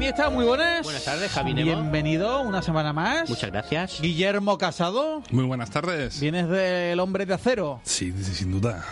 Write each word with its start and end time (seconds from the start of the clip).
Iniesta, 0.00 0.30
muy 0.30 0.46
buenas. 0.46 0.82
Buenas 0.82 1.04
tardes, 1.04 1.30
Javi 1.30 1.52
Nemo. 1.52 1.72
Bienvenido 1.74 2.40
una 2.40 2.62
semana 2.62 2.90
más. 2.94 3.28
Muchas 3.28 3.50
gracias. 3.50 4.00
Guillermo 4.00 4.56
Casado, 4.56 5.22
Muy 5.30 5.44
buenas 5.44 5.70
tardes. 5.70 6.18
vienes 6.20 6.48
del 6.48 6.98
Hombre 7.00 7.26
de 7.26 7.34
Acero. 7.34 7.80
Sí, 7.84 8.10
sí, 8.16 8.32
sin 8.34 8.50
duda. 8.50 8.82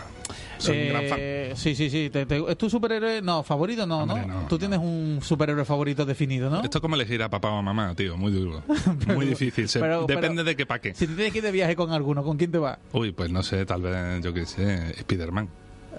Soy 0.59 0.83
un 0.83 0.89
gran 0.91 1.07
fan. 1.09 1.19
Eh, 1.19 1.53
Sí, 1.57 1.75
sí, 1.75 1.89
sí. 1.89 2.11
Te- 2.11 2.27
te- 2.27 2.45
¿Es 2.51 2.59
tu 2.59 2.69
superhéroe? 2.69 3.23
No, 3.23 3.43
favorito 3.43 3.87
no, 3.87 4.01
Hombre, 4.01 4.27
¿no? 4.27 4.43
no, 4.43 4.49
Tú 4.49 4.57
no. 4.57 4.59
tienes 4.59 4.79
un 4.81 5.21
superhéroe 5.23 5.65
favorito 5.65 6.05
definido, 6.05 6.51
¿no? 6.51 6.63
Esto 6.63 6.77
es 6.77 6.83
como 6.83 6.95
elegir 6.95 7.23
a 7.23 7.31
papá 7.31 7.53
o 7.53 7.57
a 7.57 7.63
mamá, 7.63 7.95
tío. 7.95 8.19
Muy 8.19 8.31
duro. 8.31 8.63
Muy 9.15 9.25
difícil. 9.25 9.67
Se- 9.67 9.81
pero- 9.81 10.01
depende 10.05 10.29
pero- 10.43 10.45
de 10.45 10.57
qué 10.57 10.67
pa' 10.67 10.79
qué. 10.79 10.95
Si 10.95 11.07
te 11.07 11.15
tienes 11.15 11.33
que 11.33 11.39
ir 11.39 11.45
de 11.45 11.53
viaje 11.53 11.75
con 11.75 11.91
alguno, 11.93 12.23
¿con 12.23 12.37
quién 12.37 12.53
te 12.53 12.59
va? 12.59 12.81
Uy, 12.93 13.13
pues 13.13 13.31
no 13.31 13.43
sé, 13.43 13.65
tal 13.65 13.81
vez, 13.81 14.23
yo 14.23 14.35
qué 14.35 14.45
sé, 14.45 14.95
Spiderman. 15.01 15.49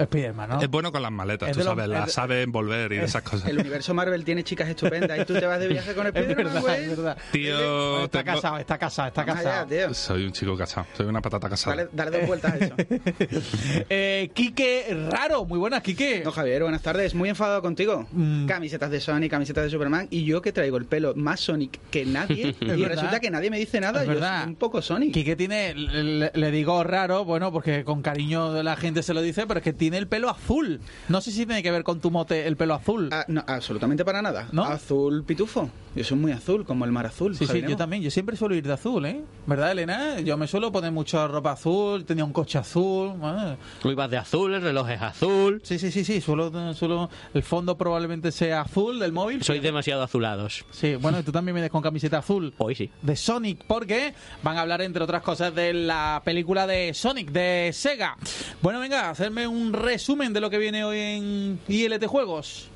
Spiderman, 0.06 0.50
¿no? 0.50 0.62
Es 0.62 0.70
bueno 0.70 0.92
con 0.92 1.02
las 1.02 1.12
maletas, 1.12 1.50
Es 1.50 1.54
tú 1.54 1.60
de 1.60 1.66
sabes, 1.66 1.84
es 1.86 1.90
la 1.90 2.06
de- 2.06 2.12
sabe 2.12 2.42
envolver 2.42 2.92
y 2.94 2.98
esas 2.98 3.22
cosas. 3.24 3.50
El 3.50 3.60
universo 3.60 3.94
Marvel 3.94 4.24
tiene 4.24 4.44
chicas 4.44 4.70
estupendas 4.70 5.20
y 5.20 5.26
tú 5.26 5.34
te 5.34 5.46
vas 5.46 5.60
de 5.60 5.68
viaje 5.68 5.94
con 5.94 6.08
Spiderman, 6.10 6.36
verdad, 6.38 6.62
güey. 6.62 6.82
es 6.84 6.90
verdad. 6.90 7.18
Tío, 7.32 7.56
Bueno, 7.58 8.04
está 8.06 8.24
tengo- 8.24 8.36
casado, 8.36 8.58
está 8.58 8.78
casado, 8.78 9.08
está 9.10 9.26
casado. 9.26 9.68
tío. 9.68 9.94
Soy 9.94 10.26
un 10.26 10.32
chico 10.32 10.58
casado, 10.58 10.88
soy 10.96 11.06
una 11.08 11.22
patata 11.22 11.50
casada. 11.50 11.76
Dale, 11.76 11.90
dale 11.94 12.18
dos 12.20 12.28
vueltas 12.28 12.54
a 12.54 12.58
eso. 12.58 12.76
eh, 13.90 14.30
Quique 14.34 14.86
Raro, 15.10 15.46
muy 15.46 15.60
buenas, 15.60 15.82
Quique. 15.82 16.22
No, 16.24 16.32
Javier, 16.32 16.64
buenas 16.64 16.82
tardes. 16.82 17.14
Muy 17.16 17.30
enfadado 17.30 17.62
contigo. 17.62 18.08
Mm. 18.12 18.46
Camisetas 18.48 18.92
de 18.92 19.00
Sonic, 19.00 19.32
camisetas 19.32 19.64
de 19.66 19.70
Superman. 19.70 20.08
Y 20.10 20.26
yo 20.26 20.42
que 20.42 20.52
traigo 20.52 20.78
el 20.78 20.86
pelo 20.86 21.14
más 21.16 21.40
Sonic 21.40 21.80
que 21.92 22.06
nadie. 22.06 22.56
y 22.62 22.66
verdad. 22.66 22.88
resulta 22.90 23.20
que 23.20 23.30
nadie 23.32 23.50
me 23.50 23.58
dice 23.60 23.80
nada. 23.80 24.02
Es 24.02 24.08
Yo 24.08 24.14
verdad. 24.14 24.42
soy 24.42 24.50
un 24.50 24.56
poco 24.56 24.82
Sonic. 24.82 25.14
Quique 25.14 25.36
tiene, 25.36 25.74
le, 25.76 26.32
le 26.34 26.52
digo 26.52 26.84
raro, 26.84 27.26
bueno, 27.26 27.52
porque 27.52 27.84
con 27.84 28.02
cariño 28.02 28.54
de 28.54 28.64
la 28.64 28.76
gente 28.76 29.04
se 29.04 29.14
lo 29.14 29.22
dice, 29.22 29.46
pero 29.48 29.60
es 29.60 29.64
que 29.64 29.74
tiene 29.74 29.89
el 29.94 30.08
pelo 30.08 30.30
azul. 30.30 30.80
No 31.08 31.22
sé 31.22 31.32
si 31.32 31.46
tiene 31.46 31.64
que 31.64 31.72
ver 31.72 31.84
con 31.84 32.00
tu 32.00 32.12
mote 32.12 32.48
el 32.48 32.58
pelo 32.58 32.74
azul. 32.74 33.10
Ah, 33.12 33.26
no, 33.28 33.44
absolutamente 33.48 34.06
para 34.06 34.22
nada. 34.22 34.48
¿No? 34.52 34.64
Azul 34.64 35.24
pitufo. 35.24 35.70
Yo 35.96 36.04
soy 36.04 36.18
muy 36.18 36.32
azul, 36.32 36.66
como 36.66 36.86
el 36.86 36.92
mar 36.92 37.08
azul. 37.08 37.36
Sí, 37.36 37.48
sí, 37.48 37.64
yo 37.68 37.76
también. 37.76 38.04
Yo 38.04 38.12
siempre 38.12 38.38
suelo 38.38 38.56
ir 38.56 38.66
de 38.66 38.74
azul, 38.74 39.06
¿eh? 39.06 39.24
¿Verdad, 39.48 39.72
Elena? 39.72 40.20
Yo 40.20 40.38
me 40.38 40.48
suelo 40.48 40.72
poner 40.72 40.92
mucha 40.92 41.28
ropa 41.28 41.54
azul, 41.54 42.06
tenía 42.06 42.24
un 42.24 42.32
coche 42.32 42.60
azul. 42.60 43.14
ah. 43.24 43.56
Tú 43.82 43.90
ibas 43.90 44.10
de 44.10 44.18
azul, 44.18 44.54
el 44.54 44.62
reloj 44.62 44.90
es 44.90 45.02
azul. 45.02 45.62
Sí, 45.64 45.80
sí, 45.80 45.92
sí, 45.92 46.06
sí. 46.06 46.22
Suelo, 46.22 46.74
suelo, 46.74 47.10
el 47.34 47.44
fondo 47.44 47.78
probablemente 47.78 48.32
sea 48.32 48.62
azul 48.62 49.00
del 49.00 49.12
móvil. 49.12 49.44
Sois 49.44 49.62
demasiado 49.62 50.04
azulados. 50.04 50.64
Sí, 50.72 50.96
bueno, 50.96 51.20
y 51.20 51.24
tú 51.24 51.32
también 51.32 51.56
vienes 51.56 51.72
con 51.72 51.82
camiseta 51.82 52.20
azul. 52.20 52.54
Hoy 52.60 52.76
sí. 52.76 52.92
de 53.02 53.16
Sonic, 53.16 53.64
porque 53.66 54.14
van 54.44 54.58
a 54.58 54.62
hablar, 54.62 54.82
entre 54.82 55.04
otras 55.04 55.24
cosas, 55.24 55.54
de 55.56 55.74
la 55.74 56.22
película 56.24 56.68
de 56.68 56.94
Sonic, 56.94 57.32
de 57.32 57.72
Sega. 57.74 58.16
Bueno, 58.62 58.80
venga, 58.80 59.10
hacerme 59.10 59.48
un 59.48 59.74
resumen 59.80 60.34
de 60.34 60.42
lo 60.42 60.50
que 60.50 60.58
viene 60.58 60.84
hoy 60.84 61.00
en 61.00 61.60
ILT 61.68 62.06
Juegos. 62.06 62.70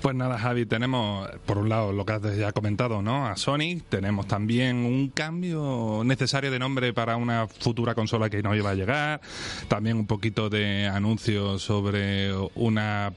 Pues 0.00 0.16
nada, 0.16 0.38
Javi, 0.38 0.66
tenemos 0.66 1.28
por 1.46 1.58
un 1.58 1.68
lado 1.68 1.92
lo 1.92 2.04
que 2.04 2.12
has 2.14 2.36
ya 2.36 2.52
comentado, 2.52 3.00
¿no? 3.00 3.26
A 3.26 3.36
Sonic, 3.36 3.84
tenemos 3.88 4.26
también 4.26 4.78
un 4.78 5.08
cambio 5.10 6.02
necesario 6.04 6.50
de 6.50 6.58
nombre 6.58 6.92
para 6.92 7.16
una 7.16 7.46
futura 7.46 7.94
consola 7.94 8.28
que 8.28 8.42
no 8.42 8.54
iba 8.56 8.70
a 8.70 8.74
llegar, 8.74 9.20
también 9.68 9.96
un 9.96 10.06
poquito 10.06 10.50
de 10.50 10.88
anuncios 10.88 11.62
sobre 11.62 12.32
una 12.54 13.12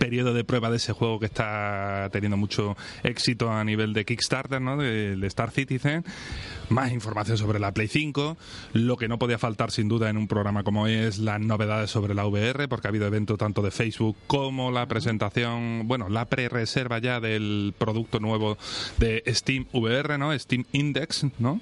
periodo 0.00 0.32
de 0.32 0.44
prueba 0.44 0.70
de 0.70 0.78
ese 0.78 0.94
juego 0.94 1.20
que 1.20 1.26
está 1.26 2.08
teniendo 2.10 2.38
mucho 2.38 2.74
éxito 3.02 3.52
a 3.52 3.62
nivel 3.62 3.92
de 3.92 4.06
Kickstarter, 4.06 4.60
¿no? 4.60 4.78
De, 4.78 5.14
de 5.14 5.26
Star 5.26 5.50
Citizen. 5.50 6.04
Más 6.70 6.90
información 6.90 7.36
sobre 7.36 7.58
la 7.58 7.74
Play 7.74 7.86
5. 7.86 8.38
Lo 8.72 8.96
que 8.96 9.08
no 9.08 9.18
podía 9.18 9.38
faltar 9.38 9.70
sin 9.70 9.88
duda 9.88 10.08
en 10.08 10.16
un 10.16 10.26
programa 10.26 10.62
como 10.62 10.84
hoy 10.84 10.94
es 10.94 11.18
las 11.18 11.38
novedades 11.38 11.90
sobre 11.90 12.14
la 12.14 12.26
VR, 12.26 12.66
porque 12.66 12.88
ha 12.88 12.90
habido 12.90 13.06
evento 13.06 13.36
tanto 13.36 13.60
de 13.60 13.70
Facebook 13.70 14.16
como 14.26 14.70
la 14.70 14.86
presentación, 14.86 15.86
bueno, 15.86 16.08
la 16.08 16.24
pre-reserva 16.24 16.98
ya 16.98 17.20
del 17.20 17.74
producto 17.76 18.20
nuevo 18.20 18.56
de 18.98 19.22
Steam 19.26 19.66
VR, 19.72 20.16
¿no? 20.16 20.36
Steam 20.38 20.64
Index, 20.72 21.26
¿no? 21.38 21.60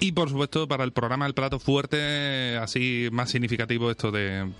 Y 0.00 0.12
por 0.12 0.28
supuesto 0.28 0.68
para 0.68 0.84
el 0.84 0.92
programa 0.92 1.26
el 1.26 1.34
plato 1.34 1.58
fuerte, 1.58 2.58
así 2.58 3.08
más 3.10 3.30
significativo 3.30 3.90
esto 3.90 4.10
de 4.10 4.50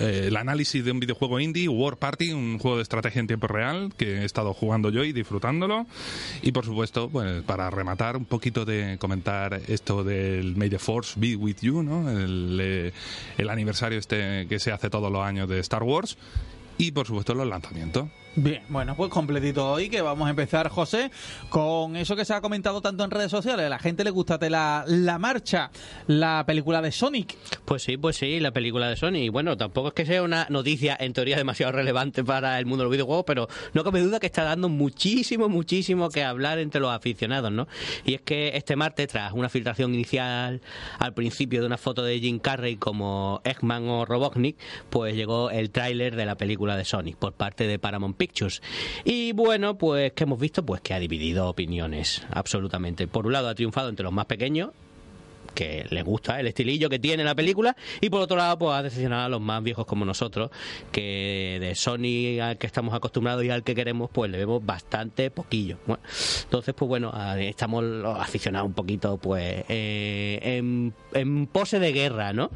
eh, 0.00 0.24
el 0.28 0.36
análisis 0.36 0.84
de 0.84 0.90
un 0.90 1.00
videojuego 1.00 1.40
indie, 1.40 1.68
War 1.68 1.96
Party, 1.96 2.11
un 2.32 2.58
juego 2.58 2.76
de 2.76 2.82
estrategia 2.82 3.20
en 3.20 3.26
tiempo 3.26 3.46
real 3.46 3.92
que 3.96 4.18
he 4.18 4.24
estado 4.24 4.54
jugando 4.54 4.90
yo 4.90 5.04
y 5.04 5.12
disfrutándolo. 5.12 5.86
Y 6.42 6.52
por 6.52 6.64
supuesto, 6.64 7.08
pues 7.08 7.42
para 7.42 7.70
rematar 7.70 8.16
un 8.16 8.24
poquito 8.24 8.64
de 8.64 8.96
comentar 8.98 9.60
esto 9.68 10.04
del 10.04 10.56
May 10.56 10.70
the 10.70 10.78
Force 10.78 11.18
Be 11.18 11.36
With 11.36 11.56
You, 11.60 11.82
¿no? 11.82 12.10
El, 12.10 12.58
eh, 12.60 12.92
el 13.38 13.50
aniversario 13.50 13.98
este 13.98 14.46
que 14.48 14.58
se 14.58 14.72
hace 14.72 14.90
todos 14.90 15.10
los 15.10 15.22
años 15.24 15.48
de 15.48 15.58
Star 15.60 15.82
Wars. 15.82 16.16
Y 16.78 16.92
por 16.92 17.06
supuesto 17.06 17.34
los 17.34 17.46
lanzamientos. 17.46 18.08
Bien, 18.34 18.62
bueno, 18.70 18.96
pues 18.96 19.10
completito 19.10 19.70
hoy 19.70 19.90
que 19.90 20.00
vamos 20.00 20.26
a 20.26 20.30
empezar, 20.30 20.70
José, 20.70 21.10
con 21.50 21.96
eso 21.96 22.16
que 22.16 22.24
se 22.24 22.32
ha 22.32 22.40
comentado 22.40 22.80
tanto 22.80 23.04
en 23.04 23.10
redes 23.10 23.30
sociales. 23.30 23.66
A 23.66 23.68
la 23.68 23.78
gente 23.78 24.04
le 24.04 24.10
gusta 24.10 24.38
la, 24.48 24.84
la 24.86 25.18
marcha, 25.18 25.70
la 26.06 26.42
película 26.46 26.80
de 26.80 26.92
Sonic. 26.92 27.36
Pues 27.66 27.82
sí, 27.82 27.98
pues 27.98 28.16
sí, 28.16 28.40
la 28.40 28.50
película 28.50 28.88
de 28.88 28.96
Sony. 28.96 29.16
Y 29.16 29.28
bueno, 29.28 29.58
tampoco 29.58 29.88
es 29.88 29.94
que 29.94 30.06
sea 30.06 30.22
una 30.22 30.46
noticia 30.48 30.96
en 30.98 31.12
teoría 31.12 31.36
demasiado 31.36 31.72
relevante 31.72 32.24
para 32.24 32.58
el 32.58 32.64
mundo 32.64 32.84
de 32.84 32.86
los 32.86 32.92
videojuegos, 32.92 33.24
pero 33.26 33.48
no 33.74 33.84
cabe 33.84 34.00
duda 34.00 34.18
que 34.18 34.28
está 34.28 34.44
dando 34.44 34.70
muchísimo, 34.70 35.50
muchísimo 35.50 36.08
que 36.08 36.24
hablar 36.24 36.58
entre 36.58 36.80
los 36.80 36.90
aficionados, 36.90 37.52
¿no? 37.52 37.68
Y 38.06 38.14
es 38.14 38.22
que 38.22 38.52
este 38.54 38.76
martes, 38.76 39.08
tras 39.08 39.34
una 39.34 39.50
filtración 39.50 39.92
inicial 39.92 40.62
al 40.98 41.12
principio 41.12 41.60
de 41.60 41.66
una 41.66 41.76
foto 41.76 42.02
de 42.02 42.18
Jim 42.18 42.38
Carrey 42.38 42.76
como 42.76 43.42
Eggman 43.44 43.86
o 43.90 44.06
Robotnik, 44.06 44.56
pues 44.88 45.14
llegó 45.14 45.50
el 45.50 45.70
tráiler 45.70 46.16
de 46.16 46.24
la 46.24 46.36
película 46.36 46.78
de 46.78 46.86
Sonic 46.86 47.16
por 47.16 47.34
parte 47.34 47.66
de 47.66 47.78
Paramount 47.78 48.21
Y 49.04 49.32
bueno, 49.32 49.76
pues 49.76 50.12
que 50.12 50.24
hemos 50.24 50.38
visto, 50.38 50.64
pues 50.64 50.80
que 50.80 50.94
ha 50.94 50.98
dividido 50.98 51.48
opiniones, 51.48 52.22
absolutamente. 52.30 53.06
Por 53.06 53.26
un 53.26 53.32
lado 53.32 53.48
ha 53.48 53.54
triunfado 53.54 53.88
entre 53.88 54.04
los 54.04 54.12
más 54.12 54.26
pequeños, 54.26 54.70
que 55.54 55.86
les 55.90 56.04
gusta 56.04 56.40
el 56.40 56.46
estilillo 56.46 56.88
que 56.88 56.98
tiene 56.98 57.24
la 57.24 57.34
película 57.34 57.76
y 58.00 58.08
por 58.10 58.20
otro 58.20 58.36
lado 58.36 58.58
pues 58.58 58.74
ha 58.74 58.82
decepcionado 58.82 59.24
a 59.24 59.28
los 59.28 59.40
más 59.40 59.62
viejos 59.62 59.86
como 59.86 60.04
nosotros 60.04 60.50
que 60.90 61.58
de 61.60 61.74
Sony 61.74 62.40
al 62.42 62.58
que 62.58 62.66
estamos 62.66 62.94
acostumbrados 62.94 63.44
y 63.44 63.50
al 63.50 63.62
que 63.62 63.74
queremos 63.74 64.10
pues 64.12 64.30
le 64.30 64.38
vemos 64.38 64.64
bastante 64.64 65.30
poquillo 65.30 65.78
Bueno, 65.86 66.02
entonces 66.44 66.74
pues 66.74 66.88
bueno 66.88 67.10
a- 67.12 67.40
estamos 67.40 67.82
los 67.84 68.18
aficionados 68.18 68.66
un 68.68 68.74
poquito 68.74 69.16
pues 69.18 69.64
eh, 69.68 70.38
en, 70.42 70.94
en 71.14 71.46
pose 71.46 71.78
de 71.78 71.92
guerra 71.92 72.32
¿no? 72.32 72.50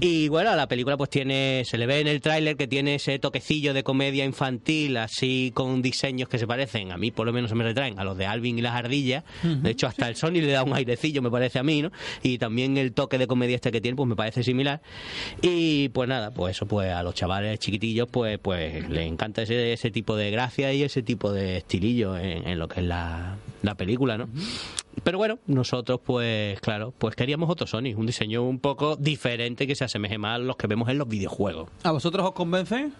y 0.00 0.28
bueno 0.28 0.54
la 0.56 0.66
película 0.68 0.96
pues 0.96 1.10
tiene 1.10 1.62
se 1.64 1.78
le 1.78 1.86
ve 1.86 2.00
en 2.00 2.06
el 2.08 2.20
tráiler 2.20 2.56
que 2.56 2.66
tiene 2.66 2.96
ese 2.96 3.18
toquecillo 3.18 3.74
de 3.74 3.82
comedia 3.82 4.24
infantil 4.24 4.96
así 4.96 5.52
con 5.54 5.82
diseños 5.82 6.28
que 6.28 6.38
se 6.38 6.46
parecen 6.46 6.92
a 6.92 6.96
mí 6.96 7.10
por 7.10 7.26
lo 7.26 7.32
menos 7.32 7.50
se 7.50 7.56
me 7.56 7.64
retraen 7.64 7.98
a 7.98 8.04
los 8.04 8.16
de 8.16 8.26
Alvin 8.26 8.58
y 8.58 8.62
las 8.62 8.74
ardillas 8.74 9.24
de 9.42 9.70
hecho 9.70 9.86
hasta 9.86 10.08
el 10.08 10.16
Sony 10.16 10.32
le 10.40 10.48
da 10.52 10.62
un 10.62 10.74
airecillo 10.74 11.22
me 11.22 11.30
parece 11.30 11.58
a 11.58 11.62
mí 11.62 11.82
¿no? 11.82 11.90
y 12.22 12.38
también 12.40 12.76
el 12.76 12.92
toque 12.92 13.18
de 13.18 13.28
comedia 13.28 13.54
este 13.54 13.70
que 13.70 13.80
tiene 13.80 13.94
pues 13.94 14.08
me 14.08 14.16
parece 14.16 14.42
similar 14.42 14.82
y 15.42 15.90
pues 15.90 16.08
nada 16.08 16.32
pues 16.32 16.56
eso 16.56 16.66
pues 16.66 16.92
a 16.92 17.04
los 17.04 17.14
chavales 17.14 17.60
chiquitillos 17.60 18.08
pues 18.10 18.38
pues 18.40 18.88
les 18.90 19.06
encanta 19.06 19.42
ese, 19.42 19.72
ese 19.72 19.92
tipo 19.92 20.16
de 20.16 20.32
gracia 20.32 20.72
y 20.72 20.82
ese 20.82 21.02
tipo 21.02 21.32
de 21.32 21.58
estilillo 21.58 22.16
en, 22.16 22.48
en 22.48 22.58
lo 22.58 22.66
que 22.66 22.80
es 22.80 22.86
la, 22.86 23.36
la 23.62 23.76
película 23.76 24.18
¿no? 24.18 24.28
pero 25.04 25.18
bueno 25.18 25.38
nosotros 25.46 26.00
pues 26.04 26.58
claro 26.60 26.92
pues 26.98 27.14
queríamos 27.14 27.48
otro 27.48 27.68
Sony 27.68 27.94
un 27.96 28.06
diseño 28.06 28.42
un 28.42 28.58
poco 28.58 28.96
diferente 28.96 29.68
que 29.68 29.76
se 29.76 29.84
asemeje 29.84 30.18
más 30.18 30.36
a 30.36 30.38
los 30.38 30.56
que 30.56 30.66
vemos 30.66 30.88
en 30.88 30.98
los 30.98 31.06
videojuegos 31.06 31.68
¿A 31.84 31.92
vosotros 31.92 32.26
os 32.26 32.32
convence? 32.32 32.90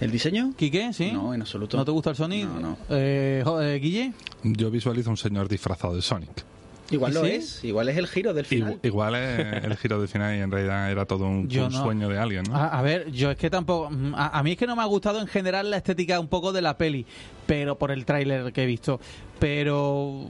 ¿El 0.00 0.10
diseño? 0.10 0.52
¿Quique? 0.56 0.92
¿Sí? 0.92 1.10
No, 1.10 1.32
en 1.32 1.40
absoluto. 1.40 1.76
¿No 1.76 1.84
te 1.84 1.90
gusta 1.90 2.10
el 2.10 2.16
Sonic? 2.16 2.46
No, 2.46 2.60
no. 2.60 2.76
Eh, 2.90 3.42
eh, 3.62 3.78
Guille. 3.80 4.12
Yo 4.42 4.70
visualizo 4.70 5.08
un 5.08 5.16
señor 5.16 5.48
disfrazado 5.48 5.96
de 5.96 6.02
Sonic. 6.02 6.44
Igual 6.90 7.14
lo 7.14 7.24
¿Sí? 7.24 7.30
es, 7.32 7.64
igual 7.64 7.88
es 7.88 7.96
el 7.96 8.06
giro 8.06 8.32
del 8.32 8.44
final. 8.46 8.74
Igu- 8.74 8.78
Igual 8.86 9.14
es 9.16 9.64
el 9.64 9.76
giro 9.76 9.98
del 9.98 10.08
final 10.08 10.36
y 10.36 10.40
en 10.40 10.50
realidad 10.50 10.90
era 10.90 11.04
todo 11.04 11.26
un, 11.26 11.48
Yo 11.48 11.66
un 11.66 11.72
no. 11.72 11.82
sueño 11.82 12.08
de 12.08 12.18
alguien, 12.18 12.44
¿no? 12.48 12.54
A, 12.56 12.68
a 12.78 12.82
ver, 12.82 13.10
yo 13.10 13.30
es 13.30 13.36
que 13.36 13.50
tampoco. 13.50 13.90
mm, 13.90 14.14
A, 14.14 14.38
a 14.38 14.42
mí 14.42 14.52
es 14.52 14.56
que 14.56 14.66
no 14.66 14.76
me 14.76 14.82
ha 14.82 14.86
gustado 14.86 15.20
en 15.20 15.26
general 15.26 15.70
la 15.70 15.78
estética 15.78 16.20
un 16.20 16.28
poco 16.28 16.52
de 16.52 16.62
la 16.62 16.76
peli, 16.78 17.04
pero 17.46 17.76
por 17.76 17.90
el 17.90 18.04
tráiler 18.04 18.52
que 18.52 18.62
he 18.62 18.66
visto. 18.66 19.00
Pero. 19.38 20.26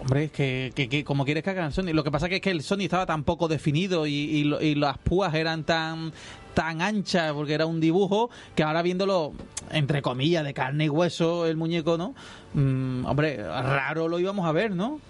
Hombre, 0.00 0.24
es 0.24 0.32
que, 0.32 0.72
que, 0.74 0.88
que 0.88 1.02
como 1.04 1.24
quieres 1.24 1.42
que 1.42 1.50
hagan 1.50 1.72
Sony. 1.72 1.92
Lo 1.92 2.04
que 2.04 2.10
pasa 2.10 2.28
que 2.28 2.36
es 2.36 2.40
que 2.42 2.50
el 2.50 2.62
Sony 2.62 2.80
estaba 2.82 3.06
tan 3.06 3.24
poco 3.24 3.48
definido 3.48 4.06
y, 4.06 4.12
y, 4.12 4.44
lo- 4.44 4.60
y 4.60 4.74
las 4.74 4.98
púas 4.98 5.34
eran 5.34 5.64
tan 5.64 6.12
tan 6.54 6.82
anchas 6.82 7.32
porque 7.32 7.52
era 7.52 7.66
un 7.66 7.80
dibujo 7.80 8.30
que 8.54 8.62
ahora 8.62 8.80
viéndolo 8.82 9.32
entre 9.72 10.02
comillas 10.02 10.44
de 10.44 10.54
carne 10.54 10.84
y 10.84 10.88
hueso 10.88 11.46
el 11.46 11.56
muñeco 11.56 11.98
no 11.98 12.14
Mm, 12.56 13.04
hombre 13.06 13.38
raro 13.42 14.06
lo 14.06 14.20
íbamos 14.20 14.46
a 14.46 14.52
ver 14.52 14.70
no 14.70 15.00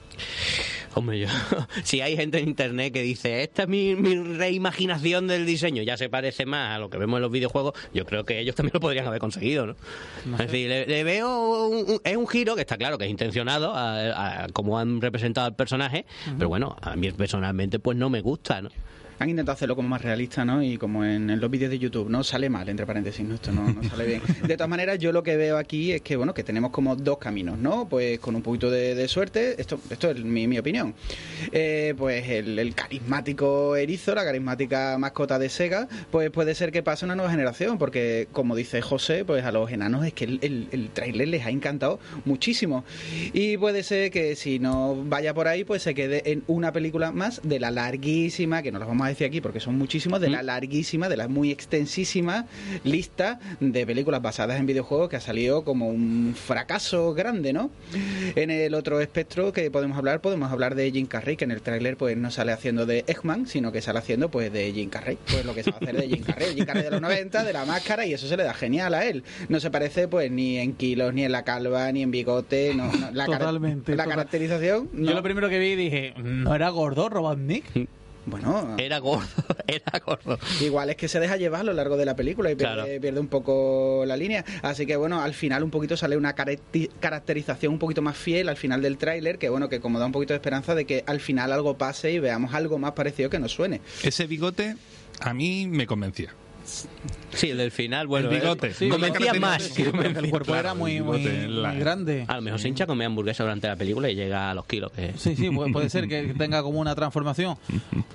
Hombre, 0.95 1.19
yo, 1.21 1.27
si 1.85 2.01
hay 2.01 2.17
gente 2.17 2.39
en 2.39 2.49
internet 2.49 2.93
que 2.93 3.03
dice, 3.03 3.43
esta 3.43 3.63
es 3.63 3.69
mi, 3.69 3.97
mi 3.97 4.15
reimaginación 4.17 5.27
del 5.27 5.45
diseño, 5.45 5.83
ya 5.83 5.97
se 5.97 6.09
parece 6.09 6.47
más 6.47 6.77
a 6.77 6.79
lo 6.79 6.89
que 6.89 6.99
vemos 6.99 7.19
en 7.19 7.23
los 7.23 7.31
videojuegos, 7.33 7.73
yo 7.93 8.05
creo 8.07 8.25
que 8.25 8.39
ellos 8.39 8.55
también 8.55 8.73
lo 8.75 8.81
podrían 8.81 9.07
haber 9.07 9.19
conseguido, 9.19 9.67
¿no? 9.67 9.77
es 10.35 10.39
decir, 10.39 10.69
le, 10.69 10.87
le 10.87 11.03
veo, 11.05 11.67
un, 11.69 11.91
un- 11.95 12.01
es 12.05 12.17
un 12.17 12.29
giro 12.29 12.55
que 12.55 12.61
está 12.61 12.77
claro 12.77 12.97
que 12.99 13.07
es 13.07 13.11
intencionado 13.11 13.75
a, 13.75 14.45
a 14.45 14.49
cómo 14.51 14.79
han 14.79 15.01
representado 15.01 15.47
al 15.49 15.57
personaje, 15.57 16.07
pero 16.39 16.49
bueno, 16.49 16.77
a 16.81 16.95
mí 16.97 17.11
personalmente 17.11 17.79
pues 17.81 17.97
no 17.97 18.09
me 18.09 18.21
gusta, 18.21 18.63
¿no? 18.63 18.71
Han 19.25 19.31
intentado 19.31 19.55
hacerlo 19.55 19.75
como 19.75 19.89
más 19.89 20.03
realista, 20.03 20.45
¿no? 20.45 20.63
Y 20.63 20.77
como 20.77 21.03
en, 21.03 21.31
en 21.31 21.41
los 21.41 21.51
vídeos 21.51 21.71
de 21.71 21.79
YouTube, 21.79 22.11
¿no? 22.11 22.23
Sale 22.23 22.51
mal, 22.51 22.69
entre 22.69 22.85
paréntesis, 22.85 23.25
¿no? 23.27 23.37
Esto 23.37 23.53
no, 23.53 23.73
no 23.73 23.83
sale 23.89 24.05
bien. 24.05 24.21
De 24.47 24.55
todas 24.55 24.69
maneras, 24.69 24.99
yo 24.99 25.13
lo 25.13 25.23
que 25.23 25.39
veo 25.39 25.57
aquí 25.57 25.93
es 25.93 26.03
que, 26.03 26.17
bueno, 26.17 26.35
que 26.35 26.45
tenemos 26.45 26.71
como 26.73 26.95
dos 26.95 27.17
caminos, 27.17 27.59
¿no? 27.59 27.89
Pues 27.89 28.19
con 28.19 28.37
un 28.37 28.43
poquito 28.43 28.71
de, 28.71 28.95
de 28.95 29.09
suerte, 29.09 29.59
esto, 29.59 29.81
esto 29.89 30.11
es 30.11 30.23
mi, 30.23 30.47
mi 30.47 30.59
opinión. 30.59 30.93
Eh, 31.53 31.95
pues 31.97 32.29
el, 32.29 32.59
el 32.59 32.75
carismático 32.75 33.77
erizo, 33.77 34.15
la 34.15 34.25
carismática 34.25 34.99
mascota 34.99 35.39
de 35.39 35.49
Sega, 35.49 35.89
pues 36.11 36.31
puede 36.31 36.55
ser 36.55 36.71
que 36.71 36.83
pase 36.83 37.07
una 37.07 37.17
nueva 37.17 37.31
generación, 37.31 37.79
porque 37.79 38.29
como 38.31 38.55
dice 38.55 38.83
José, 38.83 39.25
pues 39.25 39.43
a 39.47 39.53
los 39.53 39.71
enanos 39.71 40.05
es 40.05 40.13
que 40.13 40.25
el, 40.25 40.39
el, 40.43 40.69
el 40.71 40.91
tráiler 40.91 41.29
les 41.29 41.47
ha 41.47 41.51
encantado 41.51 41.99
muchísimo. 42.27 42.85
Y 43.33 43.57
puede 43.57 43.85
ser 43.85 44.11
que 44.11 44.37
si 44.37 44.59
no 44.59 45.03
vaya 45.07 45.33
por 45.33 45.49
ahí, 45.49 45.65
pues 45.65 45.83
se 45.83 45.95
quede 45.95 46.31
en 46.31 46.45
una 46.47 46.73
película 46.73 47.11
más 47.11 47.41
de 47.43 47.59
la 47.59 47.71
larguísima, 47.71 48.63
que 48.63 48.71
no 48.71 48.79
las 48.79 48.87
vamos 48.87 49.07
a 49.07 49.14
decir 49.15 49.27
aquí 49.27 49.41
porque 49.41 49.61
son 49.61 49.77
muchísimos, 49.79 50.21
de 50.21 50.29
la 50.31 50.43
larguísima, 50.43 51.09
de 51.09 51.17
la 51.17 51.29
muy 51.29 51.51
extensísima 51.51 52.47
lista 52.85 53.39
de 53.61 53.87
películas 53.87 54.23
basadas 54.23 54.59
en 54.59 54.67
videojuegos 54.67 55.09
que 55.09 55.17
ha 55.17 55.21
salido 55.21 55.65
como 55.65 55.89
un 55.89 56.35
fracaso 56.37 57.15
grande, 57.15 57.53
¿no? 57.53 57.71
En 58.37 58.51
el 58.51 58.75
otro 58.75 59.01
espectro 59.01 59.53
que 59.53 59.71
podemos 59.71 59.97
hablar, 59.99 60.21
podemos 60.21 60.51
hablar 60.53 60.75
de 60.75 60.91
Jim 60.91 61.07
Carrey, 61.07 61.37
que 61.37 61.45
en 61.45 61.51
el 61.51 61.63
tráiler 61.63 61.97
pues 61.97 62.17
no 62.17 62.31
sale 62.31 62.53
haciendo 62.53 62.87
de 62.87 63.05
Eggman, 63.07 63.47
sino 63.47 63.73
que 63.73 63.81
sale 63.81 63.99
haciendo 63.99 64.31
pues 64.31 64.53
de 64.53 64.73
Jim 64.73 64.91
Carrey, 64.91 65.19
pues 65.31 65.45
lo 65.45 65.55
que 65.55 65.63
se 65.63 65.71
va 65.71 65.79
a 65.81 65.85
hacer 65.85 65.97
de 65.97 66.09
Jim 66.09 66.23
Carrey, 66.25 66.55
Jim 66.55 66.65
Carrey 66.65 66.83
de 66.83 66.91
los 66.91 67.01
90, 67.01 67.45
de 67.45 67.53
la 67.53 67.65
máscara, 67.65 68.07
y 68.07 68.13
eso 68.15 68.27
se 68.29 68.37
le 68.37 68.45
da 68.45 68.55
genial 68.55 68.95
a 68.95 69.05
él. 69.05 69.23
No 69.49 69.61
se 69.61 69.71
parece 69.71 70.09
pues 70.09 70.31
ni 70.31 70.59
en 70.59 70.75
kilos, 70.75 71.13
ni 71.15 71.25
en 71.25 71.33
la 71.33 71.45
calva, 71.45 71.91
ni 71.93 72.03
en 72.03 72.11
bigote, 72.11 72.75
no, 72.75 72.91
no, 72.93 73.11
la, 73.13 73.27
Totalmente, 73.27 73.95
la 73.97 74.05
total- 74.05 74.17
caracterización. 74.19 74.91
no. 74.93 75.09
yo 75.11 75.15
lo 75.15 75.23
primero 75.23 75.49
que 75.49 75.59
vi 75.59 75.75
dije 75.77 76.15
no 76.23 76.55
era 76.55 76.69
gordo 76.71 77.09
Robotnik 77.09 77.65
Bueno, 78.27 78.77
Era 78.79 78.99
gordo, 78.99 79.27
era 79.67 79.99
gordo. 80.05 80.39
Igual 80.61 80.91
es 80.91 80.97
que 80.97 81.09
se 81.09 81.21
deja 81.21 81.37
llevar 81.37 81.61
a 81.61 81.65
lo 81.65 81.73
largo 81.75 81.97
de 81.97 82.05
la 82.07 82.17
película 82.17 82.51
y 82.51 82.55
pierde, 82.55 82.75
Claro. 82.75 83.01
pierde 83.01 83.21
un 83.21 83.29
poco 83.29 84.05
la 84.07 84.17
línea. 84.17 84.45
Así 84.63 84.87
que 84.87 84.97
bueno, 84.97 85.21
al 85.23 85.35
final 85.35 85.63
un 85.63 85.71
poquito 85.71 85.97
sale 85.97 86.17
una 86.17 86.35
caracterización 86.35 87.73
un 87.73 87.79
poquito 87.79 88.03
más 88.03 88.17
fiel 88.17 88.49
al 88.49 88.57
final 88.57 88.83
del 88.83 88.97
tráiler, 88.99 89.39
que 89.39 89.49
bueno, 89.49 89.69
que 89.69 89.81
como 89.81 89.99
da 89.99 90.07
un 90.07 90.13
poquito 90.13 90.33
de 90.33 90.37
esperanza 90.39 90.75
de 90.75 90.85
que 90.85 91.05
al 91.07 91.21
final 91.21 91.53
algo 91.53 91.77
pase 91.77 92.13
y 92.13 92.19
veamos 92.19 92.55
algo 92.55 92.79
más 92.79 92.93
parecido 92.93 93.31
que 93.31 93.39
nos 93.39 93.53
suene. 93.53 93.81
Ese 94.03 94.27
bigote 94.27 94.77
a 95.21 95.35
mí 95.35 95.67
me 95.69 95.87
convencía. 95.87 96.35
Sí, 97.35 97.51
el 97.51 97.59
del 97.59 97.71
final, 97.73 98.07
bueno, 98.07 98.31
El 98.31 98.41
bigote. 98.41 98.69
eh, 98.69 98.75
Sí, 98.75 98.89
convencía 98.89 99.35
más. 99.35 99.77
El 99.77 99.91
cuerpo 100.31 100.45
Claro, 100.53 100.61
era 100.61 100.75
muy, 100.75 100.93
bigote, 100.93 101.47
muy, 101.47 101.63
la- 101.63 101.71
muy 101.71 101.79
grande 101.81 102.25
A 102.29 102.37
lo 102.37 102.43
mejor 102.43 102.61
se 102.61 102.69
hincha 102.69 102.87
come 102.87 103.05
hamburguesa 103.05 103.43
durante 103.43 103.67
la 103.67 103.75
película 103.77 104.09
y 104.09 104.15
llega 104.15 104.51
a 104.51 104.55
los 104.55 104.65
kilos. 104.67 104.93
que- 104.93 105.13
Sí, 105.19 105.35
sí, 105.37 105.51
puede, 105.51 105.91
ser 105.91 106.07
que 106.09 106.33
tenga 106.39 106.63
como 106.63 106.79
una 106.81 106.95
transformación. 106.95 107.57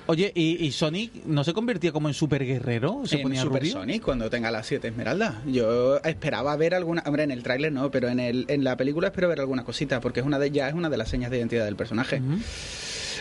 Oye, 0.07 0.31
¿y, 0.33 0.65
y 0.65 0.71
Sonic 0.71 1.25
no 1.25 1.43
se 1.43 1.53
convertía 1.53 1.91
como 1.91 2.07
en 2.07 2.13
super 2.13 2.45
guerrero? 2.45 3.01
¿Se 3.05 3.17
en 3.17 3.23
ponía 3.23 3.41
Super 3.41 3.61
rubio? 3.61 3.73
Sonic 3.73 4.01
cuando 4.03 4.29
tenga 4.29 4.49
las 4.51 4.65
7 4.67 4.87
esmeraldas. 4.87 5.35
Yo 5.45 5.97
esperaba 5.97 6.55
ver 6.55 6.73
alguna, 6.73 7.03
hombre, 7.05 7.23
en 7.23 7.31
el 7.31 7.43
tráiler 7.43 7.71
no, 7.73 7.91
pero 7.91 8.07
en 8.07 8.19
el 8.21 8.45
en 8.47 8.63
la 8.63 8.77
película 8.77 9.07
espero 9.09 9.27
ver 9.27 9.41
alguna 9.41 9.63
cosita 9.65 9.99
porque 9.99 10.21
es 10.21 10.25
una 10.25 10.39
de 10.39 10.49
ya 10.51 10.69
es 10.69 10.73
una 10.73 10.89
de 10.89 10.97
las 10.97 11.09
señas 11.09 11.29
de 11.29 11.37
identidad 11.39 11.65
del 11.65 11.75
personaje. 11.75 12.21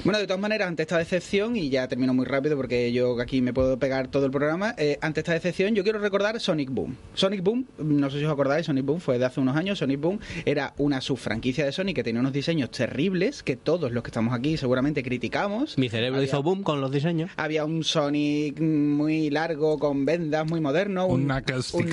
Bueno, 0.05 0.19
de 0.19 0.27
todas 0.27 0.41
maneras, 0.41 0.69
ante 0.69 0.83
esta 0.83 0.99
decepción, 0.99 1.57
y 1.57 1.69
ya 1.71 1.89
termino 1.89 2.15
muy 2.15 2.25
rápido 2.25 2.57
porque 2.57 2.93
yo 2.93 3.21
aquí 3.21 3.43
me 3.43 3.53
puedo 3.53 3.79
pegar 3.79 4.09
todo 4.09 4.25
el 4.27 4.31
programa, 4.31 4.75
eh, 4.79 4.99
ante 5.01 5.21
esta 5.21 5.33
decepción 5.33 5.75
yo 5.75 5.83
quiero 5.83 5.99
recordar 5.99 6.39
Sonic 6.41 6.71
Boom. 6.71 6.97
Sonic 7.15 7.43
Boom, 7.43 7.67
no 7.79 8.09
sé 8.11 8.19
si 8.19 8.25
os 8.25 8.33
acordáis, 8.33 8.67
Sonic 8.67 8.85
Boom 8.85 9.01
fue 9.01 9.19
de 9.19 9.25
hace 9.25 9.41
unos 9.41 9.57
años, 9.57 9.79
Sonic 9.79 10.01
Boom 10.01 10.19
era 10.47 10.73
una 10.79 11.01
subfranquicia 11.01 11.65
de 11.65 11.73
Sonic 11.73 11.97
que 11.97 12.05
tenía 12.05 12.21
unos 12.21 12.33
diseños 12.33 12.71
terribles 12.71 13.43
que 13.43 13.57
todos 13.57 13.93
los 13.93 14.03
que 14.03 14.09
estamos 14.09 14.33
aquí 14.35 14.57
seguramente 14.57 15.03
criticamos. 15.03 15.77
Mi 15.79 15.89
cerebro 15.89 16.19
Había- 16.19 16.29
hizo 16.29 16.43
boom 16.43 16.63
con 16.63 16.81
los 16.81 16.91
diseños. 16.91 17.31
Había 17.37 17.65
un 17.65 17.83
Sonic 17.85 18.61
muy 18.61 19.31
largo 19.31 19.79
con 19.79 20.05
vendas, 20.05 20.47
muy 20.47 20.61
moderno. 20.61 21.07
Un 21.07 21.25
Knuckles 21.25 21.75
un. 21.75 21.89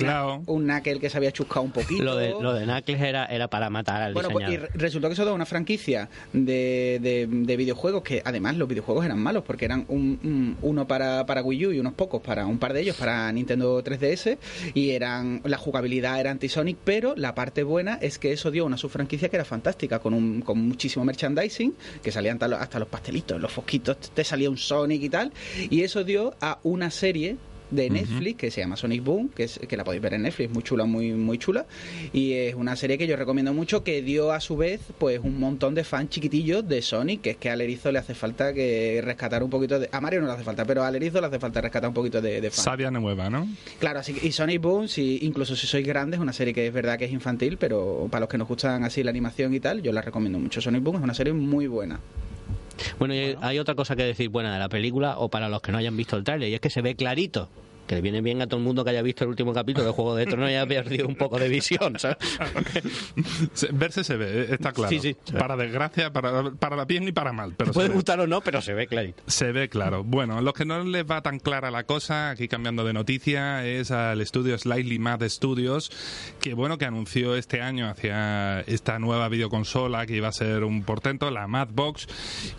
Un 0.46 0.64
Knuckles 0.64 0.98
que 1.00 1.10
se 1.10 1.16
había 1.16 1.32
chuscado 1.32 1.62
un 1.62 1.72
poquito. 1.72 2.02
Lo 2.02 2.16
de, 2.16 2.30
lo 2.30 2.54
de 2.54 2.64
Knuckles 2.64 3.00
era, 3.00 3.26
era 3.26 3.48
para 3.48 3.68
matar 3.70 4.02
al 4.02 4.14
Bueno, 4.14 4.28
pues, 4.30 4.48
y 4.48 4.56
resultó 4.56 5.08
que 5.08 5.14
eso 5.14 5.24
da 5.24 5.32
una 5.32 5.46
franquicia 5.46 6.08
de, 6.32 6.98
de- 7.02 7.26
de 7.28 7.56
videojuegos 7.56 7.95
que 8.02 8.22
además 8.24 8.56
los 8.56 8.68
videojuegos 8.68 9.04
eran 9.04 9.18
malos 9.18 9.42
porque 9.46 9.64
eran 9.64 9.84
un, 9.88 10.18
un- 10.24 10.56
uno 10.62 10.86
para, 10.86 11.26
para 11.26 11.42
Wii 11.42 11.66
U 11.66 11.72
y 11.72 11.78
unos 11.80 11.94
pocos 11.94 12.20
para 12.22 12.46
un 12.46 12.58
par 12.58 12.72
de 12.72 12.80
ellos 12.82 12.96
para 12.96 13.30
Nintendo 13.32 13.82
3DS 13.82 14.38
y 14.74 14.90
eran 14.90 15.40
la 15.44 15.58
jugabilidad 15.58 16.18
era 16.20 16.30
anti-Sonic, 16.30 16.76
pero 16.84 17.14
la 17.16 17.34
parte 17.34 17.62
buena 17.62 17.94
es 18.00 18.18
que 18.18 18.32
eso 18.32 18.50
dio 18.50 18.64
una 18.64 18.76
subfranquicia 18.76 19.28
que 19.28 19.36
era 19.36 19.44
fantástica 19.44 19.98
con, 19.98 20.14
un, 20.14 20.40
con 20.42 20.58
muchísimo 20.58 21.04
merchandising 21.04 21.74
que 22.02 22.12
salían 22.12 22.38
hasta 22.42 22.78
los 22.78 22.88
pastelitos, 22.88 23.40
los 23.40 23.52
fosquitos, 23.52 23.96
te 24.14 24.24
salía 24.24 24.50
un 24.50 24.58
Sonic 24.58 25.02
y 25.02 25.08
tal 25.08 25.32
y 25.70 25.82
eso 25.82 26.04
dio 26.04 26.34
a 26.40 26.58
una 26.62 26.90
serie 26.90 27.36
de 27.70 27.90
Netflix 27.90 28.38
que 28.38 28.50
se 28.50 28.60
llama 28.60 28.76
Sonic 28.76 29.02
Boom, 29.02 29.28
que, 29.28 29.44
es, 29.44 29.58
que 29.58 29.76
la 29.76 29.84
podéis 29.84 30.02
ver 30.02 30.14
en 30.14 30.22
Netflix, 30.22 30.52
muy 30.52 30.62
chula, 30.62 30.84
muy 30.84 31.12
muy 31.12 31.38
chula 31.38 31.66
y 32.12 32.32
es 32.32 32.54
una 32.54 32.76
serie 32.76 32.98
que 32.98 33.06
yo 33.06 33.16
recomiendo 33.16 33.52
mucho 33.52 33.82
que 33.82 34.02
dio 34.02 34.32
a 34.32 34.40
su 34.40 34.56
vez 34.56 34.80
pues 34.98 35.20
un 35.22 35.38
montón 35.38 35.74
de 35.74 35.84
fans 35.84 36.10
chiquitillos 36.10 36.66
de 36.68 36.82
Sonic, 36.82 37.22
que 37.22 37.30
es 37.30 37.36
que 37.36 37.50
al 37.50 37.60
erizo 37.60 37.92
le 37.92 37.98
hace 37.98 38.14
falta 38.14 38.52
que 38.52 39.00
rescatar 39.04 39.42
un 39.42 39.50
poquito 39.50 39.78
de 39.78 39.88
a 39.92 40.00
Mario 40.00 40.20
no 40.20 40.26
le 40.26 40.32
hace 40.32 40.44
falta, 40.44 40.64
pero 40.64 40.84
al 40.84 40.94
erizo 40.94 41.20
le 41.20 41.26
hace 41.26 41.38
falta 41.38 41.60
rescatar 41.60 41.88
un 41.88 41.94
poquito 41.94 42.20
de, 42.20 42.40
de 42.40 42.50
fans. 42.50 42.64
Sabia 42.64 42.90
nueva, 42.90 43.30
¿no? 43.30 43.48
Claro, 43.78 44.00
así 44.00 44.12
que, 44.12 44.26
y 44.26 44.32
Sonic 44.32 44.60
Boom, 44.60 44.88
si, 44.88 45.18
incluso 45.22 45.56
si 45.56 45.66
sois 45.66 45.86
grandes, 45.86 46.18
es 46.18 46.22
una 46.22 46.32
serie 46.32 46.54
que 46.54 46.66
es 46.66 46.72
verdad 46.72 46.98
que 46.98 47.04
es 47.04 47.12
infantil, 47.12 47.56
pero 47.58 48.08
para 48.10 48.20
los 48.20 48.28
que 48.28 48.38
nos 48.38 48.48
gustan 48.48 48.84
así 48.84 49.02
la 49.02 49.10
animación 49.10 49.54
y 49.54 49.60
tal, 49.60 49.82
yo 49.82 49.92
la 49.92 50.02
recomiendo 50.02 50.38
mucho. 50.38 50.60
Sonic 50.60 50.82
Boom 50.82 50.96
es 50.96 51.02
una 51.02 51.14
serie 51.14 51.32
muy 51.32 51.66
buena. 51.66 52.00
Bueno, 52.98 53.14
y 53.14 53.18
hay- 53.18 53.36
hay 53.40 53.58
otra 53.58 53.74
cosa 53.74 53.96
que 53.96 54.04
decir 54.04 54.28
buena 54.28 54.52
de 54.52 54.58
la 54.58 54.68
película, 54.68 55.18
o 55.18 55.28
para 55.28 55.48
los 55.48 55.62
que 55.62 55.72
no 55.72 55.78
hayan 55.78 55.96
visto 55.96 56.16
el 56.16 56.24
tráiler, 56.24 56.48
y 56.48 56.54
es 56.54 56.60
que 56.60 56.70
se 56.70 56.82
ve 56.82 56.94
clarito. 56.96 57.48
Que 57.86 57.94
le 57.96 58.00
viene 58.00 58.20
bien 58.20 58.42
a 58.42 58.46
todo 58.46 58.58
el 58.58 58.64
mundo 58.64 58.82
que 58.84 58.90
haya 58.90 59.02
visto 59.02 59.24
el 59.24 59.30
último 59.30 59.52
capítulo 59.52 59.86
de 59.86 59.92
Juego 59.92 60.14
de 60.16 60.26
Tronos 60.26 60.50
y 60.50 60.54
haya 60.54 60.66
perdido 60.66 61.06
un 61.06 61.14
poco 61.14 61.38
de 61.38 61.48
visión, 61.48 61.98
¿sabes? 61.98 62.16
Se- 63.52 63.68
Verse 63.72 64.02
se 64.04 64.16
ve, 64.16 64.42
eh, 64.42 64.46
está 64.54 64.72
claro. 64.72 64.90
Sí, 64.90 64.98
sí. 65.00 65.16
Para 65.38 65.56
desgracia, 65.56 66.12
para, 66.12 66.50
para 66.52 66.84
bien 66.84 67.06
y 67.08 67.12
para 67.12 67.32
mal. 67.32 67.54
Pero 67.56 67.72
puede 67.72 67.88
gustar 67.88 68.18
o 68.20 68.26
no, 68.26 68.40
pero 68.40 68.60
se 68.62 68.74
ve 68.74 68.86
clarito. 68.86 69.22
Se 69.26 69.52
ve 69.52 69.68
claro. 69.68 70.02
Bueno, 70.04 70.40
los 70.40 70.52
que 70.54 70.64
no 70.64 70.82
les 70.84 71.04
va 71.04 71.22
tan 71.22 71.38
clara 71.38 71.70
la 71.70 71.84
cosa, 71.84 72.30
aquí 72.30 72.48
cambiando 72.48 72.84
de 72.84 72.92
noticia, 72.92 73.64
es 73.66 73.90
al 73.90 74.20
estudio 74.20 74.58
Slightly 74.58 74.98
Mad 74.98 75.22
Studios, 75.28 75.90
que 76.40 76.54
bueno, 76.54 76.78
que 76.78 76.84
anunció 76.86 77.36
este 77.36 77.60
año 77.60 77.88
hacia 77.88 78.60
esta 78.62 78.98
nueva 78.98 79.28
videoconsola 79.28 80.06
que 80.06 80.16
iba 80.16 80.28
a 80.28 80.32
ser 80.32 80.64
un 80.64 80.82
portento, 80.82 81.30
la 81.30 81.46
Madbox, 81.46 82.06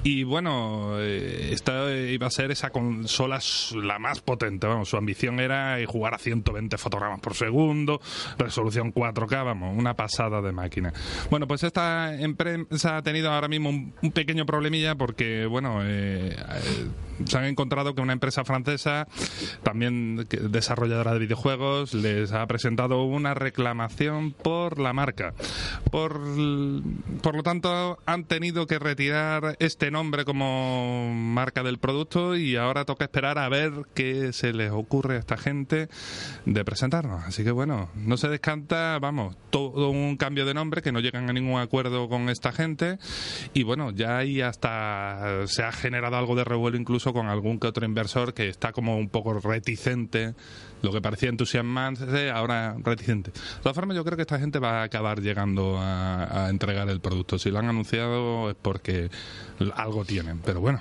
y 0.04 0.24
bueno, 0.24 0.96
eh, 1.00 1.50
esta 1.52 1.92
iba 1.94 2.28
a 2.28 2.32
ser 2.32 2.52
esa 2.52 2.70
consola 2.70 3.40
la 3.76 4.00
más 4.00 4.22
potente, 4.22 4.68
vamos, 4.68 4.90
su 4.90 4.98
ambición 4.98 5.17
era 5.40 5.78
jugar 5.86 6.14
a 6.14 6.18
120 6.18 6.78
fotogramas 6.78 7.20
por 7.20 7.36
segundo, 7.36 8.02
resolución 8.38 8.94
4K, 8.94 9.46
vamos, 9.46 9.78
una 9.78 9.96
pasada 9.96 10.42
de 10.42 10.52
máquina. 10.52 10.94
Bueno, 11.30 11.48
pues 11.48 11.64
esta 11.64 12.16
empresa 12.20 12.98
ha 12.98 13.02
tenido 13.02 13.32
ahora 13.32 13.48
mismo 13.48 13.70
un, 13.70 14.12
pequeño 14.12 14.46
problemilla 14.46 14.96
porque, 14.96 15.46
bueno, 15.46 15.82
eh, 15.84 16.30
eh, 16.30 16.88
se 17.26 17.38
han 17.38 17.46
encontrado 17.46 17.94
que 17.94 18.02
una 18.02 18.14
empresa 18.14 18.44
francesa, 18.44 19.08
también 19.64 20.28
desarrolladora 20.30 21.14
de 21.14 21.20
videojuegos, 21.20 21.94
les 21.94 22.32
ha 22.32 22.46
presentado 22.48 23.04
una 23.04 23.34
reclamación 23.34 24.32
por 24.32 24.80
la 24.80 24.94
marca. 24.94 25.34
Por, 25.92 26.20
por 27.22 27.36
lo 27.36 27.44
tanto, 27.44 28.00
han 28.06 28.26
tenido 28.26 28.68
que 28.68 28.80
retirar 28.80 29.56
este 29.60 29.92
nombre 29.92 30.26
como 30.26 31.14
marca 31.14 31.64
del 31.64 31.78
producto 31.78 32.36
y 32.36 32.56
ahora 32.56 32.86
toca 32.86 33.06
esperar 33.06 33.38
a 33.38 33.50
ver 33.50 33.72
qué 33.94 34.34
se 34.34 34.54
les 34.54 34.72
ocurre 34.72 35.07
a 35.16 35.20
esta 35.20 35.38
gente 35.38 35.90
de 36.46 36.66
presentarnos. 36.66 37.24
Así 37.26 37.44
que 37.44 37.52
bueno, 37.52 37.90
no 37.96 38.18
se 38.18 38.28
descanta, 38.28 39.00
vamos, 39.00 39.36
todo 39.50 39.90
un 39.90 40.18
cambio 40.18 40.46
de 40.46 40.54
nombre 40.54 40.82
que 40.82 40.92
no 40.92 41.00
llegan 41.00 41.30
a 41.30 41.34
ningún 41.34 41.60
acuerdo 41.60 42.10
con 42.10 42.30
esta 42.30 42.52
gente 42.52 42.98
y 43.54 43.64
bueno, 43.64 43.92
ya 43.92 44.18
ahí 44.18 44.42
hasta 44.42 45.48
se 45.48 45.64
ha 45.64 45.72
generado 45.72 46.18
algo 46.18 46.36
de 46.36 46.44
revuelo 46.44 46.78
incluso 46.78 47.14
con 47.14 47.28
algún 47.28 47.60
que 47.60 47.68
otro 47.68 47.86
inversor 47.86 48.34
que 48.34 48.50
está 48.50 48.72
como 48.72 48.98
un 48.98 49.10
poco 49.10 49.34
reticente, 49.40 50.34
lo 50.82 50.92
que 50.92 51.02
parecía 51.02 51.30
entusiasmante, 51.30 52.30
ahora 52.32 52.76
reticente. 52.84 53.32
De 53.32 53.62
todas 53.62 53.76
formas, 53.76 53.96
yo 53.96 54.04
creo 54.04 54.16
que 54.16 54.24
esta 54.24 54.40
gente 54.40 54.60
va 54.60 54.82
a 54.82 54.84
acabar 54.84 55.22
llegando 55.22 55.78
a, 55.78 56.46
a 56.46 56.50
entregar 56.50 56.90
el 56.90 57.00
producto. 57.00 57.38
Si 57.40 57.50
lo 57.50 57.60
han 57.60 57.70
anunciado 57.70 58.50
es 58.50 58.56
porque 58.62 59.10
algo 59.76 60.06
tienen, 60.06 60.40
pero 60.40 60.62
bueno. 60.62 60.80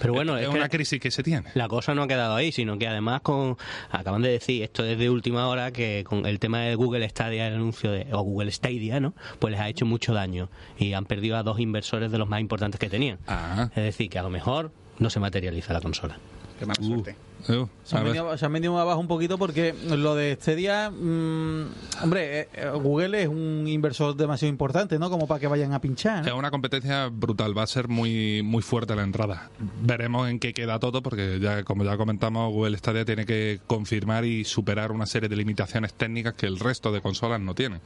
Pero 0.00 0.12
bueno, 0.14 0.36
es, 0.36 0.44
es 0.44 0.48
que- 0.50 0.56
una 0.56 0.68
crisis 0.68 0.98
que 1.00 1.10
se 1.10 1.22
tiene. 1.22 1.48
La 1.54 1.68
cosa 1.68 1.94
no 1.94 2.02
ha 2.02 2.08
quedado 2.08 2.34
ahí, 2.34 2.52
sino 2.52 2.78
que 2.78 2.88
además 2.88 3.20
con 3.20 3.56
acaban 3.90 4.22
de 4.22 4.30
decir 4.30 4.62
esto 4.62 4.82
desde 4.82 5.10
última 5.10 5.46
hora 5.48 5.70
que 5.72 6.04
con 6.04 6.26
el 6.26 6.38
tema 6.38 6.60
de 6.60 6.74
Google 6.74 7.08
Stadia, 7.08 7.46
el 7.48 7.54
anuncio 7.54 7.90
de 7.92 8.06
o 8.12 8.22
Google 8.22 8.50
Stadia, 8.52 9.00
¿no? 9.00 9.14
Pues 9.38 9.52
les 9.52 9.60
ha 9.60 9.68
hecho 9.68 9.86
mucho 9.86 10.14
daño 10.14 10.48
y 10.78 10.92
han 10.94 11.04
perdido 11.04 11.36
a 11.36 11.42
dos 11.42 11.60
inversores 11.60 12.10
de 12.10 12.18
los 12.18 12.28
más 12.28 12.40
importantes 12.40 12.80
que 12.80 12.88
tenían. 12.88 13.18
Ah. 13.26 13.68
Es 13.76 13.84
decir, 13.84 14.08
que 14.10 14.18
a 14.18 14.22
lo 14.22 14.30
mejor 14.30 14.72
no 14.98 15.10
se 15.10 15.20
materializa 15.20 15.72
la 15.72 15.80
consola. 15.80 16.18
Qué 16.60 16.66
mala 16.66 16.78
Uh, 16.80 16.84
suerte. 16.86 17.16
uh, 17.48 17.66
Se 17.84 17.96
han, 17.96 18.04
venido, 18.04 18.36
se 18.38 18.44
han 18.46 18.52
venido 18.52 18.78
abajo 18.78 19.00
un 19.00 19.08
poquito 19.08 19.38
porque 19.38 19.74
lo 19.88 20.14
de 20.14 20.36
Stadia, 20.38 20.90
mm, 20.90 21.64
hombre, 22.02 22.40
eh, 22.42 22.48
eh, 22.52 22.70
Google 22.74 23.22
es 23.22 23.28
un 23.28 23.64
inversor 23.66 24.14
demasiado 24.14 24.50
importante, 24.50 24.98
¿no? 24.98 25.08
Como 25.08 25.26
para 25.26 25.40
que 25.40 25.46
vayan 25.46 25.72
a 25.72 25.80
pinchar. 25.80 26.28
Es 26.28 26.34
una 26.34 26.50
competencia 26.50 27.08
brutal, 27.10 27.56
va 27.56 27.62
a 27.62 27.66
ser 27.66 27.88
muy 27.88 28.42
muy 28.42 28.62
fuerte 28.62 28.94
la 28.94 29.02
entrada. 29.04 29.48
Veremos 29.82 30.28
en 30.28 30.38
qué 30.38 30.52
queda 30.52 30.78
todo, 30.78 31.02
porque 31.02 31.38
ya 31.40 31.64
como 31.64 31.82
ya 31.82 31.96
comentamos, 31.96 32.52
Google 32.52 32.76
Stadia 32.76 33.06
tiene 33.06 33.24
que 33.24 33.58
confirmar 33.66 34.26
y 34.26 34.44
superar 34.44 34.92
una 34.92 35.06
serie 35.06 35.30
de 35.30 35.36
limitaciones 35.36 35.94
técnicas 35.94 36.34
que 36.34 36.44
el 36.46 36.58
resto 36.58 36.92
de 36.92 37.00
consolas 37.00 37.40
no 37.40 37.54
tienen. 37.54 37.80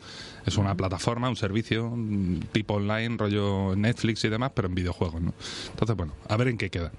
Es 0.47 0.57
una 0.59 0.75
plataforma, 0.75 1.29
un 1.29 1.37
servicio 1.37 1.87
un 1.87 2.45
tipo 2.51 2.75
online, 2.75 3.17
rollo 3.17 3.77
Netflix 3.77 4.25
y 4.25 4.29
demás, 4.31 4.51
pero 4.53 4.67
en 4.67 4.75
videojuegos, 4.75 5.21
¿no? 5.23 5.33
Entonces, 5.71 5.97
bueno, 5.97 6.13
a 6.29 6.37
ver 6.37 6.49
en 6.49 6.59
qué 6.59 6.71
queda. 6.71 6.91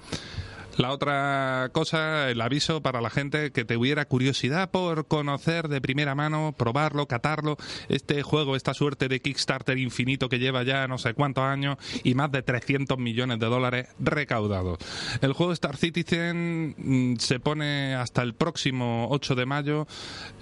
La 0.77 0.91
otra 0.91 1.69
cosa, 1.71 2.29
el 2.29 2.41
aviso 2.41 2.81
para 2.81 2.99
la 2.99 3.09
gente 3.09 3.51
que 3.51 3.63
tuviera 3.63 4.05
curiosidad 4.05 4.71
por 4.71 5.07
conocer 5.07 5.69
de 5.69 5.79
primera 5.79 6.15
mano, 6.15 6.53
probarlo, 6.57 7.07
catarlo, 7.07 7.57
este 7.87 8.23
juego, 8.23 8.55
esta 8.55 8.73
suerte 8.73 9.07
de 9.07 9.21
Kickstarter 9.21 9.77
infinito 9.77 10.27
que 10.27 10.39
lleva 10.39 10.63
ya 10.63 10.87
no 10.87 10.97
sé 10.97 11.13
cuántos 11.13 11.45
años 11.45 11.77
y 12.03 12.13
más 12.13 12.31
de 12.31 12.41
300 12.41 12.97
millones 12.97 13.39
de 13.39 13.45
dólares 13.45 13.87
recaudados. 13.99 14.79
El 15.21 15.33
juego 15.33 15.53
Star 15.53 15.77
Citizen 15.77 16.75
mm, 16.77 17.15
se 17.17 17.39
pone 17.39 17.95
hasta 17.95 18.21
el 18.21 18.33
próximo 18.33 19.07
8 19.11 19.35
de 19.35 19.45
mayo 19.45 19.87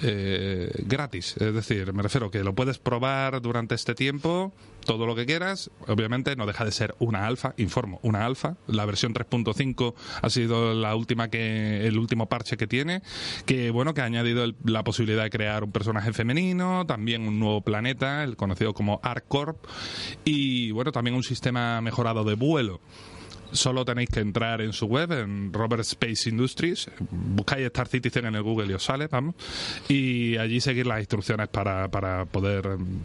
eh, 0.01 0.71
gratis. 0.85 1.35
Es 1.37 1.53
decir, 1.53 1.93
me 1.93 2.01
refiero 2.01 2.31
que 2.31 2.43
lo 2.43 2.55
puedes 2.55 2.79
probar 2.79 3.41
durante 3.41 3.75
este 3.75 3.93
tiempo 3.93 4.51
todo 4.85 5.05
lo 5.05 5.15
que 5.15 5.25
quieras. 5.25 5.71
Obviamente 5.87 6.35
no 6.35 6.45
deja 6.45 6.65
de 6.65 6.71
ser 6.71 6.95
una 6.99 7.25
alfa, 7.27 7.53
informo, 7.57 7.99
una 8.03 8.25
alfa. 8.25 8.57
La 8.67 8.85
versión 8.85 9.13
3.5 9.13 9.93
ha 10.21 10.29
sido 10.29 10.73
la 10.73 10.95
última 10.95 11.29
que 11.29 11.85
el 11.87 11.97
último 11.97 12.27
parche 12.29 12.57
que 12.57 12.67
tiene, 12.67 13.01
que 13.45 13.71
bueno, 13.71 13.93
que 13.93 14.01
ha 14.01 14.05
añadido 14.05 14.43
el- 14.43 14.55
la 14.63 14.83
posibilidad 14.83 15.23
de 15.23 15.29
crear 15.29 15.63
un 15.63 15.71
personaje 15.71 16.13
femenino, 16.13 16.85
también 16.85 17.27
un 17.27 17.39
nuevo 17.39 17.61
planeta, 17.61 18.23
el 18.23 18.35
conocido 18.35 18.73
como 18.73 18.99
ArcCorp 19.03 19.65
y 20.25 20.71
bueno, 20.71 20.91
también 20.91 21.15
un 21.15 21.23
sistema 21.23 21.81
mejorado 21.81 22.23
de 22.23 22.35
vuelo. 22.35 22.81
Solo 23.51 23.85
tenéis 23.85 24.09
que 24.09 24.19
entrar 24.19 24.61
en 24.61 24.73
su 24.73 24.87
web, 24.87 25.11
en 25.11 25.53
Robert 25.53 25.81
Space 25.81 26.27
Industries, 26.27 26.89
buscáis 27.11 27.63
Star 27.67 27.87
Citizen 27.87 28.25
en 28.25 28.33
el 28.33 28.41
Google 28.41 28.71
y 28.71 28.73
os 28.73 28.83
sale, 28.83 29.05
vamos, 29.07 29.35
y 29.87 30.37
allí 30.37 30.59
seguir 30.59 30.87
las 30.87 30.97
instrucciones 30.99 31.49
para, 31.49 31.87
para 31.91 32.25
poder 32.25 32.67
mm, 32.79 33.01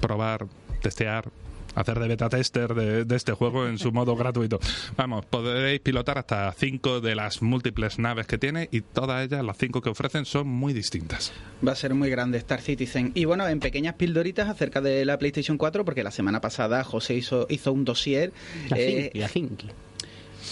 probar, 0.00 0.46
testear, 0.82 1.30
hacer 1.74 1.98
de 1.98 2.08
beta 2.08 2.28
tester 2.28 2.74
de, 2.74 3.04
de 3.04 3.16
este 3.16 3.32
juego 3.32 3.66
en 3.66 3.78
su 3.78 3.92
modo 3.92 4.16
gratuito. 4.16 4.60
Vamos, 4.96 5.24
podréis 5.26 5.80
pilotar 5.80 6.18
hasta 6.18 6.52
cinco 6.52 7.00
de 7.00 7.14
las 7.14 7.42
múltiples 7.42 7.98
naves 7.98 8.26
que 8.26 8.38
tiene 8.38 8.68
y 8.70 8.82
todas 8.82 9.24
ellas, 9.24 9.44
las 9.44 9.56
cinco 9.56 9.80
que 9.80 9.90
ofrecen, 9.90 10.24
son 10.24 10.48
muy 10.48 10.72
distintas. 10.72 11.32
Va 11.66 11.72
a 11.72 11.76
ser 11.76 11.94
muy 11.94 12.10
grande 12.10 12.38
Star 12.38 12.60
Citizen. 12.60 13.12
Y 13.14 13.24
bueno, 13.24 13.46
en 13.48 13.60
pequeñas 13.60 13.94
pildoritas 13.94 14.48
acerca 14.48 14.80
de 14.80 15.04
la 15.04 15.18
PlayStation 15.18 15.58
4, 15.58 15.84
porque 15.84 16.02
la 16.02 16.10
semana 16.10 16.40
pasada 16.40 16.84
José 16.84 17.14
hizo, 17.14 17.46
hizo 17.48 17.72
un 17.72 17.84
dossier. 17.84 18.32
La 18.68 18.78
eh, 18.78 19.10
la 19.14 19.28
Zinky. 19.28 19.68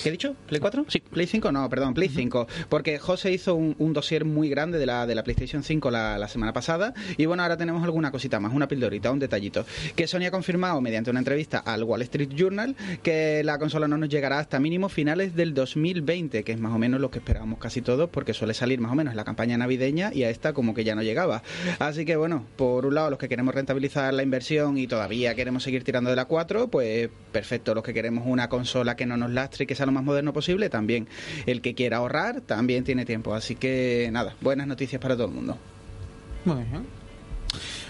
¿Qué 0.03 0.09
he 0.09 0.13
dicho? 0.13 0.35
¿Play 0.47 0.61
4? 0.61 0.87
Sí. 0.89 1.01
¿Play 1.01 1.27
5? 1.27 1.53
No, 1.53 1.69
perdón, 1.69 1.95
Play 1.95 2.09
5. 2.09 2.47
Porque 2.69 2.99
José 2.99 3.33
hizo 3.33 3.55
un, 3.55 3.75
un 3.79 3.93
dossier 3.93 4.25
muy 4.25 4.49
grande 4.49 4.79
de 4.79 4.87
la, 4.87 5.07
de 5.07 5.15
la 5.15 5.23
PlayStation 5.23 5.63
5 5.63 5.91
la, 5.91 6.19
la 6.19 6.29
semana 6.29 6.53
pasada. 6.53 6.95
Y 7.17 7.27
bueno, 7.27 7.43
ahora 7.43 7.57
tenemos 7.57 7.83
alguna 7.85 8.11
cosita 8.11 8.41
más, 8.41 8.53
una 8.53 8.69
pildorita, 8.69 9.11
un 9.11 9.19
detallito. 9.19 9.65
Que 9.97 10.07
Sony 10.07 10.25
ha 10.27 10.31
confirmado 10.31 10.81
mediante 10.81 11.11
una 11.11 11.21
entrevista 11.21 11.59
al 11.59 11.85
Wall 11.85 12.03
Street 12.03 12.31
Journal 12.35 12.77
que 13.03 13.43
la 13.45 13.59
consola 13.59 13.89
no 13.89 13.99
nos 13.99 14.09
llegará 14.09 14.39
hasta 14.39 14.59
mínimo 14.61 14.89
finales 14.89 15.35
del 15.35 15.55
2020, 15.55 16.45
que 16.45 16.53
es 16.53 16.61
más 16.61 16.73
o 16.75 16.79
menos 16.79 17.01
lo 17.01 17.11
que 17.11 17.19
esperábamos 17.19 17.59
casi 17.59 17.83
todos, 17.83 18.09
porque 18.11 18.35
suele 18.35 18.55
salir 18.55 18.81
más 18.81 18.93
o 18.93 18.95
menos 18.95 19.13
en 19.13 19.17
la 19.17 19.25
campaña 19.25 19.57
navideña 19.59 20.13
y 20.15 20.23
a 20.25 20.31
esta 20.31 20.53
como 20.53 20.75
que 20.75 20.85
ya 20.85 20.95
no 20.95 21.03
llegaba. 21.03 21.43
Así 21.79 22.05
que 22.05 22.17
bueno, 22.17 22.45
por 22.57 22.87
un 22.87 22.95
lado, 22.95 23.11
los 23.11 23.19
que 23.19 23.29
queremos 23.29 23.55
rentabilizar 23.55 24.13
la 24.15 24.23
inversión 24.23 24.79
y 24.79 24.87
todavía 24.87 25.35
queremos 25.35 25.63
seguir 25.63 25.85
tirando 25.85 26.11
de 26.11 26.17
la 26.17 26.25
4, 26.27 26.69
pues 26.69 27.09
perfecto. 27.33 27.75
Los 27.75 27.85
que 27.85 27.95
queremos 27.95 28.25
una 28.27 28.49
consola 28.49 28.97
que 28.97 29.07
no 29.07 29.17
nos 29.17 29.31
lastre 29.31 29.65
y 29.65 29.67
que 29.67 29.75
sea 29.81 29.87
lo 29.87 29.93
más 29.93 30.05
moderno 30.05 30.33
posible, 30.33 30.71
también. 30.71 31.09
El 31.47 31.61
que 31.61 31.75
quiera 31.75 31.97
ahorrar, 31.99 32.41
también 32.43 32.85
tiene 32.85 33.05
tiempo. 33.05 33.35
Así 33.35 33.57
que 33.57 34.09
nada, 34.13 34.35
buenas 34.41 34.67
noticias 34.67 35.01
para 35.01 35.17
todo 35.17 35.27
el 35.27 35.33
mundo. 35.35 35.57
Muy 36.45 36.57
bien. 36.57 36.87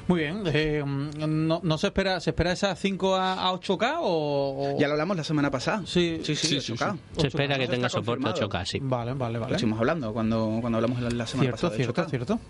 Muy 0.09 0.21
bien. 0.21 0.43
eh, 0.47 0.83
no, 0.85 1.61
no 1.63 1.79
se 1.79 1.89
espera 1.89 2.19
se 2.19 2.31
espera 2.31 2.51
esas 2.53 2.79
5 2.81 3.15
a, 3.15 3.47
a 3.49 3.53
8K 3.53 3.99
o, 4.01 4.75
o- 4.75 4.79
Ya 4.79 4.87
lo 4.89 4.95
hablamos 4.95 5.17
la 5.17 5.23
semana 5.25 5.51
pasada. 5.51 5.83
Sí. 5.87 6.21
sí, 6.25 6.35
sí, 6.35 6.47
Sí, 6.49 6.61
sí, 6.61 6.73
8K. 6.73 6.97
Se 7.19 7.27
espera 7.29 7.59
que 7.59 7.69
tenga 7.69 7.89
soporte 7.89 8.25
confirmado. 8.25 8.49
8K, 8.51 8.65
sí. 8.67 8.79
Vale, 8.83 9.13
vale, 9.15 9.35
Lo 9.35 9.41
vale. 9.41 9.55
estuvimos 9.55 9.79
hablando 9.79 10.13
cuando, 10.13 10.59
cuando 10.61 10.79
hablamos 10.79 11.01
la, 11.03 11.11
la 11.11 11.27
semana 11.27 11.51
Cierto, 11.51 11.69
pasada. 11.69 11.71
de 11.71 11.77
cierto, 11.77 12.03
8K. 12.03 12.11
cierto. 12.11 12.41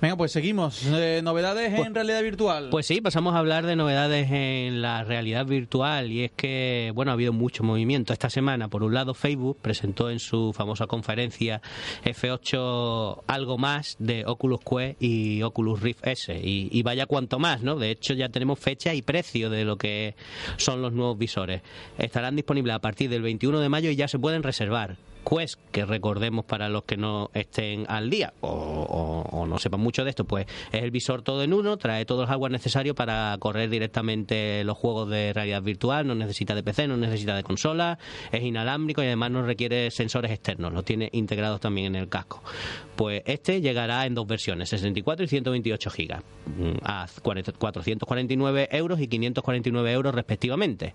Venga, 0.00 0.14
pues 0.16 0.30
seguimos. 0.32 0.84
Eh, 0.84 1.20
novedades 1.24 1.72
en 1.72 1.94
realidad 1.94 2.22
virtual. 2.22 2.68
Pues 2.70 2.86
sí, 2.86 3.00
pasamos 3.00 3.34
a 3.34 3.38
hablar 3.38 3.64
de 3.64 3.76
novedades 3.76 4.30
en 4.30 4.82
la 4.82 5.04
realidad 5.04 5.46
virtual 5.46 6.12
y 6.12 6.24
es 6.24 6.32
que, 6.32 6.92
bueno, 6.94 7.12
ha 7.12 7.14
habido 7.14 7.32
mucho 7.32 7.64
movimiento 7.64 8.12
esta 8.12 8.28
semana. 8.28 8.68
Por 8.68 8.82
un 8.82 8.92
lado, 8.92 9.14
Facebook 9.14 9.58
presentó 9.62 10.10
en 10.10 10.18
su 10.18 10.52
famosa 10.52 10.86
conferencia 10.86 11.62
F8 12.04 13.22
algo 13.26 13.56
más 13.56 13.96
de 13.98 14.24
Oculus 14.26 14.60
Quest 14.60 15.02
y 15.02 15.42
Oculus 15.42 15.80
Rift 15.80 16.06
S 16.06 16.38
y, 16.42 16.68
y 16.70 16.82
vaya 16.82 17.06
cuanto 17.06 17.38
más, 17.38 17.62
¿no? 17.62 17.76
De 17.76 17.90
hecho, 17.90 18.12
ya 18.12 18.28
tenemos 18.28 18.58
fecha 18.58 18.92
y 18.92 19.00
precio 19.00 19.48
de 19.48 19.64
lo 19.64 19.78
que 19.78 20.14
son 20.58 20.82
los 20.82 20.92
nuevos 20.92 21.16
visores. 21.16 21.62
Estarán 21.96 22.36
disponibles 22.36 22.74
a 22.74 22.80
partir 22.80 23.08
del 23.08 23.22
21 23.22 23.60
de 23.60 23.68
mayo 23.70 23.90
y 23.90 23.96
ya 23.96 24.08
se 24.08 24.18
pueden 24.18 24.42
reservar. 24.42 24.98
Quest, 25.28 25.58
que 25.72 25.84
recordemos 25.84 26.44
para 26.44 26.68
los 26.68 26.84
que 26.84 26.96
no 26.96 27.30
estén 27.34 27.84
al 27.88 28.10
día 28.10 28.32
o, 28.40 29.44
no 29.48 29.58
sepan 29.58 29.80
mucho 29.80 30.04
de 30.04 30.10
esto, 30.10 30.24
pues 30.24 30.46
es 30.72 30.82
el 30.82 30.90
visor 30.90 31.22
todo 31.22 31.42
en 31.42 31.52
uno, 31.52 31.76
trae 31.76 32.04
todo 32.04 32.22
el 32.22 32.28
hardware 32.28 32.52
necesario 32.52 32.94
para 32.94 33.36
correr 33.38 33.70
directamente 33.70 34.64
los 34.64 34.76
juegos 34.76 35.08
de 35.08 35.32
realidad 35.32 35.62
virtual, 35.62 36.06
no 36.06 36.14
necesita 36.14 36.54
de 36.54 36.62
PC, 36.62 36.88
no 36.88 36.96
necesita 36.96 37.36
de 37.36 37.42
consola, 37.42 37.98
es 38.32 38.42
inalámbrico 38.42 39.02
y 39.02 39.06
además 39.06 39.30
no 39.30 39.42
requiere 39.42 39.90
sensores 39.90 40.30
externos, 40.30 40.72
los 40.72 40.84
tiene 40.84 41.08
integrados 41.12 41.60
también 41.60 41.88
en 41.88 41.96
el 41.96 42.08
casco. 42.08 42.42
Pues 42.96 43.22
este 43.26 43.60
llegará 43.60 44.06
en 44.06 44.14
dos 44.14 44.26
versiones, 44.26 44.68
64 44.70 45.24
y 45.24 45.28
128 45.28 45.90
gigas, 45.90 46.22
mm, 46.46 46.78
a 46.82 47.06
40 47.22 47.52
449 47.52 48.68
euros 48.72 49.00
y 49.00 49.08
549 49.08 49.92
euros 49.92 50.14
respectivamente. 50.14 50.94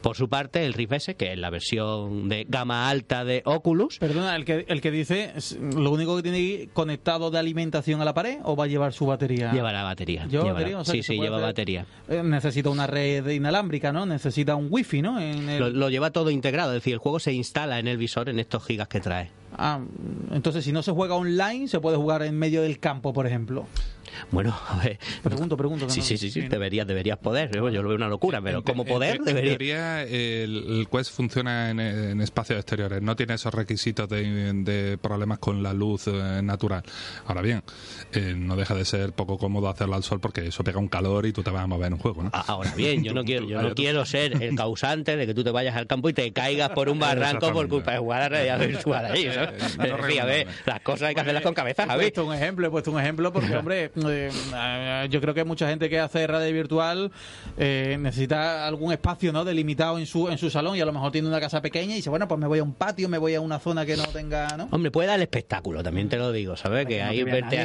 Por 0.00 0.16
su 0.16 0.28
parte, 0.28 0.64
el 0.64 0.74
Rift 0.74 0.92
S, 0.92 1.14
que 1.16 1.32
es 1.32 1.38
la 1.38 1.50
versión 1.50 2.28
de 2.28 2.44
gama 2.48 2.88
alta 2.88 3.24
de 3.24 3.42
Oculus, 3.44 3.63
Perdona, 3.98 4.36
el 4.36 4.44
que, 4.44 4.64
el 4.68 4.80
que 4.80 4.90
dice, 4.90 5.32
lo 5.74 5.90
único 5.90 6.14
que 6.16 6.22
tiene 6.22 6.38
que 6.38 6.44
ir 6.44 6.68
conectado 6.72 7.30
de 7.30 7.38
alimentación 7.38 8.00
a 8.00 8.04
la 8.04 8.12
pared 8.14 8.38
o 8.44 8.54
va 8.56 8.64
a 8.64 8.66
llevar 8.66 8.92
su 8.92 9.06
batería. 9.06 9.52
llevará 9.52 9.82
batería. 9.82 10.26
Lleva 10.26 10.52
batería, 10.52 10.78
o 10.78 10.84
sea 10.84 10.92
sí, 10.94 11.02
sí, 11.02 11.14
lleva 11.14 11.36
hacer- 11.36 11.46
batería. 11.48 11.86
Eh, 12.08 12.22
necesita 12.24 12.70
una 12.70 12.86
red 12.86 13.26
inalámbrica, 13.28 13.92
¿no? 13.92 14.06
Necesita 14.06 14.54
un 14.54 14.68
wifi, 14.70 15.02
¿no? 15.02 15.18
En 15.20 15.48
el- 15.48 15.58
Lo, 15.60 15.70
lo 15.70 15.90
lleva 15.90 16.10
todo 16.10 16.30
integrado, 16.30 16.72
es 16.72 16.76
decir, 16.76 16.92
el 16.92 16.98
juego 16.98 17.18
se 17.18 17.32
instala 17.32 17.78
en 17.78 17.88
el 17.88 17.96
visor 17.96 18.28
en 18.28 18.38
estos 18.38 18.64
gigas 18.64 18.88
que 18.88 19.00
trae. 19.00 19.30
Ah, 19.56 19.80
entonces 20.32 20.64
si 20.64 20.72
no 20.72 20.82
se 20.82 20.90
juega 20.92 21.14
online, 21.14 21.68
se 21.68 21.80
puede 21.80 21.96
jugar 21.96 22.22
en 22.22 22.36
medio 22.38 22.62
del 22.62 22.78
campo, 22.80 23.12
por 23.12 23.26
ejemplo. 23.26 23.66
Bueno, 24.30 24.54
a 24.68 24.76
ver. 24.82 24.98
Pregunto, 25.22 25.56
pregunto. 25.56 25.88
Sí, 25.90 26.00
no- 26.00 26.06
sí, 26.06 26.18
sí, 26.18 26.30
sí, 26.30 26.42
¿no? 26.42 26.48
deberías, 26.48 26.86
deberías 26.86 27.18
poder. 27.18 27.50
Yo 27.54 27.60
lo 27.82 27.88
veo 27.88 27.96
una 27.96 28.08
locura, 28.08 28.40
pero 28.40 28.58
En- 28.58 28.64
como 28.64 28.84
poder 28.84 29.16
en, 29.16 29.24
debería. 29.24 29.50
teoría, 29.50 30.02
el, 30.02 30.78
el 30.80 30.88
Quest 30.90 31.12
funciona 31.12 31.70
en, 31.70 31.80
en 31.80 32.20
espacios 32.20 32.58
exteriores, 32.58 33.02
no 33.02 33.16
tiene 33.16 33.34
esos 33.34 33.52
requisitos 33.54 34.08
de, 34.08 34.52
de 34.54 34.98
problemas 34.98 35.38
con 35.38 35.62
la 35.62 35.72
luz 35.72 36.06
eh, 36.06 36.40
natural. 36.42 36.82
Ahora 37.26 37.42
bien, 37.42 37.62
eh, 38.12 38.34
no 38.36 38.56
deja 38.56 38.74
de 38.74 38.84
ser 38.84 39.12
poco 39.12 39.38
cómodo 39.38 39.68
hacerlo 39.68 39.94
al 39.96 40.02
sol 40.02 40.20
porque 40.20 40.46
eso 40.46 40.62
pega 40.64 40.78
un 40.78 40.88
calor 40.88 41.26
y 41.26 41.32
tú 41.32 41.42
te 41.42 41.50
vas 41.50 41.62
a 41.62 41.66
mover 41.66 41.88
en 41.88 41.92
un 41.94 41.98
juego, 41.98 42.22
¿no? 42.22 42.30
Ahora 42.32 42.74
bien, 42.74 43.02
yo 43.04 43.12
no 43.14 43.24
quiero, 43.24 43.46
yo 43.46 43.60
no 43.62 43.74
quiero 43.74 44.04
ser 44.04 44.42
el 44.42 44.54
causante 44.56 45.16
de 45.16 45.26
que 45.26 45.34
tú 45.34 45.42
te 45.44 45.50
vayas 45.50 45.76
al 45.76 45.86
campo 45.86 46.08
y 46.08 46.12
te 46.12 46.32
caigas 46.32 46.70
por 46.70 46.88
un 46.88 46.98
barranco 47.00 47.52
por 47.52 47.68
culpa 47.68 47.92
de 47.92 47.98
jugar 47.98 48.22
a 48.22 48.28
realidad 48.28 48.58
virtual. 48.60 49.06
¿sabes? 49.06 49.24
Eh, 49.24 49.88
no 49.90 49.98
fin, 50.04 50.20
a 50.20 50.24
ver, 50.24 50.46
las 50.66 50.80
cosas 50.80 51.08
hay 51.08 51.14
que 51.14 51.20
hacerlas 51.20 51.42
con 51.42 51.54
cabeza, 51.54 51.84
He 51.84 51.86
Javi. 51.86 52.00
puesto 52.02 52.26
un 52.26 52.34
ejemplo, 52.34 52.66
he 52.66 52.70
puesto 52.70 52.90
un 52.92 53.00
ejemplo 53.00 53.32
porque, 53.32 53.56
hombre, 53.56 53.90
eh, 54.10 54.30
yo 55.10 55.20
creo 55.20 55.34
que 55.34 55.44
mucha 55.44 55.68
gente 55.68 55.88
que 55.90 56.00
hace 56.00 56.26
radio 56.26 56.52
virtual 56.52 57.10
eh, 57.56 57.96
necesita 58.00 58.66
algún 58.66 58.92
espacio 58.92 59.32
no 59.32 59.44
delimitado 59.44 59.98
en 59.98 60.06
su 60.06 60.28
en 60.28 60.38
su 60.38 60.50
salón 60.50 60.76
y 60.76 60.80
a 60.80 60.84
lo 60.86 60.92
mejor 60.92 61.12
tiene 61.12 61.28
una 61.28 61.40
casa 61.40 61.60
pequeña 61.60 61.92
y 61.92 61.96
dice, 61.96 62.10
bueno, 62.10 62.26
pues 62.28 62.40
me 62.40 62.46
voy 62.46 62.58
a 62.58 62.62
un 62.62 62.74
patio, 62.74 63.08
me 63.08 63.18
voy 63.18 63.34
a 63.34 63.40
una 63.40 63.58
zona 63.58 63.84
que 63.86 63.96
no 63.96 64.04
tenga, 64.04 64.56
¿no? 64.56 64.68
Hombre, 64.70 64.90
puede 64.90 65.08
dar 65.08 65.16
el 65.16 65.22
espectáculo, 65.22 65.82
también 65.82 66.08
te 66.08 66.16
lo 66.16 66.32
digo, 66.32 66.56
¿sabes? 66.56 66.86
Que 66.86 67.00
no 67.02 67.08
ahí 67.10 67.22
verte 67.24 67.56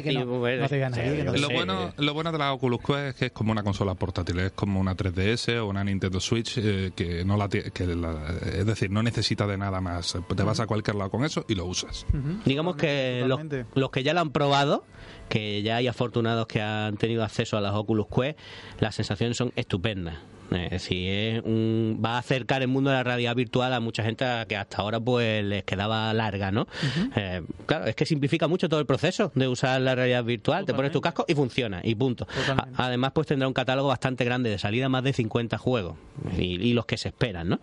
Lo 1.39 1.49
bueno, 1.49 1.93
lo 1.97 2.13
bueno 2.13 2.31
de 2.31 2.37
la 2.37 2.53
Oculus 2.53 2.79
Quest 2.81 2.99
es 3.09 3.15
que 3.15 3.25
es 3.27 3.31
como 3.31 3.51
una 3.51 3.63
consola 3.63 3.95
portátil, 3.95 4.39
es 4.39 4.51
como 4.51 4.79
una 4.79 4.95
3DS 4.95 5.57
o 5.59 5.67
una 5.67 5.83
Nintendo 5.83 6.19
Switch, 6.19 6.57
eh, 6.57 6.91
que 6.95 7.23
no 7.25 7.37
la, 7.37 7.47
que 7.49 7.85
la- 7.85 8.33
es 8.53 8.65
decir, 8.65 8.89
no 8.91 9.03
necesita 9.03 9.47
de 9.47 9.57
nada 9.57 9.81
más. 9.81 10.17
Te 10.35 10.43
vas 10.43 10.59
a 10.59 10.67
cualquier 10.67 10.95
lado 10.95 11.09
con 11.09 11.23
eso 11.25 11.45
y 11.47 11.55
lo 11.55 11.65
usas. 11.65 12.05
Digamos 12.45 12.75
que 12.75 13.23
los, 13.25 13.39
los 13.75 13.89
que 13.91 14.03
ya 14.03 14.13
lo 14.13 14.19
han 14.21 14.31
probado, 14.31 14.83
que 15.29 15.61
ya 15.61 15.77
hay 15.77 15.87
afortunados 15.87 16.47
que 16.47 16.61
han 16.61 16.97
tenido 16.97 17.23
acceso 17.23 17.57
a 17.57 17.61
las 17.61 17.73
Oculus 17.73 18.07
Quest, 18.07 18.37
las 18.79 18.95
sensaciones 18.95 19.37
son 19.37 19.53
estupendas. 19.55 20.17
Es 20.51 20.69
decir, 20.71 21.09
es 21.09 21.43
un- 21.43 22.01
va 22.03 22.15
a 22.15 22.17
acercar 22.19 22.61
el 22.61 22.67
mundo 22.67 22.89
de 22.89 22.95
la 22.97 23.03
realidad 23.03 23.35
virtual 23.35 23.73
a 23.73 23.79
mucha 23.79 24.03
gente 24.03 24.25
que 24.47 24.55
hasta 24.57 24.77
ahora 24.77 24.99
pues 24.99 25.43
les 25.43 25.63
quedaba 25.63 26.13
larga, 26.13 26.51
¿no? 26.51 26.67
Eh, 27.15 27.41
claro, 27.65 27.85
es 27.85 27.95
que 27.95 28.05
simplifica 28.05 28.47
mucho 28.47 28.67
todo 28.69 28.79
el 28.79 28.85
proceso 28.85 29.31
de 29.35 29.47
usar 29.47 29.79
la 29.81 29.95
realidad 29.95 30.23
virtual. 30.23 30.65
Te 30.65 30.73
pones 30.73 30.91
tu 30.91 31.01
casco 31.01 31.25
y 31.27 31.35
funciona, 31.35 31.81
y 31.83 31.95
punto. 31.95 32.27
A- 32.57 32.67
además, 32.87 33.11
pues 33.13 33.27
tendrá 33.27 33.47
un 33.47 33.53
catálogo 33.53 33.89
bastante 33.89 34.25
grande 34.25 34.49
de 34.49 34.57
salida, 34.57 34.89
más 34.89 35.03
de 35.03 35.13
50 35.13 35.57
juegos 35.57 35.97
y, 36.37 36.43
y 36.61 36.73
los 36.73 36.85
que 36.85 36.97
se 36.97 37.09
esperan, 37.09 37.49
¿no? 37.49 37.59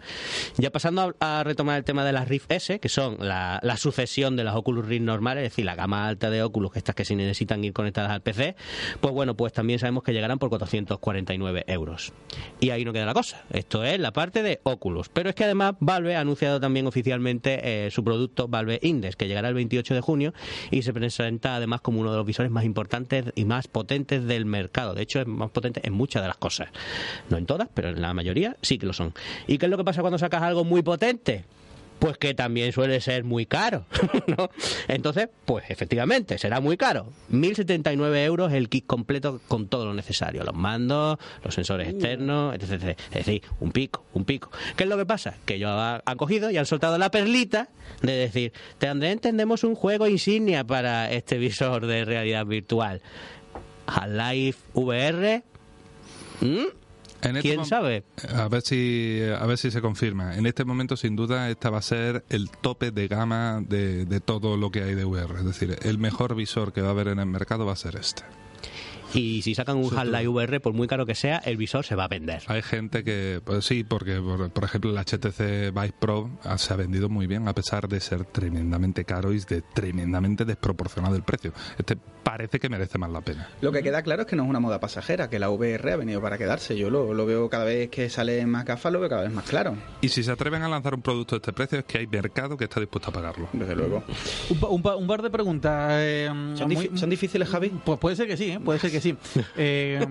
Ya 0.57 0.71
pasando 0.71 1.15
a, 1.21 1.41
a 1.41 1.45
retomar 1.45 1.79
el 1.79 1.85
tema 1.85 2.05
de 2.05 2.13
las 2.13 2.29
Rift 2.29 2.51
S, 2.53 2.79
que 2.81 2.89
son 2.89 3.17
la, 3.21 3.59
la 3.63 3.77
sucesión 3.77 4.37
de 4.37 4.45
las 4.45 4.55
Oculus 4.55 4.87
Rift 4.87 5.03
normales, 5.03 5.45
es 5.45 5.51
decir, 5.53 5.65
la 5.65 5.75
gama 5.75 6.07
alta 6.09 6.31
de 6.31 6.43
Oculus, 6.43 6.73
que 6.73 6.79
estas 6.79 6.95
que 6.95 7.05
sí 7.05 7.17
necesitan 7.17 7.65
ir 7.65 7.73
conectadas 7.73 8.11
al 8.13 8.23
PC, 8.23 8.55
pues 9.01 9.13
bueno, 9.13 9.35
pues 9.37 9.53
también 9.53 9.79
sabemos 9.79 10.03
que 10.03 10.13
llegarán 10.13 10.39
por 10.39 10.49
449 10.51 11.65
euros. 11.67 12.13
Y 12.61 12.71
ahí 12.77 12.85
no 12.85 12.93
queda 12.93 13.07
la 13.07 13.15
cosa. 13.15 13.43
Esto 13.51 13.85
es 13.85 13.99
la 13.99 14.13
parte 14.13 14.43
de 14.43 14.61
Oculus. 14.63 15.09
Pero 15.09 15.29
es 15.29 15.35
que 15.35 15.45
además 15.45 15.75
Valve 15.81 16.17
ha 16.17 16.21
anunciado 16.21 16.61
también 16.61 16.87
oficialmente 16.87 17.87
eh, 17.87 17.91
su 17.91 18.05
producto 18.05 18.49
Valve 18.49 18.79
Index, 18.83 19.17
que 19.17 19.27
llegará 19.27 19.49
el 19.49 19.55
28 19.55 19.95
de 19.95 20.01
junio 20.01 20.35
y 20.71 20.83
se 20.83 20.93
presenta 20.93 21.57
además 21.57 21.81
como 21.81 22.01
uno 22.01 22.11
de 22.11 22.17
los 22.17 22.27
visores 22.27 22.51
más 22.51 22.65
importantes 22.65 23.27
y 23.35 23.45
más 23.45 23.69
potentes 23.69 24.25
del 24.25 24.47
mercado. 24.47 24.95
De 24.95 25.03
hecho, 25.03 25.21
es 25.21 25.27
más 25.27 25.51
potente 25.51 25.81
en 25.85 25.93
muchas 25.93 26.23
de 26.23 26.29
las 26.29 26.37
cosas. 26.37 26.69
No 27.29 27.37
en 27.37 27.47
todas, 27.47 27.69
pero 27.75 27.89
en 27.89 28.01
la 28.01 28.15
mayoría 28.15 28.57
sí 28.63 28.79
que 28.79 28.87
lo 28.87 28.93
son. 28.93 29.13
¿Y 29.47 29.59
qué 29.59 29.67
es 29.67 29.71
lo 29.71 29.77
que 29.77 29.85
pasa 29.85 30.01
cuando 30.01 30.19
sacas 30.19 30.43
algo 30.43 30.65
muy 30.65 30.83
potente? 30.83 31.45
Pues 31.99 32.19
que 32.19 32.35
también 32.35 32.73
suele 32.73 33.01
ser 33.01 33.25
muy 33.25 33.47
caro, 33.47 33.87
¿no? 34.27 34.51
Entonces, 34.87 35.29
pues 35.47 35.65
efectivamente, 35.71 36.37
será 36.37 36.61
muy 36.61 36.77
caro. 36.77 37.09
1.079 37.33 38.25
euros 38.25 38.53
el 38.53 38.69
kit 38.69 38.87
completo 38.87 39.41
con 39.49 39.67
todo 39.69 39.87
lo 39.87 39.95
necesario. 39.95 40.45
Los 40.45 40.55
mandos, 40.55 41.19
los 41.43 41.55
sensores 41.55 41.89
externos, 41.89 42.55
etc, 42.55 42.73
etc. 42.73 42.99
Es 43.13 43.27
decir, 43.27 43.43
un 43.61 43.73
pico, 43.73 44.05
un 44.13 44.25
pico. 44.27 44.51
¿Qué 44.77 44.85
es 44.85 44.91
lo 44.91 44.99
que 44.99 45.07
pasa? 45.07 45.35
Que 45.47 45.55
ellos 45.55 45.71
ha- 45.73 46.03
han 46.05 46.17
cogido 46.19 46.51
y 46.51 46.59
han 46.59 46.67
soltado 46.67 46.99
la 46.99 47.11
perlita 47.11 47.69
de 48.03 48.13
decir, 48.13 48.53
también 48.79 49.13
entendemos 49.13 49.65
un 49.65 49.75
juego 49.75 50.07
insignia 50.07 50.65
para 50.65 51.11
este 51.11 51.39
visor 51.39 51.87
de 51.87 52.05
realidad 52.05 52.45
virtual. 52.45 53.01
Half-Life 53.87 54.59
VR... 54.75 55.43
¿Mm? 56.43 56.65
En 57.23 57.37
este 57.37 57.49
¿Quién 57.49 57.65
sabe? 57.65 58.05
A 58.35 58.49
ver 58.49 58.63
si 58.63 59.21
a 59.39 59.45
ver 59.47 59.59
si 59.59 59.71
se 59.71 59.81
confirma. 59.81 60.37
En 60.37 60.47
este 60.47 60.65
momento, 60.65 60.97
sin 60.97 61.17
duda, 61.17 61.51
esta 61.51 61.71
va 61.71 61.79
a 61.79 61.83
ser 61.83 62.25
el 62.29 62.51
tope 62.51 62.91
de 62.91 63.09
gama 63.09 63.63
de, 63.67 64.05
de 64.05 64.21
todo 64.21 64.57
lo 64.57 64.71
que 64.71 64.83
hay 64.83 64.95
de 64.95 65.05
VR. 65.05 65.39
Es 65.39 65.45
decir, 65.45 65.79
el 65.83 65.99
mejor 65.99 66.35
visor 66.35 66.73
que 66.73 66.83
va 66.83 66.89
a 66.89 66.91
haber 66.93 67.09
en 67.09 67.19
el 67.19 67.27
mercado 67.27 67.67
va 67.67 67.73
a 67.73 67.77
ser 67.77 67.97
este. 67.97 68.23
Y 69.15 69.43
si 69.43 69.55
sacan 69.55 69.77
un 69.77 69.97
Half-Life 69.97 70.29
VR, 70.29 70.61
por 70.61 70.73
muy 70.73 70.87
caro 70.89 71.07
que 71.07 71.15
sea, 71.15 71.39
el 71.39 71.57
visor 71.57 71.85
se 71.85 71.95
va 71.95 72.05
a 72.05 72.09
vender. 72.09 72.43
Hay 72.49 72.63
gente 72.63 73.05
que, 73.05 73.41
pues 73.45 73.65
sí, 73.65 73.85
porque 73.85 74.21
por, 74.21 74.51
por 74.51 74.65
ejemplo 74.65 74.91
el 74.91 74.99
HTC 74.99 75.73
Vive 75.73 75.93
Pro 75.99 76.31
ah, 76.45 76.59
se 76.59 76.73
ha 76.73 76.77
vendido 76.77 77.09
muy 77.09 77.27
bien 77.27 77.49
a 77.49 77.55
pesar 77.55 77.89
de 77.89 78.01
ser 78.01 78.25
tremendamente 78.25 79.05
caro 79.05 79.33
y 79.33 79.39
de 79.41 79.63
tremendamente 79.63 80.45
desproporcionado 80.45 81.17
el 81.17 81.23
precio. 81.23 81.53
Este 81.79 81.97
parece 81.97 82.59
que 82.59 82.69
merece 82.69 82.99
más 82.99 83.11
la 83.11 83.21
pena. 83.21 83.49
Lo 83.61 83.71
que 83.71 83.83
queda 83.85 84.03
claro 84.03 84.23
es 84.23 84.29
que 84.29 84.35
no 84.35 84.43
es 84.43 84.49
una 84.51 84.59
moda 84.59 84.81
pasajera, 84.81 85.31
que 85.31 85.39
la 85.39 85.49
VR 85.49 85.93
ha 85.93 85.97
venido 85.97 86.21
para 86.21 86.37
quedarse. 86.37 86.77
Yo 86.77 86.91
lo, 86.91 87.15
lo 87.15 87.25
veo 87.25 87.49
cada 87.49 87.65
vez 87.65 87.89
que 87.89 88.11
salen 88.11 88.49
más 88.51 88.65
gafas, 88.65 88.93
lo 88.93 88.99
veo 88.99 89.09
cada 89.09 89.23
vez 89.23 89.33
más 89.33 89.45
claro. 89.45 89.77
Y 90.01 90.09
si 90.09 90.25
se 90.25 90.33
atreven 90.33 90.63
a 90.63 90.69
lanzar 90.69 90.95
un 90.95 91.03
producto 91.03 91.37
de 91.37 91.39
este 91.39 91.53
precio 91.53 91.79
es 91.79 91.85
que 91.85 91.99
hay 91.99 92.07
mercado 92.09 92.57
que 92.57 92.65
está 92.65 92.81
dispuesto 92.81 93.11
a 93.11 93.13
pagarlo. 93.13 93.49
Desde 93.53 93.77
luego. 93.77 94.03
Un, 94.51 94.59
pa- 94.59 94.69
un 94.69 94.83
pa- 94.83 94.97
un 94.97 95.07
par 95.07 95.23
de 95.23 95.31
preguntas. 95.31 95.93
eh, 95.95 96.27
¿Son, 96.57 96.67
muy- 96.67 96.77
difi- 96.89 96.97
son 96.97 97.11
difíciles, 97.11 97.49
Javi? 97.49 97.69
Pues 97.85 97.99
puede 98.01 98.17
ser 98.17 98.27
que 98.27 98.37
sí, 98.37 98.51
¿eh? 98.51 98.61
puede 98.61 98.81
ser 98.81 98.91
que 98.91 98.96
sí. 99.01 99.17
Eh, 99.57 100.05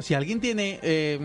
si 0.00 0.14
alguien 0.14 0.40
tiene 0.40 0.80
eh, 0.82 1.18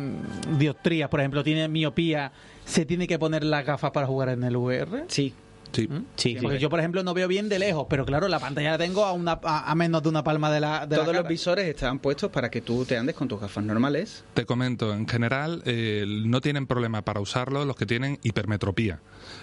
dioptrías, 0.57 1.09
por 1.09 1.19
ejemplo, 1.19 1.43
tiene 1.43 1.67
miopía, 1.67 2.31
¿se 2.65 2.85
tiene 2.85 3.07
que 3.07 3.17
poner 3.17 3.43
las 3.43 3.65
gafas 3.65 3.91
para 3.91 4.05
jugar 4.05 4.29
en 4.29 4.43
el 4.43 4.55
VR? 4.55 5.05
Sí. 5.07 5.33
Sí. 5.71 5.87
¿Mm? 5.87 6.05
Sí, 6.15 6.37
Porque 6.41 6.59
yo, 6.59 6.69
por 6.69 6.79
ejemplo, 6.79 7.01
no 7.03 7.13
veo 7.13 7.27
bien 7.27 7.47
de 7.49 7.57
lejos, 7.59 7.87
pero 7.89 8.05
claro, 8.05 8.27
la 8.27 8.39
pantalla 8.39 8.71
la 8.71 8.77
tengo 8.77 9.05
a, 9.05 9.13
una, 9.13 9.39
a, 9.43 9.71
a 9.71 9.75
menos 9.75 10.03
de 10.03 10.09
una 10.09 10.23
palma 10.23 10.51
de 10.51 10.59
la. 10.59 10.85
De 10.85 10.97
la 10.97 11.03
Todos 11.03 11.15
los 11.15 11.27
visores 11.27 11.65
están 11.67 11.99
puestos 11.99 12.29
para 12.31 12.49
que 12.51 12.61
tú 12.61 12.83
te 12.85 12.97
andes 12.97 13.15
con 13.15 13.27
tus 13.27 13.39
gafas 13.39 13.63
normales. 13.63 14.23
Te 14.33 14.45
comento, 14.45 14.93
en 14.93 15.07
general 15.07 15.61
eh, 15.65 16.03
no 16.07 16.41
tienen 16.41 16.67
problema 16.67 17.03
para 17.03 17.19
usarlo 17.21 17.63
los 17.65 17.75
que 17.75 17.85
tienen 17.85 18.19
hipermetropía. 18.23 18.99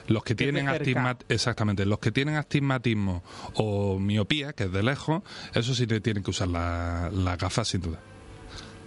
Los 0.06 0.22
que 0.24 0.34
tienen 0.34 0.66
de 0.66 0.72
cerca. 0.72 0.82
astigma- 0.84 1.18
exactamente, 1.28 1.86
los 1.86 1.98
que 1.98 2.12
tienen 2.12 2.34
astigmatismo 2.36 3.22
o 3.54 3.98
miopía, 3.98 4.52
que 4.52 4.64
es 4.64 4.72
de 4.72 4.82
lejos, 4.82 5.22
eso 5.54 5.74
sí 5.74 5.86
te 5.86 6.00
tienen 6.00 6.22
que 6.22 6.30
usar 6.30 6.48
la- 6.48 7.10
las 7.12 7.38
gafas 7.38 7.68
sin 7.68 7.80
duda. 7.80 8.00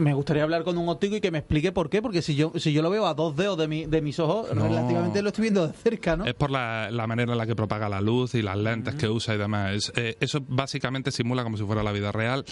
Me 0.01 0.13
gustaría 0.13 0.43
hablar 0.43 0.63
con 0.63 0.77
un 0.77 0.89
óptico 0.89 1.15
y 1.15 1.21
que 1.21 1.29
me 1.31 1.37
explique 1.39 1.71
por 1.71 1.89
qué, 1.89 2.01
porque 2.01 2.21
si 2.21 2.35
yo 2.35 2.51
si 2.57 2.73
yo 2.73 2.81
lo 2.81 2.89
veo 2.89 3.05
a 3.05 3.13
dos 3.13 3.35
dedos 3.35 3.57
de, 3.57 3.67
mi- 3.67 3.85
de 3.85 4.01
mis 4.01 4.19
ojos, 4.19 4.53
No. 4.55 4.67
relativamente 4.67 5.21
lo 5.21 5.29
estoy 5.29 5.43
viendo 5.43 5.67
de 5.67 5.73
cerca, 5.73 6.15
¿no? 6.17 6.25
Es 6.25 6.33
por 6.33 6.49
la, 6.51 6.89
la 6.91 7.05
manera 7.07 7.31
en 7.33 7.37
la 7.37 7.45
que 7.45 7.55
propaga 7.55 7.87
la 7.87 8.01
luz 8.01 8.33
y 8.35 8.41
las 8.41 8.57
lentes 8.57 8.95
que 8.95 9.07
usa 9.07 9.35
y 9.35 9.37
demás. 9.37 9.73
Es, 9.75 9.93
eh, 9.95 10.17
eso 10.19 10.43
básicamente 10.47 11.11
simula 11.11 11.43
como 11.43 11.55
si 11.57 11.63
fuera 11.63 11.83
la 11.83 11.91
vida 11.91 12.11
real 12.11 12.43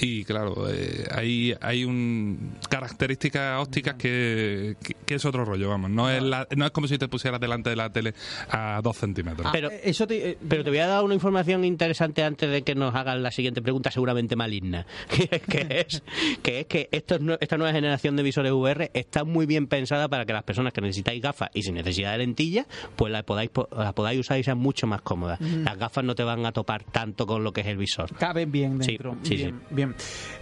y 0.00 0.24
claro, 0.24 0.68
eh, 0.68 1.06
hay, 1.10 1.54
hay 1.60 1.84
un 1.84 2.52
características 2.68 3.60
ópticas 3.60 3.94
que, 3.94 4.76
que, 4.82 4.94
que 5.06 5.14
es 5.14 5.24
otro 5.24 5.44
rollo, 5.44 5.68
vamos. 5.68 5.90
No 5.90 6.10
es, 6.10 6.22
la- 6.22 6.46
no 6.56 6.64
es 6.64 6.70
como 6.72 6.88
si 6.88 6.98
te 6.98 7.08
pusieras 7.08 7.40
delante 7.40 7.70
de 7.70 7.76
la 7.76 7.90
tele 7.90 8.14
a 8.50 8.80
dos 8.82 8.96
centímetros. 8.96 9.46
Ah, 9.46 9.50
pero- 9.52 9.70
eso 9.70 10.06
te, 10.06 10.30
eh, 10.30 10.38
Pero 10.48 10.64
te 10.64 10.70
voy 10.70 10.78
a 10.80 10.86
dar 10.86 11.04
una 11.04 11.14
información 11.14 11.64
interesante 11.64 12.22
antes 12.22 12.50
de 12.50 12.62
que 12.62 12.74
nos 12.74 12.94
hagan 12.94 13.22
la 13.22 13.30
siguiente 13.30 13.62
pregunta, 13.62 13.90
seguramente 13.90 14.36
maligna, 14.36 14.86
que, 15.08 15.28
es- 15.32 15.42
que 15.46 15.80
es 15.80 16.02
que 16.42 16.60
es 16.60 16.66
que 16.66 16.87
esta 16.90 17.56
nueva 17.56 17.72
generación 17.72 18.16
de 18.16 18.22
visores 18.22 18.52
VR 18.52 18.90
está 18.94 19.24
muy 19.24 19.46
bien 19.46 19.66
pensada 19.66 20.08
para 20.08 20.24
que 20.24 20.32
las 20.32 20.42
personas 20.42 20.72
que 20.72 20.80
necesitáis 20.80 21.22
gafas 21.22 21.50
y 21.54 21.62
sin 21.62 21.74
necesidad 21.74 22.12
de 22.12 22.18
lentillas, 22.18 22.66
pues 22.96 23.12
las 23.12 23.24
podáis 23.24 23.50
po- 23.50 23.68
las 23.76 23.92
podáis 23.94 24.20
usar 24.20 24.38
y 24.38 24.44
sean 24.44 24.58
mucho 24.58 24.86
más 24.86 25.02
cómodas. 25.02 25.40
Las 25.40 25.78
gafas 25.78 26.04
no 26.04 26.14
te 26.14 26.22
van 26.24 26.44
a 26.46 26.52
topar 26.52 26.84
tanto 26.84 27.26
con 27.26 27.44
lo 27.44 27.52
que 27.52 27.60
es 27.62 27.66
el 27.66 27.76
visor. 27.76 28.14
caben 28.16 28.50
bien 28.52 28.82
Sí, 28.82 28.92
dentro. 28.92 29.16
sí, 29.22 29.36
bien, 29.36 29.60
bien. 29.70 29.94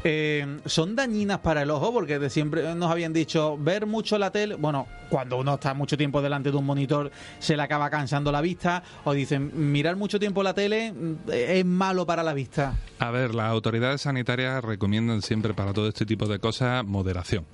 Eh, 0.05 0.59
¿Son 0.67 0.95
dañinas 0.97 1.39
para 1.41 1.63
el 1.63 1.71
ojo? 1.71 1.93
Porque 1.93 2.19
de 2.19 2.31
siempre 2.31 2.75
nos 2.75 2.91
habían 2.91 3.13
dicho 3.13 3.57
ver 3.59 3.87
mucho 3.87 4.19
la 4.19 4.31
tele. 4.31 4.55
Bueno, 4.57 4.87
cuando 5.11 5.39
uno 5.39 5.55
está 5.55 5.75
mucho 5.75 5.97
tiempo 5.97 6.21
delante 6.23 6.51
de 6.51 6.57
un 6.57 6.65
monitor 6.67 7.11
se 7.39 7.57
le 7.57 7.63
acaba 7.63 7.91
cansando 7.91 8.31
la 8.33 8.41
vista. 8.41 8.83
O 9.05 9.13
dicen 9.13 9.51
mirar 9.73 9.97
mucho 9.97 10.19
tiempo 10.19 10.43
la 10.43 10.55
tele 10.55 10.93
mm, 10.93 11.15
es 11.33 11.65
malo 11.65 12.07
para 12.07 12.23
la 12.23 12.35
vista. 12.35 12.75
A 12.99 13.11
ver, 13.11 13.35
las 13.35 13.51
autoridades 13.51 14.01
sanitarias 14.03 14.63
recomiendan 14.65 15.23
siempre 15.23 15.55
para 15.55 15.73
todo 15.73 15.89
este 15.89 16.07
tipo 16.07 16.26
de 16.29 16.39
cosas 16.39 16.85
moderación. 16.85 17.45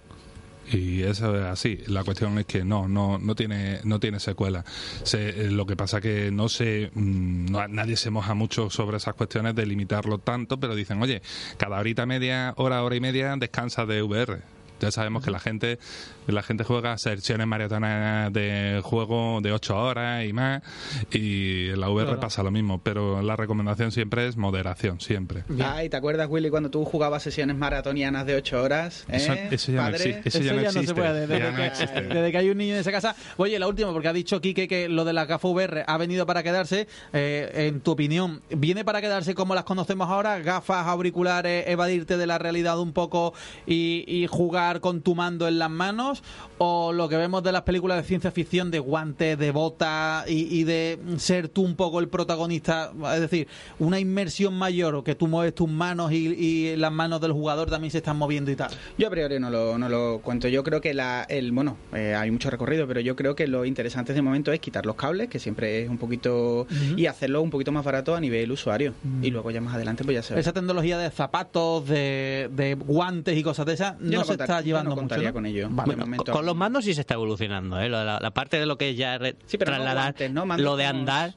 Y 0.70 1.02
eso 1.02 1.36
es 1.36 1.44
así. 1.44 1.80
La 1.88 2.04
cuestión 2.04 2.38
es 2.38 2.46
que 2.46 2.64
no, 2.64 2.86
no, 2.88 3.18
no 3.18 3.34
tiene, 3.34 3.80
no 3.84 3.98
tiene 3.98 4.20
secuela. 4.20 4.64
Se- 5.02 5.28
eh, 5.46 5.50
lo 5.50 5.66
que 5.66 5.76
pasa 5.76 6.00
que 6.00 6.30
no 6.30 6.48
sé, 6.48 6.90
mm, 6.94 7.46
no- 7.50 7.66
nadie 7.68 7.96
se 7.96 8.10
moja 8.10 8.34
mucho 8.34 8.70
sobre 8.70 8.96
esas 8.98 9.14
cuestiones 9.14 9.54
de 9.56 9.66
limitarlo 9.66 10.18
tanto, 10.18 10.60
pero 10.60 10.74
dicen, 10.76 11.02
oye, 11.02 11.20
cada 11.58 11.78
horita 11.80 12.06
media, 12.06 12.54
hora, 12.56 12.82
hora 12.84 12.94
y 12.94 13.00
media 13.00 13.34
descansa 13.36 13.86
de 13.86 14.02
VR. 14.02 14.38
Ya 14.80 14.90
sabemos 14.90 15.24
que 15.24 15.30
la 15.30 15.40
gente 15.40 15.78
la 16.26 16.42
gente 16.42 16.64
juega 16.64 16.96
sesiones 16.98 17.46
maratonas 17.46 18.32
de 18.32 18.80
juego 18.82 19.40
de 19.42 19.52
8 19.52 19.76
horas 19.76 20.24
y 20.24 20.32
más 20.32 20.62
y 21.10 21.68
en 21.70 21.80
la 21.80 21.88
VR 21.90 22.18
pasa 22.18 22.42
lo 22.42 22.50
mismo, 22.50 22.80
pero 22.82 23.22
la 23.22 23.36
recomendación 23.36 23.92
siempre 23.92 24.28
es 24.28 24.36
moderación, 24.36 25.00
siempre. 25.00 25.44
Ay, 25.64 25.88
¿te 25.88 25.96
acuerdas, 25.96 26.28
Willy, 26.30 26.50
cuando 26.50 26.70
tú 26.70 26.84
jugabas 26.84 27.22
sesiones 27.22 27.56
maratonianas 27.56 28.26
de 28.26 28.36
8 28.36 28.62
horas? 28.62 29.04
Eso, 29.08 29.32
¿Eh, 29.32 29.48
eso 29.50 29.72
ya, 29.72 29.90
no, 29.90 29.96
exi- 29.96 30.20
eso 30.24 30.38
ya 30.40 30.52
no 30.52 30.60
no 30.62 30.66
existe. 30.68 30.86
se 30.86 30.94
puede, 30.94 31.26
desde, 31.26 31.50
no 31.50 31.56
que, 31.56 32.02
desde 32.14 32.30
que 32.32 32.38
hay 32.38 32.50
un 32.50 32.58
niño 32.58 32.74
en 32.74 32.80
esa 32.80 32.92
casa. 32.92 33.16
Oye, 33.36 33.58
la 33.58 33.68
última, 33.68 33.92
porque 33.92 34.08
ha 34.08 34.12
dicho 34.12 34.40
Quique 34.40 34.68
que 34.68 34.88
lo 34.88 35.04
de 35.04 35.12
la 35.12 35.24
gafas 35.24 35.50
VR 35.50 35.84
ha 35.86 35.96
venido 35.98 36.26
para 36.26 36.42
quedarse. 36.42 36.86
Eh, 37.12 37.68
en 37.68 37.80
tu 37.80 37.92
opinión, 37.92 38.42
¿viene 38.50 38.84
para 38.84 39.00
quedarse 39.00 39.34
como 39.34 39.54
las 39.54 39.64
conocemos 39.64 40.08
ahora? 40.08 40.38
Gafas, 40.40 40.86
auriculares, 40.86 41.64
evadirte 41.68 42.16
de 42.16 42.26
la 42.26 42.38
realidad 42.38 42.78
un 42.78 42.92
poco 42.92 43.34
y, 43.66 44.04
y 44.06 44.26
jugar 44.26 44.80
con 44.80 45.02
tu 45.02 45.14
mando 45.14 45.48
en 45.48 45.58
las 45.58 45.70
manos? 45.70 46.11
¿O 46.58 46.92
lo 46.92 47.08
que 47.08 47.16
vemos 47.16 47.42
de 47.42 47.52
las 47.52 47.62
películas 47.62 47.98
de 47.98 48.04
ciencia 48.04 48.30
ficción, 48.30 48.70
de 48.70 48.78
guantes, 48.78 49.38
de 49.38 49.50
botas 49.50 50.28
y, 50.28 50.46
y 50.60 50.64
de 50.64 50.98
ser 51.16 51.48
tú 51.48 51.62
un 51.62 51.76
poco 51.76 52.00
el 52.00 52.08
protagonista? 52.08 52.92
Es 53.14 53.20
decir, 53.20 53.48
una 53.78 53.98
inmersión 54.00 54.54
mayor, 54.54 54.94
o 54.94 55.04
que 55.04 55.14
tú 55.14 55.26
mueves 55.28 55.54
tus 55.54 55.68
manos 55.68 56.12
y, 56.12 56.16
y 56.28 56.76
las 56.76 56.92
manos 56.92 57.20
del 57.20 57.32
jugador 57.32 57.70
también 57.70 57.90
se 57.90 57.98
están 57.98 58.16
moviendo 58.16 58.50
y 58.50 58.56
tal. 58.56 58.70
Yo 58.98 59.06
a 59.08 59.10
priori 59.10 59.38
no 59.38 59.50
lo, 59.50 59.78
no 59.78 59.88
lo 59.88 60.20
cuento. 60.22 60.48
Yo 60.48 60.62
creo 60.64 60.80
que 60.80 60.94
la, 60.94 61.24
el, 61.28 61.52
bueno, 61.52 61.76
eh, 61.94 62.14
hay 62.14 62.30
mucho 62.30 62.50
recorrido, 62.50 62.86
pero 62.86 63.00
yo 63.00 63.16
creo 63.16 63.34
que 63.34 63.46
lo 63.46 63.64
interesante 63.64 64.12
de 64.14 64.22
momento 64.22 64.52
es 64.52 64.60
quitar 64.60 64.86
los 64.86 64.96
cables, 64.96 65.28
que 65.28 65.38
siempre 65.38 65.82
es 65.82 65.88
un 65.88 65.98
poquito, 65.98 66.66
y 66.96 67.06
hacerlo 67.06 67.42
un 67.42 67.50
poquito 67.50 67.72
más 67.72 67.84
barato 67.84 68.14
a 68.14 68.20
nivel 68.20 68.50
usuario. 68.52 68.94
Y 69.22 69.30
luego 69.30 69.50
ya 69.50 69.60
más 69.60 69.74
adelante 69.74 70.04
pues 70.04 70.14
ya 70.14 70.22
se 70.22 70.38
esa 70.38 70.52
tecnología 70.52 70.98
de 70.98 71.10
zapatos, 71.10 71.86
de, 71.88 72.48
de 72.52 72.74
guantes 72.74 73.36
y 73.36 73.42
cosas 73.42 73.66
de 73.66 73.74
esas 73.74 74.00
no, 74.00 74.22
se 74.24 74.28
contar- 74.28 74.44
está 74.44 74.60
llevando 74.60 74.90
no 74.96 75.02
mucho. 75.02 75.16
¿no? 75.22 75.32
con 75.32 75.46
ello. 75.46 75.68
Vale. 75.70 75.96
Momento- 76.04 76.24
Con, 76.24 76.34
con 76.34 76.46
los 76.46 76.56
mandos 76.56 76.84
sí 76.84 76.94
se 76.94 77.00
está 77.02 77.14
evolucionando, 77.14 77.80
¿eh? 77.80 77.88
Lo 77.88 77.98
de 77.98 78.04
la, 78.04 78.18
la 78.20 78.30
parte 78.32 78.58
de 78.58 78.66
lo 78.66 78.76
que 78.78 78.90
es 78.90 78.96
ya 78.96 79.18
re- 79.18 79.36
Sí, 79.46 79.58
pero 79.58 79.70
no 79.72 79.76
trasladar, 79.78 80.04
guantes, 80.04 80.30
¿no? 80.32 80.46
Mandos 80.46 80.64
lo 80.64 80.76
de 80.76 80.86
andar. 80.86 81.34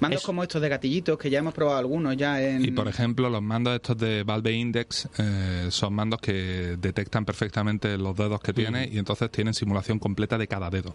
Mandos 0.00 0.20
es- 0.20 0.26
como 0.26 0.42
estos 0.42 0.60
de 0.60 0.68
gatillitos, 0.68 1.16
que 1.18 1.30
ya 1.30 1.38
hemos 1.38 1.54
probado 1.54 1.78
algunos 1.78 2.16
ya 2.16 2.40
en... 2.42 2.64
Y 2.64 2.70
por 2.70 2.86
ejemplo, 2.86 3.30
los 3.30 3.42
mandos 3.42 3.74
estos 3.74 3.96
de 3.96 4.24
Valve 4.24 4.52
Index 4.52 5.08
eh, 5.18 5.68
son 5.70 5.94
mandos 5.94 6.20
que 6.20 6.76
detectan 6.78 7.24
perfectamente 7.24 7.96
los 7.96 8.14
dedos 8.16 8.40
que 8.40 8.52
tiene 8.52 8.88
y 8.92 8.98
entonces 8.98 9.30
tienen 9.30 9.54
simulación 9.54 9.98
completa 9.98 10.36
de 10.36 10.46
cada 10.46 10.68
dedo. 10.68 10.94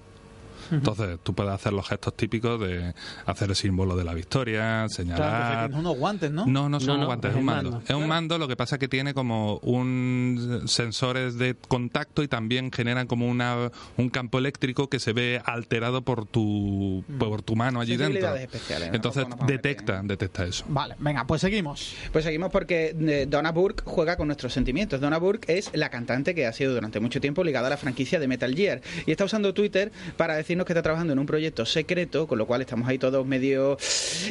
Entonces 0.72 1.20
tú 1.24 1.34
puedes 1.34 1.52
hacer 1.54 1.74
los 1.74 1.88
gestos 1.88 2.16
típicos 2.16 2.60
de 2.60 2.94
hacer 3.26 3.50
el 3.50 3.56
símbolo 3.56 3.96
de 3.96 4.04
la 4.04 4.14
victoria, 4.14 4.62
Claro, 4.62 4.90
señalar. 4.90 5.68
tienes 5.68 5.80
unos 5.80 5.98
guantes, 5.98 6.32
¿no? 6.32 6.46
No, 6.46 6.70
no 6.70 6.80
son 6.80 6.88
No, 6.96 6.98
no, 7.02 7.06
guantes, 7.08 7.30
es 7.32 7.36
es 7.36 7.40
un 7.40 7.46
mando. 7.46 7.72
mando. 7.72 7.86
Es 7.88 7.96
un 7.96 8.08
mando, 8.08 8.38
lo 8.38 8.48
que 8.48 8.56
pasa 8.56 8.78
que 8.78 8.88
tiene 8.88 9.14
como 9.14 9.58
un 9.58 10.64
sensores 10.66 11.38
de 11.38 11.56
contacto 11.68 12.24
y 12.24 12.28
también 12.28 12.72
generan 12.72 13.08
como 13.08 13.28
una 13.28 13.72
un 13.98 14.10
campo 14.10 14.38
eléctrico 14.40 14.88
que 14.90 15.00
se 15.00 15.14
ve 15.14 15.42
alterado 15.46 16.02
por 16.04 16.26
tu 16.26 17.04
por 17.20 17.42
tu 17.42 17.56
mano 17.56 17.80
allí 17.82 17.98
dentro. 17.98 18.36
Especiales. 18.36 18.90
Entonces 18.94 19.26
detecta, 19.46 20.02
detecta 20.04 20.46
eso. 20.46 20.66
Vale, 20.70 20.96
venga, 21.00 21.26
pues 21.26 21.42
seguimos. 21.42 21.94
Pues 22.12 22.24
seguimos 22.26 22.50
porque 22.52 22.96
eh, 23.00 23.26
Donna 23.30 23.52
Burke 23.52 23.84
juega 23.86 24.16
con 24.18 24.28
nuestros 24.28 24.54
sentimientos. 24.54 25.00
Donna 25.02 25.18
Burke 25.18 25.58
es 25.58 25.72
la 25.74 25.90
cantante 25.90 26.34
que 26.36 26.46
ha 26.46 26.54
sido 26.54 26.74
durante 26.74 27.00
mucho 27.00 27.20
tiempo 27.22 27.44
ligada 27.44 27.68
a 27.68 27.70
la 27.72 27.78
franquicia 27.78 28.20
de 28.20 28.28
Metal 28.28 28.54
Gear 28.56 28.82
y 29.06 29.12
está 29.12 29.26
usando 29.26 29.54
Twitter 29.54 29.92
para 30.18 30.36
decirnos 30.36 30.61
que 30.66 30.74
está 30.74 30.82
trabajando 30.82 31.14
en 31.14 31.20
un 31.20 31.26
proyecto 31.26 31.66
secreto, 31.66 32.28
con 32.28 32.38
lo 32.38 32.46
cual 32.48 32.62
estamos 32.62 32.88
ahí 32.88 32.98
todos 32.98 33.26
medio... 33.26 33.78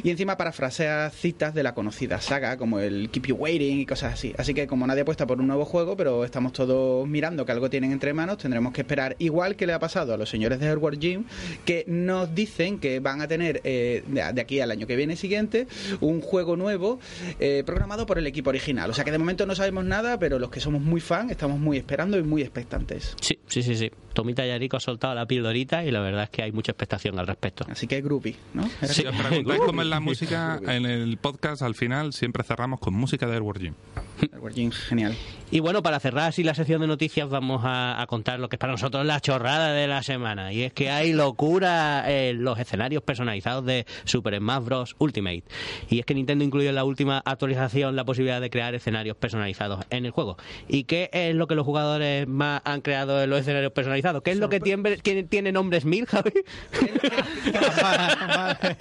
Y 0.03 0.11
encima 0.11 0.37
parafrasea 0.37 1.11
citas 1.11 1.55
de 1.55 1.63
la 1.63 1.75
conocida 1.75 2.21
saga, 2.21 2.57
como 2.57 2.81
el 2.81 3.11
Keep 3.11 3.27
You 3.27 3.37
Waiting 3.37 3.81
y 3.81 3.87
cosas 3.87 4.15
así. 4.15 4.35
Así 4.39 4.55
que 4.55 4.67
como 4.67 4.87
nadie 4.87 5.03
apuesta 5.03 5.27
por 5.27 5.41
un 5.41 5.47
nuevo 5.47 5.65
juego, 5.65 5.97
pero 5.97 6.25
estamos 6.25 6.53
todos 6.53 7.07
mirando 7.09 7.45
que 7.45 7.53
algo 7.53 7.71
tienen 7.71 7.93
entre 7.93 8.13
manos, 8.13 8.39
tendremos 8.39 8.73
que 8.73 8.83
esperar, 8.83 9.17
igual 9.19 9.57
que 9.57 9.67
le 9.67 9.73
ha 9.73 9.79
pasado 9.79 10.15
a 10.15 10.17
los 10.17 10.29
señores 10.29 10.61
de 10.61 10.69
Airward 10.69 10.99
Gym, 10.99 11.25
que 11.65 11.85
nos 11.87 12.35
dicen 12.35 12.79
que 12.79 13.01
van 13.01 13.21
a 13.21 13.29
tener 13.29 13.61
eh, 13.65 14.03
de 14.07 14.41
aquí 14.41 14.61
al 14.61 14.71
año 14.71 14.87
que 14.87 14.97
viene 14.97 15.17
siguiente 15.17 15.67
un 16.01 16.21
juego 16.21 16.57
nuevo 16.57 17.01
eh, 17.39 17.63
programado 17.65 18.07
por 18.07 18.19
el 18.19 18.27
equipo 18.27 18.51
original. 18.51 18.91
O 18.91 18.95
sea 18.95 19.05
que 19.05 19.11
de 19.11 19.19
momento 19.19 19.47
no 19.47 19.55
sabemos 19.55 19.85
nada, 19.85 20.19
pero 20.19 20.39
los 20.39 20.51
que 20.51 20.61
somos 20.61 20.81
muy 20.81 21.01
fan 21.01 21.31
estamos 21.31 21.59
muy 21.59 21.77
esperando 21.77 22.19
y 22.19 22.23
muy 22.23 22.43
expectantes. 22.43 23.17
Sí, 23.21 23.39
sí, 23.47 23.63
sí, 23.63 23.77
sí. 23.77 23.91
Tomita 24.13 24.45
Yarico 24.47 24.77
ha 24.77 24.81
soltado 24.81 25.15
la 25.15 25.27
pildorita 25.27 25.85
y 25.85 25.91
la 25.91 26.01
verdad 26.01 26.25
es 26.25 26.31
que 26.31 26.43
hay 26.43 26.53
mucha 26.53 26.73
expectación 26.73 27.19
al 27.19 27.27
respecto. 27.27 27.65
Así 27.71 27.87
que 27.87 28.01
groupie, 28.01 28.37
¿no? 28.55 28.65
Era 28.83 28.93
Si 28.93 29.07
así. 29.07 29.07
os 29.07 29.17
preguntáis 29.27 29.61
cómo 29.67 29.83
es 29.83 29.89
la 29.89 30.01
música 30.01 30.61
en 30.67 30.85
el 30.87 31.17
podcast, 31.17 31.63
al 31.63 31.75
final 31.75 32.13
siempre 32.13 32.43
cerramos 32.45 32.81
con 32.81 32.95
música 32.95 33.27
de 33.27 33.33
Airward 33.35 33.61
Gym. 33.61 33.75
Genial. 34.89 35.15
Y 35.53 35.59
bueno, 35.61 35.83
para 35.83 35.99
cerrar 35.99 36.29
así 36.29 36.45
la 36.45 36.55
sección 36.55 36.81
de 36.81 36.87
noticias 36.87 37.29
vamos 37.29 37.63
a, 37.65 38.01
a 38.01 38.07
contar 38.07 38.39
lo 38.39 38.49
que 38.49 38.57
es 38.57 38.61
para 38.61 38.73
nosotros 38.73 39.05
la 39.05 39.21
chorrada 39.21 39.73
de 39.73 39.87
la 39.89 40.03
semana. 40.03 40.53
Y 40.53 40.63
es 40.63 40.73
que 40.73 40.91
hay 40.91 41.13
locura 41.13 42.05
en 42.09 42.45
los 42.45 42.59
escenarios 42.59 43.03
personalizados 43.03 43.65
de 43.65 43.85
Super 44.05 44.37
Smash 44.39 44.65
Bros. 44.65 44.95
Ultimate. 44.99 45.43
Y 45.89 45.99
es 45.99 46.07
que 46.07 46.15
Nintendo 46.15 46.45
incluyó 46.45 46.69
en 46.69 46.77
la 46.77 46.85
última 46.85 47.21
actualización 47.25 47.97
la 47.97 48.05
posibilidad 48.05 48.41
de 48.41 48.51
crear 48.51 48.75
escenarios 48.75 49.17
personalizados 49.17 49.85
en 49.91 50.05
el 50.05 50.13
juego. 50.13 50.37
¿Y 50.69 50.85
qué 50.85 51.11
es 51.13 51.35
lo 51.35 51.47
que 51.49 51.55
los 51.57 51.67
jugadores 51.67 52.29
más 52.29 52.63
han 52.65 52.81
creado 52.81 53.21
en 53.23 53.31
los 53.31 53.41
escenarios 53.41 53.73
personalizados? 53.73 54.23
¿Qué 54.23 54.31
es 54.31 54.39
lo 54.39 54.49
que 54.49 54.61
tiene, 54.61 54.99
tiene, 54.99 55.25
tiene 55.25 55.51
nombres 55.51 55.85
mil, 55.85 56.07
Javi? 56.07 56.31
¿Qué 56.31 56.45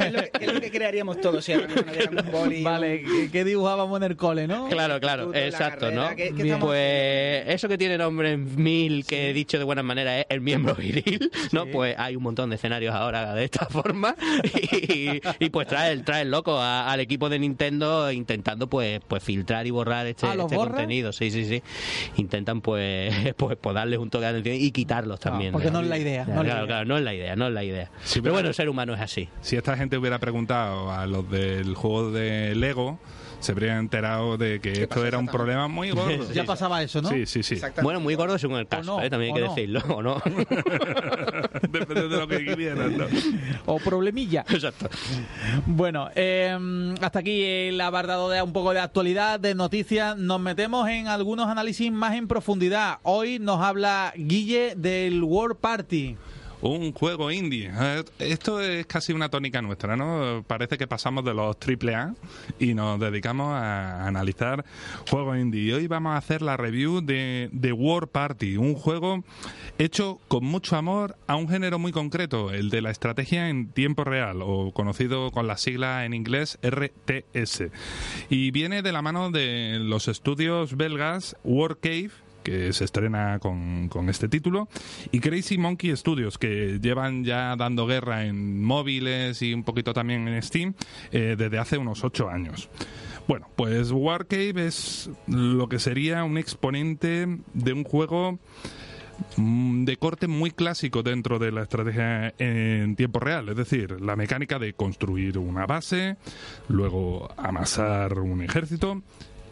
es 0.05 0.13
lo 0.13 0.21
que, 0.21 0.29
qué 0.31 0.45
es 0.45 0.53
lo 0.53 0.61
que 0.61 0.71
crearíamos 0.71 1.19
todos 1.21 1.43
si 1.43 1.53
ahora 1.53 1.67
nos 1.67 2.25
un 2.25 2.31
boli? 2.31 2.63
Vale, 2.63 3.03
¿qué- 3.03 3.29
¿qué 3.31 3.43
dibujábamos 3.43 3.97
en 3.97 4.03
el 4.03 4.15
cole, 4.17 4.47
no? 4.47 4.67
Claro, 4.69 4.99
claro, 4.99 5.28
Instituto 5.29 5.39
de 5.39 5.41
la 5.41 5.47
exacto, 5.47 5.79
carrera, 5.85 6.09
¿no? 6.09 6.15
¿qué- 6.15 6.57
Pues 6.59 7.43
eso 7.55 7.67
que 7.67 7.77
tiene 7.77 7.97
nombre 7.97 8.37
mil, 8.37 9.05
que 9.05 9.29
he 9.29 9.33
dicho 9.33 9.57
de 9.57 9.63
buena 9.63 9.83
manera 9.83 10.19
es 10.19 10.25
el 10.29 10.41
miembro 10.41 10.75
viril, 10.75 11.31
¿no? 11.51 11.65
Pues 11.67 11.95
hay 11.97 12.15
un 12.15 12.23
montón 12.23 12.49
de 12.49 12.55
escenarios 12.57 12.93
ahora 12.93 13.33
de 13.33 13.43
esta 13.45 13.65
forma 13.69 14.15
y, 14.71 15.21
y 15.39 15.49
pues 15.49 15.67
trae 15.67 15.91
el, 15.91 16.03
trae 16.03 16.21
el 16.23 16.31
loco 16.31 16.57
a- 16.57 16.91
al 16.91 16.99
equipo 16.99 17.29
de 17.29 17.39
Nintendo 17.39 18.11
intentando 18.11 18.67
pues 18.67 18.99
pues 19.07 19.23
filtrar 19.23 19.65
y 19.67 19.71
borrar 19.71 20.07
este, 20.07 20.27
Ah, 20.27 20.35
¿los 20.35 20.45
este 20.45 20.57
contenido, 20.57 21.11
sí, 21.11 21.31
sí, 21.31 21.45
sí. 21.45 21.61
Intentan 22.17 22.61
pues 22.61 23.33
pues, 23.37 23.57
pues 23.59 23.75
darles 23.75 23.99
un 23.99 24.09
toque 24.09 24.23
de 24.25 24.29
atención 24.31 24.55
y 24.55 24.71
quitarlos 24.71 25.19
también. 25.19 25.51
porque 25.51 25.71
no 25.71 25.81
es 25.81 25.87
la 25.87 25.97
idea, 25.97 26.25
no 26.25 26.31
es 26.31 26.37
la 26.37 26.43
claro, 26.43 26.57
idea. 26.59 26.67
claro, 26.67 26.85
no 26.85 26.97
es 26.97 27.03
la 27.03 27.13
idea, 27.13 27.35
no 27.35 27.47
es 27.47 27.53
la 27.53 27.63
idea. 27.63 27.91
Sí, 28.03 28.15
pero 28.15 28.23
pero- 28.23 28.33
bueno, 28.33 28.47
el 28.49 28.53
ser 28.55 28.69
humano 28.69 28.93
es 28.93 29.01
así. 29.01 29.27
Si 29.41 29.55
esta 29.55 29.75
gente 29.77 29.97
hubiera 29.97 30.19
preguntado 30.19 30.91
a 30.91 31.05
los 31.07 31.29
del 31.29 31.73
juego 31.75 32.11
de 32.11 32.53
Lego, 32.55 32.99
se 33.39 33.51
habrían 33.51 33.77
enterado 33.79 34.37
de 34.37 34.59
que 34.59 34.83
esto 34.83 35.05
era 35.05 35.17
un 35.17 35.27
problema 35.27 35.67
muy 35.67 35.91
gordo. 35.91 36.31
Ya 36.31 36.43
pasaba 36.43 36.81
eso, 36.83 37.01
¿no? 37.01 37.09
Sí, 37.09 37.25
sí, 37.25 37.43
sí. 37.43 37.59
Bueno, 37.81 37.99
muy 37.99 38.15
gordo 38.15 38.37
según 38.37 38.57
el 38.57 38.67
caso, 38.67 38.97
no, 38.97 39.01
¿eh? 39.03 39.09
también 39.09 39.35
hay 39.35 39.41
que 39.41 39.47
no. 39.47 39.55
decirlo, 39.55 39.81
¿o 39.89 40.01
no? 40.01 40.21
Depende 41.69 42.07
de 42.07 42.17
lo 42.17 42.27
que 42.27 42.45
quieran, 42.55 42.97
¿no? 42.97 43.05
O 43.65 43.79
problemilla. 43.79 44.45
Exacto. 44.49 44.89
Bueno, 45.65 46.09
eh, 46.15 46.57
hasta 47.01 47.19
aquí 47.19 47.43
el 47.43 47.79
abardado 47.81 48.29
de 48.29 48.41
un 48.41 48.53
poco 48.53 48.73
de 48.73 48.79
actualidad, 48.79 49.39
de 49.39 49.55
noticias. 49.55 50.17
Nos 50.17 50.39
metemos 50.39 50.87
en 50.89 51.07
algunos 51.07 51.47
análisis 51.47 51.91
más 51.91 52.15
en 52.15 52.27
profundidad. 52.27 52.99
Hoy 53.03 53.39
nos 53.39 53.61
habla 53.61 54.13
Guille 54.15 54.73
del 54.75 55.23
World 55.23 55.57
Party. 55.57 56.17
Un 56.61 56.91
juego 56.91 57.31
indie. 57.31 57.71
Esto 58.19 58.59
es 58.59 58.85
casi 58.85 59.13
una 59.13 59.29
tónica 59.29 59.61
nuestra, 59.61 59.95
¿no? 59.95 60.43
Parece 60.45 60.77
que 60.77 60.87
pasamos 60.87 61.23
de 61.23 61.33
los 61.33 61.55
AAA 61.55 62.15
y 62.59 62.73
nos 62.73 62.99
dedicamos 62.99 63.53
a 63.53 64.05
analizar 64.05 64.65
juegos 65.09 65.37
indie. 65.37 65.61
Y 65.61 65.71
hoy 65.71 65.87
vamos 65.87 66.13
a 66.13 66.17
hacer 66.17 66.41
la 66.41 66.57
review 66.57 66.99
de 66.99 67.49
The 67.57 67.71
War 67.71 68.09
Party, 68.09 68.57
un 68.57 68.75
juego 68.75 69.23
hecho 69.77 70.19
con 70.27 70.43
mucho 70.43 70.75
amor 70.75 71.15
a 71.27 71.37
un 71.37 71.47
género 71.47 71.79
muy 71.79 71.93
concreto, 71.93 72.51
el 72.51 72.69
de 72.69 72.81
la 72.81 72.91
estrategia 72.91 73.47
en 73.47 73.69
tiempo 73.69 74.03
real, 74.03 74.41
o 74.41 74.73
conocido 74.73 75.31
con 75.31 75.47
la 75.47 75.55
sigla 75.55 76.03
en 76.03 76.13
inglés 76.13 76.59
RTS. 76.61 77.71
Y 78.29 78.51
viene 78.51 78.81
de 78.81 78.91
la 78.91 79.01
mano 79.01 79.31
de 79.31 79.79
los 79.79 80.09
estudios 80.09 80.75
belgas 80.75 81.37
War 81.45 81.77
Cave 81.77 82.11
que 82.49 82.73
se 82.73 82.85
estrena 82.85 83.37
con, 83.39 83.89
con 83.89 84.09
este 84.09 84.27
título, 84.27 84.67
y 85.11 85.19
Crazy 85.19 85.57
Monkey 85.57 85.95
Studios, 85.95 86.39
que 86.39 86.79
llevan 86.81 87.23
ya 87.23 87.55
dando 87.55 87.85
guerra 87.85 88.25
en 88.25 88.63
móviles 88.63 89.41
y 89.43 89.53
un 89.53 89.63
poquito 89.63 89.93
también 89.93 90.27
en 90.27 90.41
Steam 90.41 90.73
eh, 91.11 91.35
desde 91.37 91.59
hace 91.59 91.77
unos 91.77 92.03
ocho 92.03 92.27
años. 92.27 92.69
Bueno, 93.27 93.47
pues 93.55 93.91
Warcave 93.91 94.65
es 94.65 95.11
lo 95.27 95.69
que 95.69 95.77
sería 95.77 96.23
un 96.23 96.39
exponente 96.39 97.27
de 97.53 97.73
un 97.73 97.83
juego 97.83 98.39
mm, 99.37 99.85
de 99.85 99.97
corte 99.97 100.27
muy 100.27 100.49
clásico 100.49 101.03
dentro 101.03 101.37
de 101.37 101.51
la 101.51 101.61
estrategia 101.61 102.33
en 102.39 102.95
tiempo 102.95 103.19
real, 103.19 103.49
es 103.49 103.57
decir, 103.57 104.01
la 104.01 104.15
mecánica 104.15 104.57
de 104.57 104.73
construir 104.73 105.37
una 105.37 105.67
base, 105.67 106.17
luego 106.67 107.29
amasar 107.37 108.17
un 108.17 108.41
ejército 108.41 109.03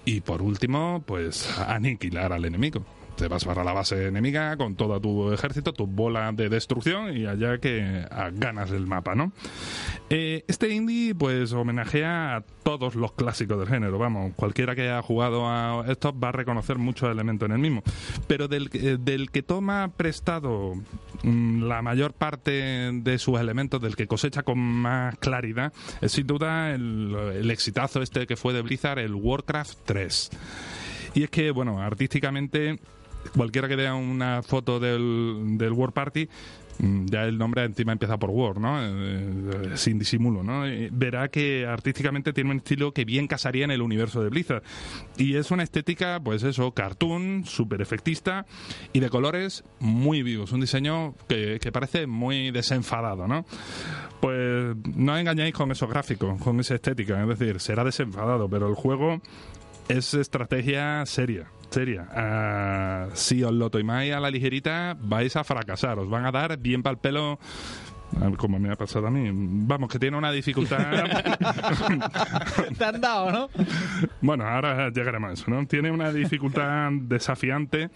y 0.08 0.22
por 0.22 0.42
último, 0.42 1.04
pues 1.06 1.60
aniquilar 1.60 2.32
al 2.32 2.46
enemigo. 2.46 2.86
Te 3.18 3.28
vas 3.28 3.46
para 3.46 3.64
la 3.64 3.74
base 3.74 4.08
enemiga 4.08 4.56
con 4.58 4.76
todo 4.76 5.02
tu 5.02 5.34
ejército, 5.34 5.74
tu 5.74 5.88
bola 5.88 6.32
de 6.32 6.50
destrucción 6.50 7.18
y 7.18 7.26
allá 7.26 7.58
que 7.58 8.06
ah, 8.12 8.30
ganas 8.32 8.70
el 8.72 8.86
mapa, 8.86 9.16
¿no? 9.16 9.32
Eh, 10.12 10.46
este 10.48 10.70
indie 10.70 11.16
pues 11.16 11.52
homenajea 11.52 12.36
a 12.36 12.42
todos 12.62 12.94
los 12.94 13.14
clásicos 13.14 13.58
del 13.58 13.68
género, 13.68 13.98
vamos, 13.98 14.34
cualquiera 14.36 14.76
que 14.76 14.84
haya 14.84 15.02
jugado 15.02 15.50
a 15.50 15.86
esto 15.88 16.18
va 16.18 16.30
a 16.30 16.32
reconocer 16.32 16.78
muchos 16.78 17.10
elementos 17.10 17.48
en 17.48 17.54
el 17.54 17.60
mismo, 17.60 17.82
pero 18.28 18.48
del, 18.48 18.70
eh, 18.74 18.98
del 19.00 19.32
que 19.32 19.42
toma 19.42 19.92
prestado 19.98 20.76
mm, 21.24 21.64
la 21.64 21.82
mayor 21.82 22.14
parte 22.14 22.52
de 22.94 23.18
sus 23.18 23.40
elementos, 23.40 23.82
del 23.82 23.96
que 23.96 24.06
cosecha 24.06 24.44
con 24.44 24.60
más 24.60 25.18
claridad, 25.18 25.74
es 26.02 26.12
sin 26.12 26.28
duda 26.28 26.72
el, 26.72 27.16
el 27.34 27.50
exitazo 27.50 28.04
este 28.04 28.28
que 28.28 28.36
fue 28.36 28.54
de 28.54 28.62
Blizzard, 28.62 29.00
el 29.00 29.16
Warcraft 29.16 29.80
3. 29.86 30.30
Y 31.18 31.24
es 31.24 31.32
que, 31.32 31.50
bueno, 31.50 31.82
artísticamente, 31.82 32.78
cualquiera 33.36 33.68
que 33.68 33.76
vea 33.76 33.96
una 33.96 34.42
foto 34.44 34.80
del, 34.80 35.58
del 35.58 35.72
War 35.74 35.92
Party, 35.92 36.28
mm, 36.80 37.06
ya 37.08 37.24
el 37.24 37.38
nombre 37.38 37.64
encima 37.64 37.92
empieza 37.92 38.18
por 38.18 38.30
War, 38.30 38.60
¿no? 38.60 38.82
Eh, 38.82 38.90
eh, 38.90 39.72
sin 39.76 40.00
disimulo, 40.00 40.44
¿no? 40.44 40.64
Verá 40.92 41.28
que 41.30 41.66
artísticamente 41.66 42.34
tiene 42.34 42.52
un 42.52 42.58
estilo 42.58 42.94
que 42.94 43.06
bien 43.06 43.28
casaría 43.28 43.66
en 43.66 43.72
el 43.72 43.82
universo 43.82 44.22
de 44.22 44.30
Blizzard. 44.30 44.64
Y 45.18 45.36
es 45.36 45.52
una 45.52 45.64
estética, 45.64 46.20
pues 46.24 46.44
eso, 46.44 46.72
cartoon, 46.72 47.44
súper 47.46 47.82
efectista 47.82 48.46
y 48.94 49.00
de 49.00 49.10
colores 49.10 49.64
muy 49.80 50.24
vivos. 50.24 50.52
Un 50.52 50.62
diseño 50.62 51.16
que, 51.28 51.60
que 51.62 51.72
parece 51.72 52.08
muy 52.08 52.52
desenfadado, 52.52 53.28
¿no? 53.28 53.46
Pues 54.20 54.76
no 54.96 55.14
os 55.14 55.20
engañéis 55.20 55.54
con 55.54 55.72
esos 55.72 55.90
gráficos, 55.90 56.42
con 56.42 56.60
esa 56.60 56.76
estética. 56.76 57.22
Es 57.22 57.40
decir, 57.40 57.60
será 57.60 57.84
desenfadado, 57.84 58.50
pero 58.50 58.68
el 58.68 58.76
juego 58.76 59.22
es 59.90 60.14
estrategia 60.14 61.06
seria. 61.06 61.48
Seria. 61.78 62.08
Ah, 62.10 63.08
si 63.14 63.44
os 63.44 63.54
lo 63.54 63.70
tomáis 63.70 64.12
a 64.12 64.20
la 64.20 64.32
ligerita, 64.32 64.98
vais 65.00 65.36
a 65.36 65.44
fracasar. 65.44 66.00
Os 66.00 66.10
van 66.10 66.26
a 66.26 66.32
dar 66.32 66.58
bien 66.58 66.82
para 66.82 66.94
el 66.94 66.98
pelo. 66.98 67.38
Como 68.38 68.58
me 68.58 68.72
ha 68.72 68.76
pasado 68.76 69.06
a 69.06 69.12
mí. 69.12 69.30
Vamos, 69.32 69.88
que 69.92 70.00
tiene 70.00 70.18
una 70.18 70.32
dificultad. 70.32 70.80
Te 72.80 72.84
han 72.84 73.00
dado, 73.00 73.32
¿no? 73.32 73.50
bueno, 74.22 74.48
ahora 74.48 74.90
llegaremos 74.90 75.30
a 75.30 75.34
eso, 75.34 75.52
¿no? 75.52 75.68
Tiene 75.68 75.92
una 75.92 76.12
dificultad 76.12 76.90
desafiante 77.02 77.92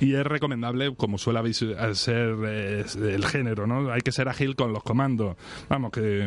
y 0.00 0.14
es 0.14 0.24
recomendable, 0.24 0.96
como 0.96 1.18
suele 1.18 1.52
ser 1.52 2.36
eh, 2.46 2.84
el 3.02 3.26
género, 3.26 3.66
¿no? 3.66 3.92
Hay 3.92 4.00
que 4.00 4.12
ser 4.12 4.30
ágil 4.30 4.56
con 4.56 4.72
los 4.72 4.82
comandos. 4.82 5.36
Vamos, 5.68 5.90
que 5.90 6.26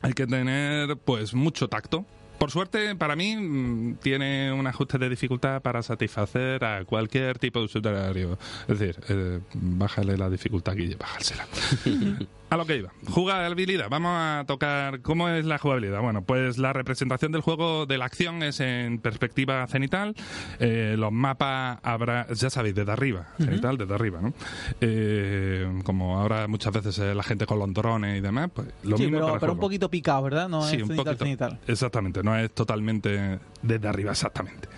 hay 0.00 0.12
que 0.14 0.26
tener, 0.26 0.96
pues, 0.96 1.34
mucho 1.34 1.68
tacto. 1.68 2.06
Por 2.40 2.50
suerte, 2.50 2.96
para 2.96 3.16
mí, 3.16 3.36
mm, 3.36 3.96
tiene 3.96 4.50
un 4.50 4.66
ajuste 4.66 4.96
de 4.96 5.10
dificultad 5.10 5.60
para 5.60 5.82
satisfacer 5.82 6.64
a 6.64 6.86
cualquier 6.86 7.38
tipo 7.38 7.58
de 7.58 7.66
usuario. 7.66 8.38
Es 8.66 8.78
decir, 8.78 8.96
eh, 9.10 9.40
bájale 9.52 10.16
la 10.16 10.30
dificultad, 10.30 10.74
Guille, 10.74 10.96
bájasela. 10.96 11.46
A 12.50 12.56
lo 12.56 12.66
que 12.66 12.78
iba. 12.78 12.90
Jugabilidad. 13.08 13.88
Vamos 13.88 14.10
a 14.12 14.42
tocar 14.44 15.02
cómo 15.02 15.28
es 15.28 15.44
la 15.44 15.58
jugabilidad. 15.58 16.00
Bueno, 16.00 16.22
pues 16.22 16.58
la 16.58 16.72
representación 16.72 17.30
del 17.30 17.42
juego 17.42 17.86
de 17.86 17.96
la 17.96 18.06
acción 18.06 18.42
es 18.42 18.58
en 18.58 18.98
perspectiva 18.98 19.64
cenital. 19.68 20.16
Eh, 20.58 20.96
los 20.98 21.12
mapas 21.12 21.78
habrá, 21.84 22.26
ya 22.34 22.50
sabéis, 22.50 22.74
desde 22.74 22.90
arriba. 22.90 23.28
Cenital, 23.38 23.78
desde 23.78 23.94
arriba, 23.94 24.20
¿no? 24.20 24.34
Eh, 24.80 25.80
como 25.84 26.18
ahora 26.18 26.48
muchas 26.48 26.72
veces 26.72 26.98
eh, 26.98 27.14
la 27.14 27.22
gente 27.22 27.46
con 27.46 27.60
los 27.60 27.72
drones 27.72 28.18
y 28.18 28.20
demás, 28.20 28.50
pues 28.52 28.66
lo 28.82 28.96
sí, 28.96 29.04
mismo 29.04 29.18
pero, 29.18 29.26
para 29.26 29.34
el 29.36 29.40
pero 29.42 29.52
un 29.52 29.60
poquito 29.60 29.88
picado, 29.88 30.22
¿verdad? 30.22 30.48
No 30.48 30.62
Sí, 30.62 30.74
es 30.74 30.82
un 30.82 30.88
cenital, 30.88 31.04
poquito. 31.04 31.24
cenital. 31.24 31.58
Exactamente, 31.68 32.22
no 32.24 32.29
es 32.36 32.50
totalmente 32.52 33.38
desde 33.62 33.88
arriba, 33.88 34.12
exactamente. 34.12 34.68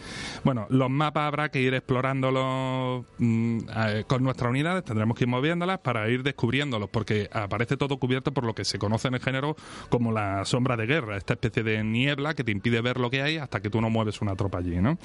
Bueno, 0.44 0.66
los 0.70 0.90
mapas 0.90 1.24
habrá 1.28 1.48
que 1.50 1.60
ir 1.60 1.72
explorándolos 1.74 3.04
mm, 3.18 3.58
eh, 3.76 4.04
con 4.06 4.22
nuestras 4.24 4.50
unidades, 4.50 4.84
tendremos 4.84 5.16
que 5.16 5.24
ir 5.24 5.28
moviéndolas 5.28 5.78
para 5.78 6.08
ir 6.08 6.22
descubriéndolos, 6.22 6.88
porque 6.90 7.28
aparece 7.32 7.76
todo 7.76 7.98
cubierto 7.98 8.32
por 8.32 8.44
lo 8.44 8.54
que 8.54 8.64
se 8.64 8.78
conoce 8.78 9.08
en 9.08 9.14
el 9.14 9.20
género 9.20 9.56
como 9.88 10.12
la 10.12 10.44
sombra 10.44 10.76
de 10.76 10.86
guerra, 10.86 11.16
esta 11.16 11.34
especie 11.34 11.62
de 11.62 11.82
niebla 11.84 12.34
que 12.34 12.44
te 12.44 12.52
impide 12.52 12.80
ver 12.80 12.98
lo 12.98 13.10
que 13.10 13.22
hay 13.22 13.36
hasta 13.36 13.60
que 13.60 13.70
tú 13.70 13.80
no 13.80 13.90
mueves 13.90 14.20
una 14.20 14.34
tropa 14.36 14.58
allí, 14.58 14.76
¿no? 14.80 14.98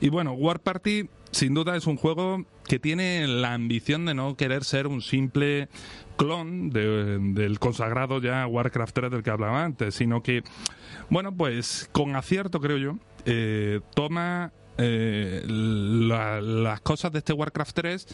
Y 0.00 0.08
bueno, 0.10 0.32
War 0.32 0.60
Party 0.60 1.08
sin 1.30 1.54
duda 1.54 1.76
es 1.76 1.86
un 1.86 1.96
juego 1.96 2.44
que 2.68 2.78
tiene 2.78 3.26
la 3.26 3.54
ambición 3.54 4.04
de 4.06 4.14
no 4.14 4.36
querer 4.36 4.64
ser 4.64 4.86
un 4.86 5.00
simple 5.02 5.68
clon 6.16 6.70
de- 6.70 7.18
del 7.18 7.58
consagrado 7.58 8.20
ya 8.20 8.46
Warcraft 8.46 8.94
3 8.94 9.10
del 9.10 9.22
que 9.22 9.30
hablaba 9.30 9.64
antes, 9.64 9.94
sino 9.96 10.22
que, 10.22 10.44
bueno, 11.10 11.34
pues 11.34 11.88
con 11.92 12.16
acierto 12.16 12.60
creo 12.60 12.76
yo, 12.76 12.98
eh, 13.26 13.80
toma 13.94 14.52
eh, 14.78 15.42
la- 15.46 16.40
las 16.40 16.80
cosas 16.80 17.12
de 17.12 17.18
este 17.18 17.32
Warcraft 17.32 17.74
3 17.74 18.06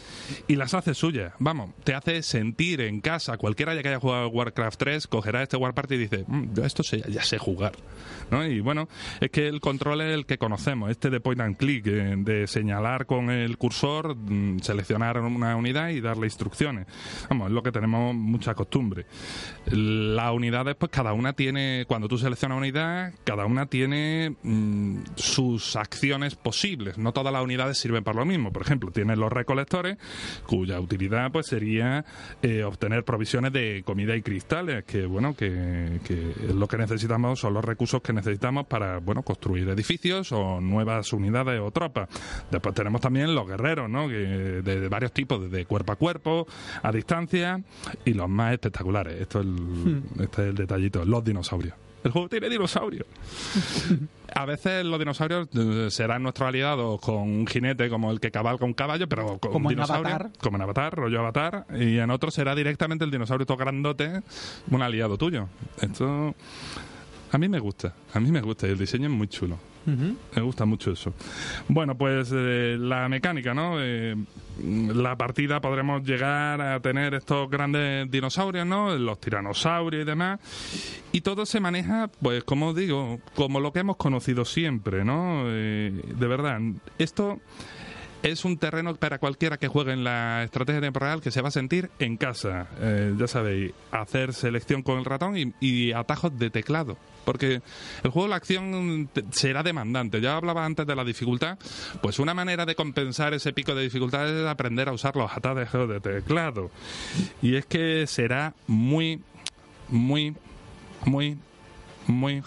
y 0.47 0.55
las 0.55 0.73
hace 0.73 0.93
suyas. 0.93 1.33
Vamos, 1.39 1.71
te 1.83 1.93
hace 1.93 2.21
sentir 2.23 2.81
en 2.81 3.01
casa. 3.01 3.37
Cualquiera 3.37 3.73
ya 3.75 3.81
que 3.81 3.89
haya 3.89 3.99
jugado 3.99 4.27
Warcraft 4.29 4.79
3 4.79 5.07
cogerá 5.07 5.43
este 5.43 5.57
War 5.57 5.73
Party 5.73 5.95
y 5.95 5.97
dice, 5.97 6.23
"Mm, 6.27 6.53
yo 6.53 6.65
esto 6.65 6.83
sé- 6.83 7.03
ya 7.09 7.23
sé 7.23 7.37
jugar. 7.37 7.73
¿no? 8.29 8.45
Y 8.47 8.61
bueno, 8.61 8.87
es 9.19 9.29
que 9.29 9.49
el 9.49 9.59
control 9.59 9.99
es 10.01 10.13
el 10.13 10.25
que 10.25 10.37
conocemos, 10.37 10.89
este 10.89 11.09
de 11.09 11.19
point 11.19 11.41
and 11.41 11.57
click, 11.57 11.85
eh, 11.87 12.15
de 12.17 12.47
señalar 12.47 13.05
con 13.05 13.29
el 13.29 13.57
cursor, 13.57 14.15
mm, 14.15 14.59
seleccionar 14.59 15.19
una 15.19 15.57
unidad 15.57 15.89
y 15.89 15.99
darle 15.99 16.27
instrucciones. 16.27 16.87
Vamos, 17.29 17.47
es 17.47 17.53
lo 17.53 17.61
que 17.61 17.73
tenemos 17.73 18.15
mucha 18.15 18.53
costumbre. 18.55 19.05
Las 19.65 20.31
unidades, 20.31 20.75
pues 20.75 20.91
cada 20.93 21.11
una 21.11 21.33
tiene, 21.33 21.83
cuando 21.89 22.07
tú 22.07 22.17
seleccionas 22.17 22.55
una 22.55 22.67
unidad, 22.67 23.13
cada 23.25 23.45
una 23.45 23.65
tiene 23.65 24.35
mm, 24.43 24.99
sus 25.15 25.75
acciones 25.75 26.35
posibles. 26.35 26.50
No 26.97 27.13
todas 27.13 27.33
las 27.33 27.43
unidades 27.43 27.77
sirven 27.77 28.03
para 28.03 28.19
lo 28.19 28.25
mismo. 28.25 28.51
Por 28.51 28.61
ejemplo, 28.61 28.91
tienes 28.91 29.17
los 29.17 29.31
recolectores, 29.31 29.97
cuya 30.45 30.79
utilidad 30.79 31.31
pues 31.31 31.47
sería 31.47 32.05
eh, 32.41 32.63
obtener 32.63 33.03
provisiones 33.03 33.53
de 33.53 33.83
comida 33.85 34.15
y 34.15 34.21
cristales, 34.21 34.83
que 34.83 35.05
bueno, 35.05 35.35
que, 35.35 35.99
que 36.05 36.33
lo 36.53 36.67
que 36.67 36.77
necesitamos 36.77 37.39
son 37.39 37.53
los 37.53 37.63
recursos 37.63 38.01
que 38.01 38.13
necesitamos 38.13 38.67
para 38.67 38.99
bueno 38.99 39.23
construir 39.23 39.69
edificios 39.69 40.31
o 40.31 40.61
nuevas 40.61 41.13
unidades 41.13 41.59
o 41.59 41.71
tropas. 41.71 42.09
Después 42.49 42.75
tenemos 42.75 43.01
también 43.01 43.33
los 43.35 43.47
guerreros, 43.47 43.89
¿no? 43.89 44.07
Que, 44.07 44.13
de, 44.13 44.79
de 44.79 44.87
varios 44.89 45.11
tipos, 45.11 45.41
desde 45.41 45.65
cuerpo 45.65 45.93
a 45.93 45.95
cuerpo, 45.95 46.47
a 46.83 46.91
distancia, 46.91 47.61
y 48.05 48.13
los 48.13 48.29
más 48.29 48.53
espectaculares. 48.53 49.19
Esto 49.21 49.39
es 49.39 49.45
el, 49.45 50.03
este 50.19 50.41
es 50.43 50.49
el 50.49 50.55
detallito, 50.55 51.05
los 51.05 51.23
dinosaurios. 51.23 51.75
El 52.03 52.11
juego 52.11 52.29
tiene 52.29 52.49
dinosaurios. 52.49 53.05
A 54.33 54.45
veces 54.45 54.85
los 54.85 54.97
dinosaurios 54.97 55.49
eh, 55.53 55.87
serán 55.91 56.23
nuestros 56.23 56.47
aliados 56.47 56.99
con 57.01 57.15
un 57.15 57.45
jinete 57.47 57.89
como 57.89 58.11
el 58.11 58.19
que 58.19 58.31
cabalga 58.31 58.65
un 58.65 58.73
caballo, 58.73 59.07
pero 59.07 59.37
con 59.39 59.51
Como 59.51 59.67
un 59.67 59.73
en 59.73 59.77
dinosaurio, 59.77 60.07
Avatar. 60.15 60.31
como 60.39 60.55
en 60.57 60.61
Avatar, 60.63 60.95
rollo 60.95 61.19
Avatar, 61.19 61.65
y 61.77 61.97
en 61.99 62.09
otros 62.09 62.33
será 62.33 62.55
directamente 62.55 63.03
el 63.03 63.11
dinosaurio 63.11 63.45
todo 63.45 63.57
grandote, 63.57 64.21
un 64.69 64.81
aliado 64.81 65.17
tuyo. 65.17 65.47
Esto 65.81 66.33
a 67.31 67.37
mí 67.37 67.49
me 67.49 67.59
gusta, 67.59 67.93
a 68.13 68.19
mí 68.21 68.31
me 68.31 68.41
gusta 68.41 68.67
y 68.67 68.71
el 68.71 68.77
diseño 68.77 69.07
es 69.07 69.13
muy 69.13 69.27
chulo. 69.27 69.57
Me 69.85 70.41
gusta 70.41 70.65
mucho 70.65 70.91
eso. 70.91 71.13
Bueno, 71.67 71.97
pues 71.97 72.31
eh, 72.33 72.77
la 72.79 73.09
mecánica, 73.09 73.53
¿no? 73.53 73.75
Eh, 73.79 74.15
la 74.59 75.15
partida 75.15 75.59
podremos 75.59 76.03
llegar 76.03 76.61
a 76.61 76.79
tener 76.79 77.15
estos 77.15 77.49
grandes 77.49 78.09
dinosaurios, 78.11 78.65
¿no? 78.65 78.95
Los 78.95 79.19
tiranosaurios 79.19 80.03
y 80.03 80.05
demás. 80.05 80.39
Y 81.11 81.21
todo 81.21 81.45
se 81.45 81.59
maneja, 81.59 82.09
pues 82.21 82.43
como 82.43 82.73
digo, 82.73 83.19
como 83.35 83.59
lo 83.59 83.73
que 83.73 83.79
hemos 83.79 83.97
conocido 83.97 84.45
siempre, 84.45 85.03
¿no? 85.03 85.43
Eh, 85.47 85.99
de 86.19 86.27
verdad, 86.27 86.59
esto 86.99 87.39
es 88.23 88.45
un 88.45 88.57
terreno 88.57 88.95
para 88.95 89.19
cualquiera 89.19 89.57
que 89.57 89.67
juegue 89.67 89.93
en 89.93 90.03
la 90.03 90.43
estrategia 90.43 90.89
real 90.91 91.21
que 91.21 91.31
se 91.31 91.41
va 91.41 91.49
a 91.49 91.51
sentir 91.51 91.89
en 91.99 92.17
casa. 92.17 92.67
Eh, 92.79 93.15
ya 93.17 93.27
sabéis, 93.27 93.73
hacer 93.91 94.33
selección 94.33 94.83
con 94.83 94.99
el 94.99 95.05
ratón 95.05 95.35
y, 95.59 95.91
atajos 95.91 96.37
de 96.37 96.49
teclado. 96.49 96.97
Porque 97.25 97.61
el 98.03 98.09
juego 98.09 98.23
de 98.23 98.29
la 98.29 98.35
acción 98.35 99.09
será 99.31 99.61
demandante. 99.63 100.21
Ya 100.21 100.37
hablaba 100.37 100.65
antes 100.65 100.87
de 100.87 100.95
la 100.95 101.03
dificultad. 101.03 101.57
Pues 102.01 102.19
una 102.19 102.33
manera 102.33 102.65
de 102.65 102.75
compensar 102.75 103.33
ese 103.33 103.53
pico 103.53 103.75
de 103.75 103.83
dificultad 103.83 104.27
es 104.27 104.47
aprender 104.47 104.89
a 104.89 104.93
usar 104.93 105.15
los 105.15 105.31
atajos 105.31 105.89
de 105.89 105.99
teclado. 105.99 106.71
Y 107.41 107.55
es 107.55 107.65
que 107.65 108.07
será 108.07 108.53
muy, 108.67 109.21
muy, 109.89 110.35
muy, 111.05 111.37
muy, 112.07 112.43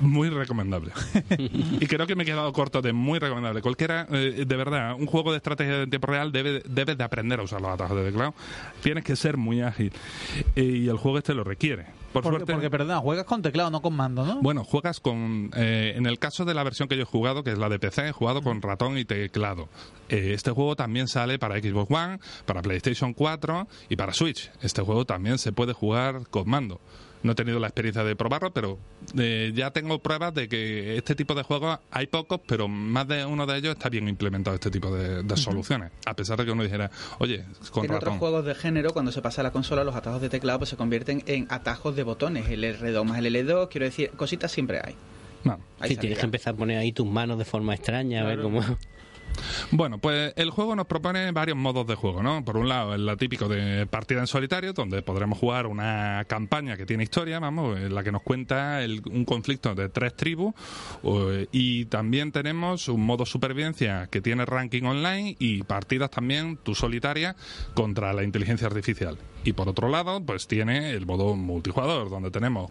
muy 0.00 0.28
recomendable. 0.30 0.92
y 1.38 1.86
creo 1.86 2.06
que 2.06 2.14
me 2.16 2.22
he 2.22 2.26
quedado 2.26 2.52
corto 2.52 2.82
de 2.82 2.92
muy 2.92 3.18
recomendable. 3.18 3.60
Cualquiera, 3.62 4.06
eh, 4.10 4.44
de 4.46 4.56
verdad, 4.56 4.94
un 4.98 5.06
juego 5.06 5.30
de 5.32 5.38
estrategia 5.38 5.82
en 5.82 5.90
tiempo 5.90 6.06
real 6.06 6.32
debe, 6.32 6.62
debes 6.68 6.96
de 6.98 7.04
aprender 7.04 7.40
a 7.40 7.42
usar 7.42 7.60
los 7.60 7.70
atajos 7.70 7.96
de 7.96 8.04
teclado. 8.10 8.34
Tienes 8.82 9.04
que 9.04 9.16
ser 9.16 9.36
muy 9.36 9.60
ágil. 9.62 9.92
Y 10.56 10.88
el 10.88 10.96
juego 10.96 11.18
este 11.18 11.34
lo 11.34 11.44
requiere. 11.44 11.86
Por 12.12 12.22
Porque, 12.22 12.38
suerte. 12.38 12.52
porque, 12.54 12.70
perdona, 12.70 12.98
juegas 13.00 13.26
con 13.26 13.42
teclado, 13.42 13.70
no 13.70 13.82
con 13.82 13.94
mando, 13.94 14.24
¿no? 14.24 14.40
Bueno, 14.40 14.64
juegas 14.64 14.98
con. 14.98 15.50
eh, 15.54 15.92
en 15.94 16.06
el 16.06 16.18
caso 16.18 16.46
de 16.46 16.54
la 16.54 16.64
versión 16.64 16.88
que 16.88 16.96
yo 16.96 17.02
he 17.02 17.04
jugado, 17.04 17.44
que 17.44 17.52
es 17.52 17.58
la 17.58 17.68
de 17.68 17.78
PC, 17.78 18.08
he 18.08 18.12
jugado 18.12 18.40
con 18.42 18.62
ratón 18.62 18.96
y 18.96 19.04
teclado. 19.04 19.68
Eh, 20.08 20.30
este 20.32 20.50
juego 20.50 20.74
también 20.74 21.06
sale 21.06 21.38
para 21.38 21.60
Xbox 21.60 21.90
One, 21.90 22.18
para 22.46 22.62
PlayStation 22.62 23.12
4 23.12 23.68
y 23.90 23.96
para 23.96 24.14
Switch. 24.14 24.50
Este 24.62 24.80
juego 24.80 25.04
también 25.04 25.36
se 25.36 25.52
puede 25.52 25.74
jugar 25.74 26.26
con 26.30 26.48
mando. 26.48 26.80
No 27.22 27.32
he 27.32 27.34
tenido 27.34 27.58
la 27.58 27.68
experiencia 27.68 28.04
de 28.04 28.16
probarlo, 28.16 28.52
pero 28.52 28.78
eh, 29.18 29.52
ya 29.54 29.70
tengo 29.70 29.98
pruebas 29.98 30.34
de 30.34 30.48
que 30.48 30.96
este 30.96 31.14
tipo 31.14 31.34
de 31.34 31.42
juegos 31.42 31.78
hay 31.90 32.06
pocos, 32.06 32.40
pero 32.46 32.68
más 32.68 33.08
de 33.08 33.24
uno 33.24 33.46
de 33.46 33.58
ellos 33.58 33.72
está 33.72 33.88
bien 33.88 34.08
implementado 34.08 34.54
este 34.54 34.70
tipo 34.70 34.94
de, 34.94 35.22
de 35.22 35.36
soluciones. 35.36 35.90
A 36.06 36.14
pesar 36.14 36.38
de 36.38 36.44
que 36.44 36.52
uno 36.52 36.62
dijera, 36.62 36.90
oye, 37.18 37.44
con 37.70 37.84
en 37.84 37.92
otros 37.92 38.18
juegos 38.18 38.44
de 38.44 38.54
género, 38.54 38.92
cuando 38.92 39.12
se 39.12 39.22
pasa 39.22 39.40
a 39.40 39.44
la 39.44 39.50
consola, 39.50 39.84
los 39.84 39.96
atajos 39.96 40.20
de 40.20 40.28
teclado 40.28 40.58
pues, 40.60 40.70
se 40.70 40.76
convierten 40.76 41.22
en 41.26 41.46
atajos 41.50 41.96
de 41.96 42.02
botones. 42.02 42.48
El 42.48 42.64
R2 42.64 43.04
más 43.04 43.18
el 43.18 43.34
L2, 43.34 43.68
quiero 43.68 43.86
decir, 43.86 44.10
cositas 44.10 44.52
siempre 44.52 44.80
hay. 44.82 44.94
No. 45.44 45.58
Hay 45.80 45.90
Sí, 45.90 45.96
tienes 45.96 46.18
que 46.18 46.24
empezar 46.24 46.54
a 46.54 46.56
poner 46.56 46.78
ahí 46.78 46.92
tus 46.92 47.06
manos 47.06 47.38
de 47.38 47.44
forma 47.44 47.74
extraña, 47.74 48.22
a 48.22 48.24
ver 48.24 48.40
cómo... 48.40 48.60
Bueno, 49.70 49.98
pues 49.98 50.32
el 50.36 50.50
juego 50.50 50.74
nos 50.76 50.86
propone 50.86 51.30
varios 51.32 51.56
modos 51.56 51.86
de 51.86 51.94
juego, 51.94 52.22
¿no? 52.22 52.44
Por 52.44 52.56
un 52.56 52.68
lado, 52.68 52.94
el 52.94 53.16
típico 53.16 53.48
de 53.48 53.86
partida 53.86 54.20
en 54.20 54.26
solitario, 54.26 54.72
donde 54.72 55.02
podremos 55.02 55.38
jugar 55.38 55.66
una 55.66 56.24
campaña 56.28 56.76
que 56.76 56.86
tiene 56.86 57.02
historia, 57.02 57.38
vamos, 57.38 57.78
en 57.78 57.94
la 57.94 58.02
que 58.02 58.12
nos 58.12 58.22
cuenta 58.22 58.82
el- 58.82 59.02
un 59.10 59.24
conflicto 59.24 59.74
de 59.74 59.88
tres 59.88 60.14
tribus, 60.14 60.54
y 61.52 61.86
también 61.86 62.32
tenemos 62.32 62.88
un 62.88 63.04
modo 63.04 63.26
supervivencia 63.26 64.08
que 64.10 64.20
tiene 64.20 64.44
ranking 64.44 64.82
online 64.84 65.36
y 65.38 65.62
partidas 65.62 66.10
también, 66.10 66.58
tú 66.62 66.74
solitaria, 66.74 67.36
contra 67.74 68.12
la 68.12 68.22
inteligencia 68.22 68.66
artificial. 68.66 69.18
Y 69.44 69.52
por 69.52 69.68
otro 69.68 69.88
lado, 69.88 70.20
pues 70.24 70.46
tiene 70.46 70.90
el 70.90 71.06
modo 71.06 71.34
multijugador, 71.36 72.10
donde 72.10 72.30
tenemos 72.30 72.70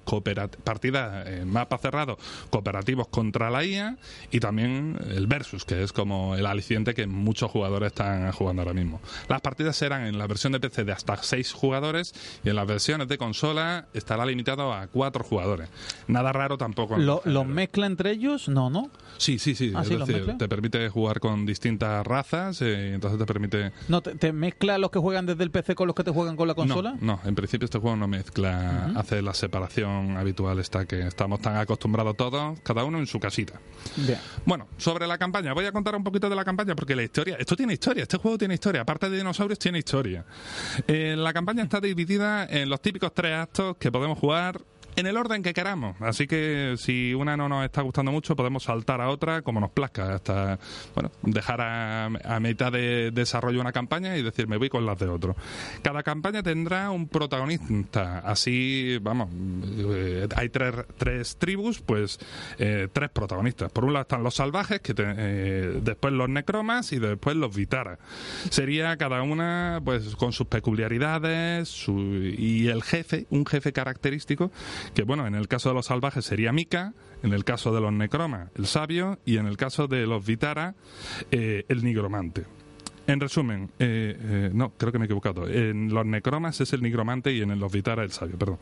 partidas 0.64 1.28
en 1.28 1.52
mapa 1.52 1.78
cerrado, 1.78 2.18
cooperativos 2.50 3.08
contra 3.08 3.50
la 3.50 3.64
IA, 3.66 3.98
y 4.32 4.40
también 4.40 4.98
el 5.10 5.28
versus, 5.28 5.66
que 5.66 5.84
es 5.84 5.94
como 5.94 6.36
el 6.36 6.46
aliciente 6.46 6.94
que 6.94 7.08
muchos 7.08 7.50
jugadores 7.52 7.88
están 7.88 8.32
jugando 8.32 8.62
ahora 8.62 8.74
mismo. 8.74 9.00
Las 9.30 9.42
partidas 9.42 9.76
serán 9.76 10.06
en 10.06 10.18
la 10.18 10.28
versión 10.28 10.54
de 10.54 10.60
PC 10.60 10.84
de 10.84 10.92
hasta 10.92 11.16
6 11.18 11.54
jugadores, 11.54 12.14
y 12.44 12.50
en 12.50 12.56
las 12.56 12.68
versiones 12.68 13.08
de 13.08 13.18
consola 13.18 13.86
estará 13.94 14.26
limitado 14.26 14.74
a 14.74 14.88
4 14.88 15.24
jugadores. 15.24 15.70
Nada 16.08 16.32
raro 16.32 16.58
tampoco. 16.58 16.98
Lo- 16.98 17.22
¿Los 17.24 17.24
género. 17.24 17.44
mezcla 17.46 17.86
entre 17.88 18.12
ellos? 18.12 18.50
No, 18.50 18.70
¿no? 18.70 18.90
Sí, 19.18 19.40
sí, 19.40 19.56
sí. 19.56 19.72
Ah, 19.76 19.82
es 19.82 19.88
sí, 19.88 19.96
decir, 19.96 20.36
te 20.38 20.48
permite 20.48 20.90
jugar 20.90 21.20
con 21.20 21.46
distintas 21.46 22.06
razas, 22.06 22.62
eh, 22.62 22.94
entonces 22.94 23.18
te 23.20 23.26
permite 23.26 23.72
No, 23.88 24.02
te, 24.02 24.16
te 24.16 24.32
mezcla 24.32 24.78
los 24.78 24.92
que 24.92 25.00
juegan 25.00 25.26
desde 25.26 25.44
el 25.44 25.52
PC 25.52 25.74
con 25.76 25.88
los 25.88 25.96
que 25.96 26.04
te 26.04 26.12
juegan 26.12 26.36
con 26.36 26.48
la 26.48 26.54
consola? 26.58 26.98
No, 27.00 27.16
no, 27.16 27.20
en 27.24 27.36
principio 27.36 27.66
este 27.66 27.80
juego 27.80 27.96
no 27.96 28.08
mezcla, 28.08 28.92
hace 28.96 29.22
la 29.22 29.34
separación 29.34 30.18
habitual 30.18 30.60
esta 30.60 30.86
que 30.86 31.08
estamos 31.08 31.42
tan 31.42 31.56
acostumbrados 31.56 32.18
todos, 32.18 32.60
cada 32.62 32.84
uno 32.84 33.00
en 33.00 33.08
su 33.08 33.20
casita. 33.20 33.60
Bien. 33.96 34.20
Bueno, 34.46 34.68
sobre 34.78 35.08
la 35.08 35.18
campaña, 35.18 35.54
voy 35.54 35.66
a 35.66 35.72
contar 35.72 35.96
un 35.96 36.04
poquito 36.04 36.30
de 36.30 36.36
la 36.36 36.44
campaña 36.44 36.76
porque 36.76 36.96
la 36.96 37.04
historia, 37.04 37.38
esto 37.40 37.56
tiene 37.56 37.74
historia, 37.74 38.04
este 38.04 38.18
juego 38.18 38.38
tiene 38.38 38.56
historia, 38.56 38.82
aparte 38.82 39.10
de 39.10 39.18
dinosaurios 39.18 39.60
tiene 39.60 39.80
historia. 39.80 40.26
Eh, 40.88 41.16
la 41.18 41.32
campaña 41.32 41.64
está 41.64 41.80
dividida 41.80 42.46
en 42.46 42.70
los 42.70 42.82
típicos 42.82 43.14
tres 43.14 43.34
actos 43.34 43.78
que 43.78 43.92
podemos 43.92 44.18
jugar 44.18 44.62
en 44.98 45.08
el 45.08 45.16
orden 45.16 45.44
que 45.44 45.54
queramos, 45.54 45.96
así 46.02 46.28
que 46.28 46.74
si 46.78 47.14
una 47.14 47.38
no 47.38 47.48
nos 47.48 47.64
está 47.64 47.82
gustando 47.84 48.12
mucho 48.12 48.36
podemos 48.36 48.64
saltar 48.64 49.00
a 49.00 49.10
otra 49.10 49.42
como 49.44 49.60
nos 49.62 49.70
plazca, 49.72 50.16
hasta 50.16 50.60
bueno, 50.96 51.12
dejar 51.22 51.62
a, 51.62 52.06
a 52.08 52.40
mitad 52.40 52.72
de 52.72 53.12
desarrollo 53.12 53.62
una 53.62 53.72
campaña 53.72 54.18
y 54.18 54.24
decir 54.24 54.48
me 54.48 54.58
voy 54.58 54.70
con 54.70 54.86
las 54.86 54.98
de 55.00 55.08
otro. 55.08 55.36
Cada 55.84 56.04
campaña 56.04 56.42
tendrá 56.44 56.90
un 56.92 57.08
protagonista, 57.08 58.20
así, 58.20 58.98
vamos, 59.02 59.30
eh, 59.94 60.28
hay 60.36 60.50
tres, 60.50 60.74
tres 60.98 61.38
tribus, 61.38 61.80
pues 61.80 62.20
eh, 62.58 62.88
tres 62.92 63.10
protagonistas. 63.12 63.72
Por 63.72 63.86
un 63.86 63.94
lado 63.94 64.02
están 64.02 64.24
los 64.24 64.36
salvajes, 64.36 64.82
que 64.82 64.94
te- 64.94 65.04
eh, 65.16 65.80
después 65.84 66.12
los 66.14 66.28
necromas 66.28 66.92
y 66.92 67.00
después 67.00 67.36
los 67.36 67.56
vitaras. 67.56 68.00
Sería 68.50 68.98
cada 68.98 69.22
una, 69.22 69.80
pues, 69.86 70.16
con 70.16 70.34
sus 70.34 70.48
peculiaridades 70.48 71.70
su- 71.70 72.24
y 72.38 72.68
el 72.68 72.82
jefe, 72.84 73.28
un 73.30 73.46
jefe 73.46 73.72
característico, 73.74 74.52
que 74.94 75.04
bueno, 75.04 75.28
en 75.28 75.36
el 75.36 75.48
caso 75.48 75.70
de 75.70 75.76
los 75.76 75.88
salvajes 75.88 76.26
sería 76.26 76.52
Mika, 76.52 76.94
en 77.24 77.34
el 77.34 77.44
caso 77.44 77.74
de 77.74 77.82
los 77.82 77.94
necromas, 77.94 78.50
el 78.56 78.66
sabio, 78.68 79.20
y 79.26 79.38
en 79.38 79.48
el 79.48 79.58
caso 79.58 79.88
de 79.88 80.06
los 80.06 80.26
vitaras, 80.26 80.76
eh, 81.32 81.66
el 81.68 81.84
nigromante. 81.84 82.46
En 83.08 83.22
resumen, 83.22 83.72
eh, 83.80 84.18
eh, 84.20 84.50
no, 84.54 84.74
creo 84.78 84.92
que 84.92 85.00
me 85.00 85.06
he 85.06 85.08
equivocado. 85.08 85.48
En 85.48 85.94
los 85.94 86.06
necromas 86.06 86.60
es 86.60 86.74
el 86.74 86.84
nigromante 86.84 87.32
y 87.32 87.42
en 87.42 87.58
los 87.58 87.72
vitara 87.72 88.04
el 88.04 88.12
sabio, 88.12 88.38
perdón. 88.38 88.60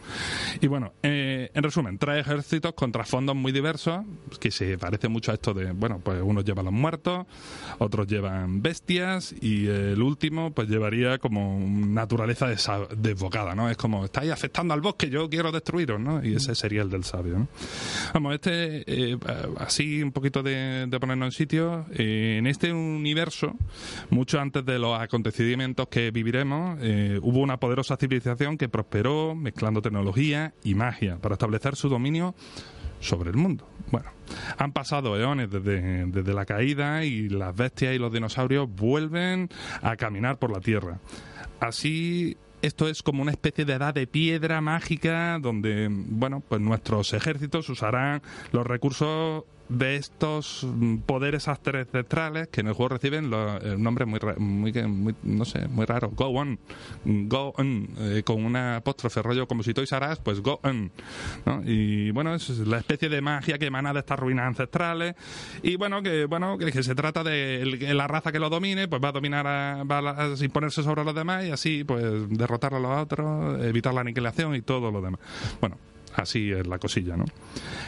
Y 0.62 0.68
bueno, 0.68 0.94
eh, 1.02 1.50
en 1.52 1.64
resumen, 1.64 1.98
tres 1.98 2.20
ejércitos 2.20 2.74
contra 2.74 3.04
fondos 3.06 3.36
muy 3.36 3.52
diversos, 3.52 4.06
que 4.40 4.52
se 4.52 4.78
parece 4.78 5.08
mucho 5.08 5.32
a 5.32 5.34
esto 5.34 5.56
de, 5.56 5.72
bueno, 5.72 6.00
pues 6.04 6.22
unos 6.22 6.46
llevan 6.46 6.66
los 6.66 6.74
muertos, 6.76 7.26
otros 7.80 8.06
llevan 8.06 8.62
bestias 8.62 9.34
y 9.42 9.66
el 9.66 10.00
último 10.00 10.52
pues 10.52 10.70
llevaría 10.70 11.18
como 11.18 11.60
naturaleza 11.60 12.48
desbocada, 12.96 13.56
¿no? 13.56 13.70
Es 13.70 13.78
como, 13.78 14.06
estáis 14.06 14.32
afectando 14.32 14.76
al 14.76 14.82
bosque, 14.82 15.10
yo 15.10 15.28
quiero 15.28 15.52
destruiros, 15.52 16.00
¿no? 16.00 16.24
Y 16.24 16.36
ese 16.36 16.54
sería 16.54 16.84
el 16.84 16.92
del 16.92 17.04
sabio, 17.04 17.40
¿no? 17.40 17.48
Vamos, 18.14 18.36
este, 18.36 18.84
eh, 18.86 19.18
así 19.58 20.04
un 20.04 20.12
poquito 20.12 20.44
de, 20.44 20.86
de 20.88 21.00
ponernos 21.00 21.28
en 21.28 21.32
sitio, 21.32 21.88
eh, 21.96 22.36
en 22.38 22.46
este 22.46 22.72
universo, 22.72 23.56
mucho 24.12 24.35
antes 24.40 24.66
de 24.66 24.80
los 24.80 25.00
acontecimientos 25.00 25.88
que 25.88 26.12
viviremos, 26.12 26.78
eh, 26.82 27.20
hubo 27.22 27.40
una 27.40 27.58
poderosa 27.58 27.98
civilización 27.98 28.58
que 28.58 28.70
prosperó 28.70 29.36
mezclando 29.36 29.82
tecnología 29.82 30.54
y 30.64 30.76
magia 30.76 31.18
para 31.18 31.34
establecer 31.34 31.76
su 31.76 31.90
dominio 31.90 32.36
sobre 33.00 33.30
el 33.30 33.38
mundo. 33.38 33.68
Bueno, 33.92 34.10
han 34.58 34.72
pasado 34.72 35.20
eones 35.20 35.50
desde, 35.52 36.06
desde 36.06 36.34
la 36.34 36.46
caída 36.46 37.04
y 37.04 37.30
las 37.30 37.56
bestias 37.56 37.96
y 37.96 38.00
los 38.00 38.12
dinosaurios 38.12 38.68
vuelven 38.70 39.50
a 39.82 39.96
caminar 39.96 40.38
por 40.38 40.52
la 40.52 40.60
Tierra. 40.60 41.00
Así, 41.60 42.38
esto 42.62 42.88
es 42.88 43.04
como 43.04 43.22
una 43.22 43.32
especie 43.32 43.66
de 43.66 43.74
edad 43.74 43.94
de 43.94 44.08
piedra 44.08 44.60
mágica 44.62 45.38
donde, 45.40 45.88
bueno, 45.90 46.42
pues 46.48 46.62
nuestros 46.62 47.14
ejércitos 47.14 47.70
usarán 47.70 48.22
los 48.52 48.66
recursos 48.66 49.44
de 49.70 49.96
estos 49.96 50.64
mm, 50.64 50.98
poderes 50.98 51.48
ancestrales 51.48 52.48
que 52.50 52.62
en 52.62 52.68
el 52.68 52.74
juego 52.74 52.90
reciben 52.90 53.30
los 53.30 53.64
eh, 53.64 53.76
nombres 53.78 54.08
muy, 54.08 54.20
muy, 54.38 54.72
muy, 54.84 55.16
no 55.24 55.46
sé, 55.46 55.68
muy 55.68 55.86
raros. 55.86 56.14
Go 56.16 56.28
on, 56.28 56.60
go 57.04 57.54
on, 57.58 57.90
eh, 57.98 58.22
con 58.24 58.46
una 58.46 58.78
apóstrofe 58.78 59.22
rollo 59.22 59.48
como 59.48 59.64
si 59.64 59.74
tú 59.74 59.82
harás, 59.92 60.20
pues 60.20 60.42
go 60.42 60.60
on. 60.64 60.92
Y 61.66 62.12
bueno, 62.12 62.36
es 62.36 62.50
la 62.60 62.78
especie 62.78 63.10
de 63.10 63.22
magia 63.22 63.58
que 63.58 63.66
emana 63.68 63.94
de 63.94 64.00
estas 64.00 64.20
ruinas 64.20 64.48
ancestrales 64.48 65.16
y 65.64 65.76
bueno, 65.78 66.02
que 66.04 66.26
bueno 66.26 66.58
que, 66.58 66.72
se 66.84 66.96
trata 66.96 67.24
de 67.24 67.62
el- 67.62 67.98
la 67.98 68.08
raza 68.08 68.32
que 68.32 68.40
lo 68.40 68.50
domine, 68.50 68.88
pues 68.88 69.02
va 69.04 69.10
a 69.10 69.14
dominar, 69.14 69.48
a, 69.48 69.84
va 69.84 70.00
a, 70.00 70.26
a 70.26 70.44
imponerse 70.44 70.84
sobre 70.84 71.04
los 71.04 71.16
demás 71.16 71.46
y 71.46 71.52
así 71.52 71.84
pues 71.84 72.04
derrotar 72.30 72.74
a 72.74 72.80
los 72.80 72.92
otros, 73.02 73.64
evitar 73.64 73.94
la 73.94 74.02
aniquilación 74.02 74.56
y 74.56 74.62
todo 74.62 74.92
lo 74.92 75.02
demás. 75.02 75.20
Bueno, 75.60 75.78
así 76.16 76.52
es 76.52 76.66
la 76.68 76.80
cosilla, 76.80 77.18
¿no? 77.18 77.26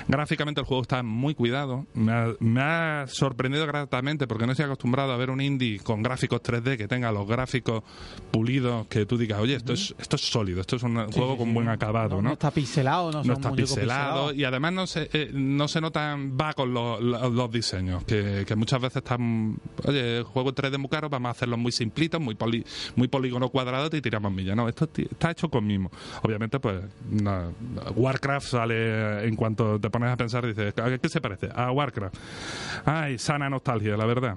Gráficamente 0.08 0.62
el 0.62 0.68
juego 0.68 0.82
está 0.84 1.04
muy 1.04 1.36
cuidado. 1.36 1.86
Me 1.94 2.12
ha, 2.12 2.28
me 2.40 2.62
ha 2.62 3.06
sorprendido 3.08 3.66
gratamente 3.68 4.28
porque 4.28 4.46
no 4.46 4.52
estoy 4.54 4.66
acostumbrado 4.66 5.12
a 5.12 5.18
ver 5.18 5.30
un 5.30 5.42
indie 5.42 5.80
con 5.80 6.02
gráficos 6.04 6.42
3D 6.42 6.78
que 6.78 6.88
tenga 6.88 7.12
los 7.12 7.28
gráficos 7.28 7.84
pulidos 8.32 8.88
que 8.88 9.06
tú 9.06 9.18
digas, 9.18 9.40
oye, 9.40 9.56
esto 9.56 9.74
es 9.74 9.96
esto 9.98 10.16
es 10.16 10.22
sólido, 10.30 10.62
esto 10.62 10.76
es 10.76 10.84
un 10.84 11.12
juego 11.12 11.38
con 11.38 11.54
buen 11.54 11.70
acabado, 11.70 12.16
No, 12.18 12.22
¿no? 12.22 12.28
no 12.30 12.34
está 12.34 12.52
pixelado, 12.52 13.12
no, 13.12 13.24
no 13.24 13.34
está 13.34 13.52
pixelado 13.52 14.28
pixelados. 14.30 14.36
y 14.36 14.44
además 14.44 14.74
no 14.74 14.88
se, 14.88 15.10
eh, 15.14 15.32
no 15.34 15.68
se 15.68 15.82
notan 15.82 16.38
vagos 16.38 16.68
los, 16.68 17.02
los, 17.02 17.32
los 17.32 17.52
diseños, 17.52 18.04
que, 18.04 18.44
que 18.48 18.56
muchas 18.56 18.82
veces 18.82 18.98
están, 18.98 19.58
oye, 19.86 20.18
el 20.20 20.24
juego 20.24 20.50
en 20.50 20.56
3D 20.56 20.78
muy 20.78 20.90
caro, 20.90 21.10
vamos 21.10 21.30
a 21.30 21.32
hacerlos 21.32 21.60
muy 21.60 21.72
simplitos, 21.72 22.20
muy 22.22 22.36
poli, 22.36 22.66
muy 22.96 23.08
polígono 23.08 23.50
cuadrado 23.50 23.96
y 23.96 24.02
tiramos 24.02 24.32
millas. 24.32 24.56
No, 24.56 24.68
esto 24.68 24.90
está 24.96 25.32
hecho 25.32 25.50
con 25.50 25.66
mimo. 25.66 25.92
Obviamente, 26.24 26.60
pues, 26.60 26.82
no, 27.10 27.54
Warcraft 28.18 28.48
sale 28.48 29.28
en 29.28 29.36
cuanto 29.36 29.80
te 29.80 29.92
pones 29.92 30.12
a 30.12 30.18
pensar, 30.18 30.44
dices, 30.44 30.74
¿a 30.76 30.98
qué 30.98 31.08
se 31.08 31.22
parece? 31.22 31.50
A 31.54 31.72
Warcraft. 31.72 32.18
Ay, 32.86 33.20
sana 33.20 33.48
nostalgia, 33.48 33.96
la 33.96 34.08
verdad. 34.08 34.36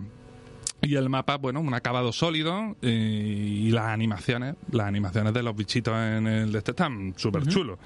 Y 0.83 0.95
el 0.97 1.11
mapa, 1.11 1.37
bueno, 1.37 1.61
un 1.61 1.75
acabado 1.75 2.11
sólido 2.11 2.75
eh, 2.81 2.89
y 2.89 3.71
las 3.71 3.87
animaciones, 3.89 4.55
las 4.73 4.87
animaciones 4.87 5.35
de 5.35 5.43
los 5.43 5.55
bichitos 5.55 5.95
en 5.95 6.27
el 6.27 6.53
de 6.53 6.59
este 6.59 6.71
están 6.71 7.13
súper 7.17 7.47
chulos. 7.47 7.79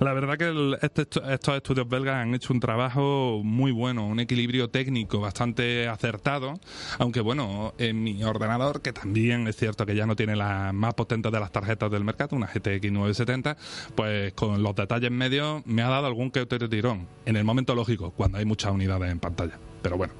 La 0.00 0.12
verdad 0.12 0.36
que 0.36 0.48
el- 0.48 0.76
este- 0.82 1.02
estos 1.02 1.54
estudios 1.56 1.88
belgas 1.88 2.16
han 2.16 2.34
hecho 2.34 2.52
un 2.52 2.58
trabajo 2.58 3.40
muy 3.44 3.70
bueno, 3.70 4.06
un 4.08 4.18
equilibrio 4.18 4.68
técnico 4.70 5.20
bastante 5.20 5.86
acertado, 5.88 6.54
aunque 6.98 7.20
bueno, 7.20 7.74
en 7.78 8.02
mi 8.02 8.24
ordenador, 8.24 8.82
que 8.82 8.92
también 8.92 9.46
es 9.46 9.54
cierto 9.56 9.86
que 9.86 9.94
ya 9.94 10.06
no 10.06 10.16
tiene 10.16 10.34
las 10.34 10.74
más 10.74 10.94
potentes 10.94 11.30
de 11.30 11.38
las 11.38 11.52
tarjetas 11.52 11.90
del 11.92 12.02
mercado, 12.02 12.34
una 12.34 12.48
GTX 12.48 12.90
970, 12.90 13.56
pues 13.94 14.32
con 14.34 14.62
los 14.64 14.74
detalles 14.74 15.12
medios 15.12 15.64
me 15.66 15.82
ha 15.82 15.88
dado 15.88 16.06
algún 16.08 16.30
que 16.32 16.40
otro 16.40 16.68
tirón, 16.68 17.06
en 17.24 17.36
el 17.36 17.44
momento 17.44 17.74
lógico, 17.76 18.10
cuando 18.10 18.38
hay 18.38 18.44
muchas 18.44 18.72
unidades 18.72 19.12
en 19.12 19.20
pantalla. 19.20 19.58
Pero 19.82 19.96
bueno, 19.96 20.12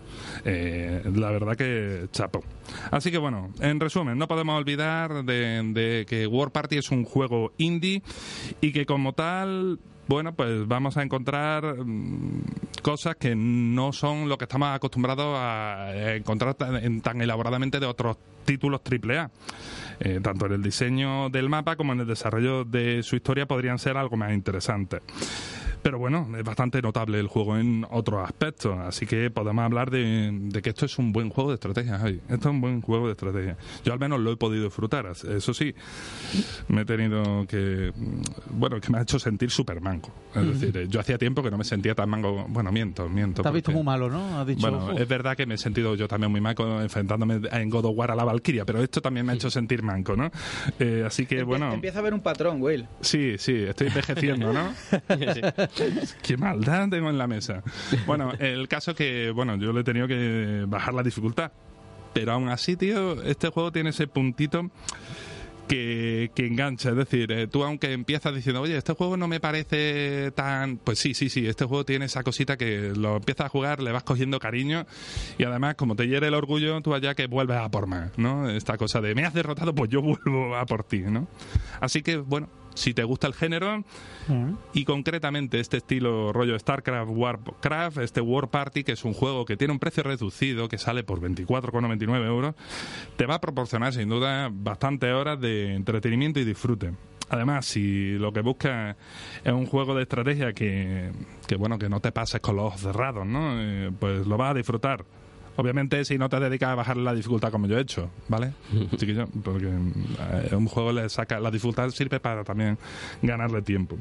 eh, 0.44 1.02
la 1.14 1.30
verdad 1.30 1.56
que 1.56 2.06
chapo. 2.12 2.42
Así 2.90 3.10
que 3.10 3.18
bueno, 3.18 3.50
en 3.60 3.78
resumen, 3.80 4.18
no 4.18 4.28
podemos 4.28 4.56
olvidar 4.58 5.24
de, 5.24 5.62
de 5.72 6.06
que 6.08 6.26
War 6.26 6.50
Party 6.50 6.78
es 6.78 6.90
un 6.90 7.04
juego 7.04 7.52
indie 7.58 8.02
y 8.60 8.72
que 8.72 8.86
como 8.86 9.12
tal, 9.12 9.78
bueno, 10.08 10.34
pues 10.34 10.66
vamos 10.66 10.96
a 10.96 11.02
encontrar 11.02 11.76
mm, 11.84 12.42
cosas 12.82 13.16
que 13.16 13.34
no 13.36 13.92
son 13.92 14.28
lo 14.28 14.36
que 14.38 14.44
estamos 14.44 14.68
acostumbrados 14.74 15.36
a 15.38 16.14
encontrar 16.16 16.54
tan, 16.54 16.76
en- 16.76 17.00
tan 17.02 17.20
elaboradamente 17.22 17.78
de 17.80 17.86
otros 17.86 18.16
títulos 18.44 18.80
AAA. 18.84 19.30
Eh, 20.00 20.18
tanto 20.20 20.46
en 20.46 20.52
el 20.54 20.62
diseño 20.62 21.30
del 21.30 21.48
mapa 21.48 21.76
como 21.76 21.92
en 21.92 22.00
el 22.00 22.06
desarrollo 22.08 22.64
de 22.64 23.04
su 23.04 23.14
historia 23.14 23.46
podrían 23.46 23.78
ser 23.78 23.96
algo 23.96 24.16
más 24.16 24.32
interesantes. 24.32 25.00
Pero 25.82 25.98
bueno, 25.98 26.28
es 26.38 26.44
bastante 26.44 26.80
notable 26.80 27.18
el 27.18 27.26
juego 27.26 27.58
en 27.58 27.84
otros 27.90 28.24
aspectos, 28.24 28.78
así 28.78 29.04
que 29.04 29.30
podemos 29.30 29.64
hablar 29.64 29.90
de, 29.90 30.60
que 30.62 30.70
esto 30.70 30.86
es 30.86 30.96
un 30.98 31.12
buen 31.12 31.28
juego 31.28 31.50
de 31.50 31.54
estrategia, 31.54 31.98
Javi. 31.98 32.20
Esto 32.28 32.48
es 32.48 32.54
un 32.54 32.60
buen 32.60 32.80
juego 32.80 33.06
de 33.06 33.12
estrategia. 33.12 33.56
Yo 33.84 33.92
al 33.92 33.98
menos 33.98 34.20
lo 34.20 34.30
he 34.30 34.36
podido 34.36 34.64
disfrutar, 34.64 35.06
eso 35.06 35.54
sí, 35.54 35.74
me 36.68 36.82
he 36.82 36.84
tenido 36.84 37.46
que... 37.48 37.92
Bueno, 38.50 38.80
que 38.80 38.90
me 38.90 38.98
ha 38.98 39.02
hecho 39.02 39.18
sentir 39.18 39.50
súper 39.50 39.80
manco. 39.80 40.12
Es 40.34 40.60
decir, 40.60 40.88
yo 40.88 41.00
hacía 41.00 41.18
tiempo 41.18 41.42
que 41.42 41.50
no 41.50 41.58
me 41.58 41.64
sentía 41.64 41.94
tan 41.94 42.08
manco... 42.08 42.46
Bueno, 42.48 42.70
miento, 42.70 43.08
miento. 43.08 43.42
Te 43.42 43.48
has 43.48 43.54
visto 43.54 43.72
muy 43.72 43.82
malo, 43.82 44.08
¿no? 44.08 44.44
dicho, 44.44 44.60
bueno, 44.60 44.92
es 44.92 45.08
verdad 45.08 45.36
que 45.36 45.46
me 45.46 45.54
he 45.54 45.58
sentido 45.58 45.96
yo 45.96 46.06
también 46.06 46.30
muy 46.30 46.40
manco 46.40 46.80
enfrentándome 46.80 47.40
en 47.50 47.70
God 47.70 47.86
of 47.86 47.96
War 47.96 48.12
a 48.12 48.14
la 48.14 48.24
Valkyria, 48.24 48.64
pero 48.64 48.82
esto 48.82 49.00
también 49.00 49.26
me 49.26 49.32
ha 49.32 49.34
hecho 49.34 49.50
sentir 49.50 49.82
manco, 49.82 50.14
¿no? 50.14 50.30
Eh, 50.78 51.02
así 51.04 51.26
que, 51.26 51.42
bueno... 51.42 51.72
Empieza 51.72 51.98
a 51.98 52.02
ver 52.02 52.14
un 52.14 52.20
patrón, 52.20 52.62
Will. 52.62 52.86
Sí, 53.00 53.36
sí, 53.38 53.54
estoy 53.54 53.88
envejeciendo, 53.88 54.52
¿no? 54.52 54.72
Qué 56.22 56.36
maldad 56.36 56.88
tengo 56.88 57.10
en 57.10 57.18
la 57.18 57.26
mesa. 57.26 57.62
Bueno, 58.06 58.32
el 58.38 58.68
caso 58.68 58.94
que, 58.94 59.30
bueno, 59.30 59.56
yo 59.56 59.72
le 59.72 59.80
he 59.80 59.84
tenido 59.84 60.06
que 60.06 60.64
bajar 60.66 60.94
la 60.94 61.02
dificultad. 61.02 61.52
Pero 62.12 62.32
aún 62.32 62.48
así, 62.48 62.76
tío, 62.76 63.22
este 63.22 63.48
juego 63.48 63.72
tiene 63.72 63.90
ese 63.90 64.06
puntito 64.06 64.70
que, 65.66 66.30
engancha. 66.36 66.90
Es 66.90 66.96
decir, 66.96 67.32
eh, 67.32 67.46
tú 67.46 67.64
aunque 67.64 67.92
empiezas 67.92 68.34
diciendo, 68.34 68.60
oye, 68.60 68.76
este 68.76 68.92
juego 68.92 69.16
no 69.16 69.28
me 69.28 69.40
parece 69.40 70.30
tan... 70.32 70.76
Pues 70.76 70.98
sí, 70.98 71.14
sí, 71.14 71.30
sí, 71.30 71.46
este 71.46 71.64
juego 71.64 71.84
tiene 71.84 72.06
esa 72.06 72.22
cosita 72.22 72.56
que 72.56 72.92
lo 72.94 73.16
empiezas 73.16 73.46
a 73.46 73.48
jugar, 73.48 73.80
le 73.82 73.92
vas 73.92 74.02
cogiendo 74.02 74.38
cariño 74.38 74.86
y 75.38 75.44
además 75.44 75.76
como 75.76 75.96
te 75.96 76.06
hiere 76.06 76.28
el 76.28 76.34
orgullo, 76.34 76.80
tú 76.82 76.94
allá 76.94 77.14
que 77.14 77.26
vuelves 77.26 77.56
a 77.56 77.70
por 77.70 77.86
más, 77.86 78.10
¿no? 78.18 78.50
Esta 78.50 78.76
cosa 78.76 79.00
de, 79.00 79.14
me 79.14 79.24
has 79.24 79.32
derrotado, 79.32 79.74
pues 79.74 79.90
yo 79.90 80.02
vuelvo 80.02 80.56
a 80.56 80.66
por 80.66 80.84
ti, 80.84 80.98
¿no? 81.00 81.28
Así 81.80 82.02
que, 82.02 82.18
bueno, 82.18 82.48
si 82.74 82.94
te 82.94 83.04
gusta 83.04 83.26
el 83.26 83.34
género 83.34 83.84
y 84.72 84.84
concretamente 84.84 85.60
este 85.60 85.78
estilo 85.78 86.32
rollo 86.32 86.58
StarCraft 86.58 87.10
Warcraft, 87.10 87.98
este 87.98 88.20
War 88.20 88.48
Party, 88.48 88.84
que 88.84 88.92
es 88.92 89.04
un 89.04 89.14
juego 89.14 89.44
que 89.44 89.56
tiene 89.56 89.72
un 89.72 89.78
precio 89.78 90.02
reducido, 90.02 90.68
que 90.68 90.78
sale 90.78 91.04
por 91.04 91.20
24,99 91.20 92.26
euros, 92.26 92.54
te 93.16 93.26
va 93.26 93.36
a 93.36 93.40
proporcionar 93.40 93.92
sin 93.92 94.08
duda 94.08 94.50
bastantes 94.52 95.12
horas 95.12 95.40
de 95.40 95.74
entretenimiento 95.74 96.40
y 96.40 96.44
disfrute. 96.44 96.92
Además, 97.30 97.64
si 97.64 98.12
lo 98.18 98.32
que 98.32 98.42
buscas 98.42 98.96
es 99.42 99.52
un 99.52 99.66
juego 99.66 99.94
de 99.94 100.02
estrategia 100.02 100.52
que, 100.52 101.10
que 101.46 101.56
bueno, 101.56 101.78
que 101.78 101.88
no 101.88 102.00
te 102.00 102.12
pases 102.12 102.40
con 102.42 102.56
los 102.56 102.66
ojos 102.66 102.82
cerrados, 102.82 103.26
¿no? 103.26 103.54
Eh, 103.58 103.90
pues 103.98 104.26
lo 104.26 104.36
vas 104.36 104.50
a 104.50 104.54
disfrutar 104.54 105.04
Obviamente, 105.56 106.04
si 106.04 106.16
no 106.16 106.28
te 106.28 106.40
dedicas 106.40 106.70
a 106.70 106.74
bajar 106.74 106.96
la 106.96 107.14
dificultad 107.14 107.50
como 107.50 107.66
yo 107.66 107.76
he 107.76 107.80
hecho, 107.82 108.10
¿vale? 108.28 108.52
Chiquillo, 108.96 109.26
porque 109.42 109.66
eh, 109.66 110.54
un 110.54 110.66
juego 110.66 110.92
le 110.92 111.08
saca. 111.08 111.38
La 111.40 111.50
dificultad 111.50 111.90
sirve 111.90 112.20
para 112.20 112.42
también 112.44 112.78
ganarle 113.20 113.62
tiempo. 113.62 113.96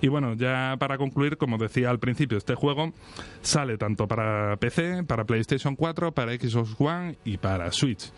Y 0.00 0.08
bueno, 0.08 0.34
ya 0.34 0.76
para 0.78 0.98
concluir, 0.98 1.36
como 1.36 1.58
decía 1.58 1.90
al 1.90 1.98
principio, 1.98 2.38
este 2.38 2.54
juego 2.54 2.92
sale 3.40 3.76
tanto 3.78 4.06
para 4.06 4.56
PC, 4.56 5.04
para 5.04 5.24
PlayStation 5.24 5.74
4, 5.74 6.12
para 6.12 6.32
Xbox 6.32 6.74
One 6.78 7.16
y 7.24 7.36
para 7.36 7.70
Switch. 7.72 8.12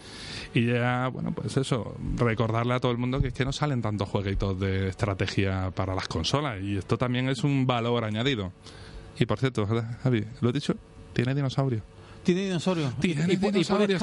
Y 0.53 0.67
ya, 0.67 1.09
bueno, 1.09 1.33
pues 1.33 1.57
eso, 1.57 1.97
recordarle 2.17 2.75
a 2.75 2.81
todo 2.81 2.93
el 2.93 2.99
mundo 2.99 3.21
que 3.21 3.29
es 3.29 3.35
que 3.35 3.45
no 3.45 3.53
salen 3.53 3.81
tantos 3.81 4.09
jueguitos 4.09 4.59
de 4.61 4.89
estrategia 4.89 5.71
para 5.71 5.95
las 5.95 6.09
consolas. 6.09 6.61
Y 6.63 6.77
esto 6.77 6.99
también 6.99 7.29
es 7.29 7.45
un 7.45 7.67
valor 7.67 8.05
añadido. 8.05 8.53
Y 9.19 9.27
por 9.27 9.39
cierto, 9.39 9.67
Javi, 10.03 10.25
lo 10.41 10.51
he 10.51 10.53
dicho, 10.53 10.75
tiene 11.13 11.35
dinosaurio. 11.35 11.83
Tiene 12.25 12.43
dinosaurio. 12.43 12.93
Tiene 13.01 13.33
y, 13.33 13.37
dinosaurios, 13.37 14.03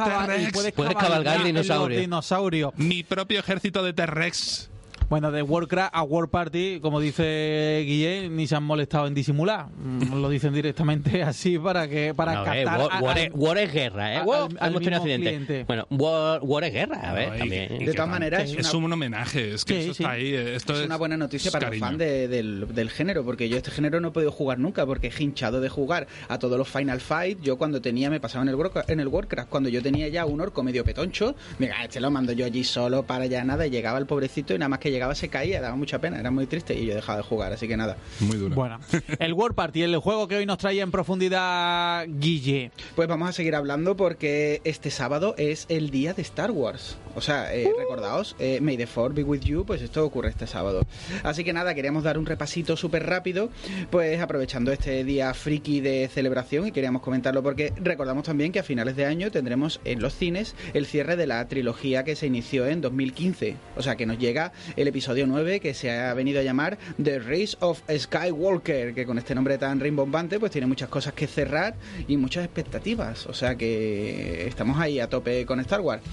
puedes, 0.53 0.73
cabalgar 0.73 1.43
dinosaurio. 1.43 2.73
Mi 2.77 3.03
propio 3.03 3.39
ejército 3.39 3.83
de 3.83 3.93
T-Rex. 3.93 4.70
Bueno, 5.11 5.29
de 5.29 5.41
Warcraft 5.41 5.93
a 5.93 6.03
World 6.03 6.29
Party, 6.29 6.79
como 6.81 7.01
dice 7.01 7.83
Guillén, 7.85 8.33
ni 8.33 8.47
se 8.47 8.55
han 8.55 8.63
molestado 8.63 9.07
en 9.07 9.13
disimular. 9.13 9.67
Mm, 9.67 10.21
lo 10.21 10.29
dicen 10.29 10.53
directamente 10.53 11.21
así 11.23 11.59
para 11.59 11.89
que 11.89 12.13
para 12.15 12.35
no, 12.35 12.43
captar 12.45 13.17
eh, 13.17 13.29
war, 13.33 13.57
es, 13.57 13.73
guerra, 13.73 14.15
¿eh? 14.15 14.21
Hemos 14.21 14.81
tenido 14.81 15.01
accidente. 15.01 15.65
Bueno, 15.65 15.85
war, 15.89 16.63
es 16.63 16.71
guerra, 16.71 17.09
a 17.09 17.13
ver, 17.13 17.37
también. 17.37 17.79
De 17.79 17.91
todas 17.91 18.07
maneras, 18.07 18.49
es, 18.57 18.73
un 18.73 18.89
homenaje, 18.89 19.55
es 19.55 19.65
que 19.65 19.81
eso 19.81 19.91
está 19.91 20.11
ahí. 20.11 20.33
Esto 20.33 20.79
es, 20.79 20.85
una 20.85 20.95
buena 20.95 21.17
noticia 21.17 21.51
para 21.51 21.69
los 21.69 21.77
fans 21.77 21.97
del, 21.97 22.89
género, 22.89 23.25
porque 23.25 23.49
yo 23.49 23.57
este 23.57 23.71
género 23.71 23.99
no 23.99 24.07
he 24.07 24.11
podido 24.11 24.31
jugar 24.31 24.59
nunca, 24.59 24.85
porque 24.85 25.07
he 25.07 25.23
hinchado 25.23 25.59
de 25.59 25.67
jugar 25.67 26.07
a 26.29 26.39
todos 26.39 26.57
los 26.57 26.69
Final 26.69 27.01
Fight. 27.01 27.41
Yo 27.41 27.57
cuando 27.57 27.81
tenía, 27.81 28.09
me 28.09 28.21
pasaba 28.21 28.43
en 28.43 28.47
el, 28.47 28.57
en 28.87 28.99
el 29.01 29.07
Warcraft, 29.09 29.49
cuando 29.49 29.67
yo 29.67 29.81
tenía 29.81 30.07
ya 30.07 30.25
un 30.25 30.39
orco 30.39 30.63
medio 30.63 30.85
petoncho, 30.85 31.35
mira, 31.59 31.83
este 31.83 31.99
lo 31.99 32.09
mando 32.09 32.31
yo 32.31 32.45
allí 32.45 32.63
solo 32.63 33.03
para 33.03 33.25
ya 33.25 33.43
nada, 33.43 33.67
y 33.67 33.71
llegaba 33.71 33.99
el 33.99 34.05
pobrecito 34.05 34.55
y 34.55 34.57
nada 34.57 34.69
más 34.69 34.79
que 34.79 34.89
llegaba 34.89 35.00
se 35.15 35.29
caía, 35.29 35.61
daba 35.61 35.75
mucha 35.75 35.99
pena, 35.99 36.19
era 36.19 36.31
muy 36.31 36.47
triste 36.47 36.73
y 36.73 36.85
yo 36.85 36.95
dejaba 36.95 37.17
de 37.17 37.23
jugar, 37.23 37.53
así 37.53 37.67
que 37.67 37.77
nada. 37.77 37.97
Muy 38.19 38.37
duro. 38.37 38.55
Bueno, 38.55 38.79
el 39.19 39.33
World 39.33 39.55
Party, 39.55 39.83
el 39.83 39.97
juego 39.97 40.27
que 40.27 40.37
hoy 40.37 40.45
nos 40.45 40.57
trae 40.57 40.79
en 40.79 40.91
profundidad 40.91 42.05
Guille. 42.07 42.71
Pues 42.95 43.07
vamos 43.07 43.29
a 43.29 43.33
seguir 43.33 43.55
hablando 43.55 43.95
porque 43.95 44.61
este 44.63 44.91
sábado 44.91 45.35
es 45.37 45.65
el 45.69 45.89
día 45.89 46.13
de 46.13 46.21
Star 46.21 46.51
Wars. 46.51 46.97
O 47.15 47.21
sea, 47.21 47.53
eh, 47.53 47.67
uh. 47.67 47.79
recordaos, 47.79 48.35
eh, 48.39 48.59
May 48.61 48.77
the 48.77 48.87
Fourth 48.87 49.13
be 49.13 49.23
with 49.23 49.41
you, 49.41 49.65
pues 49.65 49.81
esto 49.81 50.05
ocurre 50.05 50.29
este 50.29 50.47
sábado. 50.47 50.85
Así 51.23 51.43
que 51.43 51.53
nada, 51.53 51.73
queríamos 51.73 52.03
dar 52.03 52.17
un 52.17 52.25
repasito 52.25 52.77
súper 52.77 53.05
rápido, 53.05 53.49
pues 53.89 54.21
aprovechando 54.21 54.71
este 54.71 55.03
día 55.03 55.33
friki 55.33 55.81
de 55.81 56.07
celebración 56.07 56.67
y 56.67 56.71
queríamos 56.71 57.01
comentarlo 57.01 57.43
porque 57.43 57.73
recordamos 57.77 58.23
también 58.23 58.51
que 58.51 58.59
a 58.59 58.63
finales 58.63 58.95
de 58.95 59.05
año 59.05 59.31
tendremos 59.31 59.81
en 59.83 60.01
los 60.01 60.15
cines 60.15 60.55
el 60.73 60.85
cierre 60.85 61.15
de 61.15 61.27
la 61.27 61.47
trilogía 61.47 62.03
que 62.03 62.15
se 62.15 62.27
inició 62.27 62.67
en 62.67 62.81
2015. 62.81 63.55
O 63.75 63.81
sea, 63.81 63.95
que 63.95 64.05
nos 64.05 64.17
llega 64.17 64.53
el 64.75 64.87
episodio 64.91 65.25
que 65.61 65.73
se 65.73 65.89
ha 65.91 66.13
venido 66.13 66.39
a 66.39 66.43
llamar 66.43 66.77
The 67.01 67.19
Race 67.19 67.57
of 67.61 67.81
Skywalker, 67.89 68.93
que 68.93 69.05
con 69.05 69.17
este 69.17 69.33
nombre 69.33 69.57
tan 69.57 69.79
rimbombante 69.79 70.39
pues 70.39 70.51
tiene 70.51 70.67
muchas 70.67 70.89
cosas 70.89 71.13
que 71.13 71.25
cerrar 71.25 71.75
y 72.07 72.17
muchas 72.17 72.43
expectativas. 72.45 73.25
O 73.27 73.33
sea 73.33 73.55
que 73.55 74.47
estamos 74.47 74.79
ahí 74.79 74.99
a 74.99 75.09
tope 75.09 75.45
con 75.45 75.59
Star 75.61 75.81
Wars. 75.81 76.03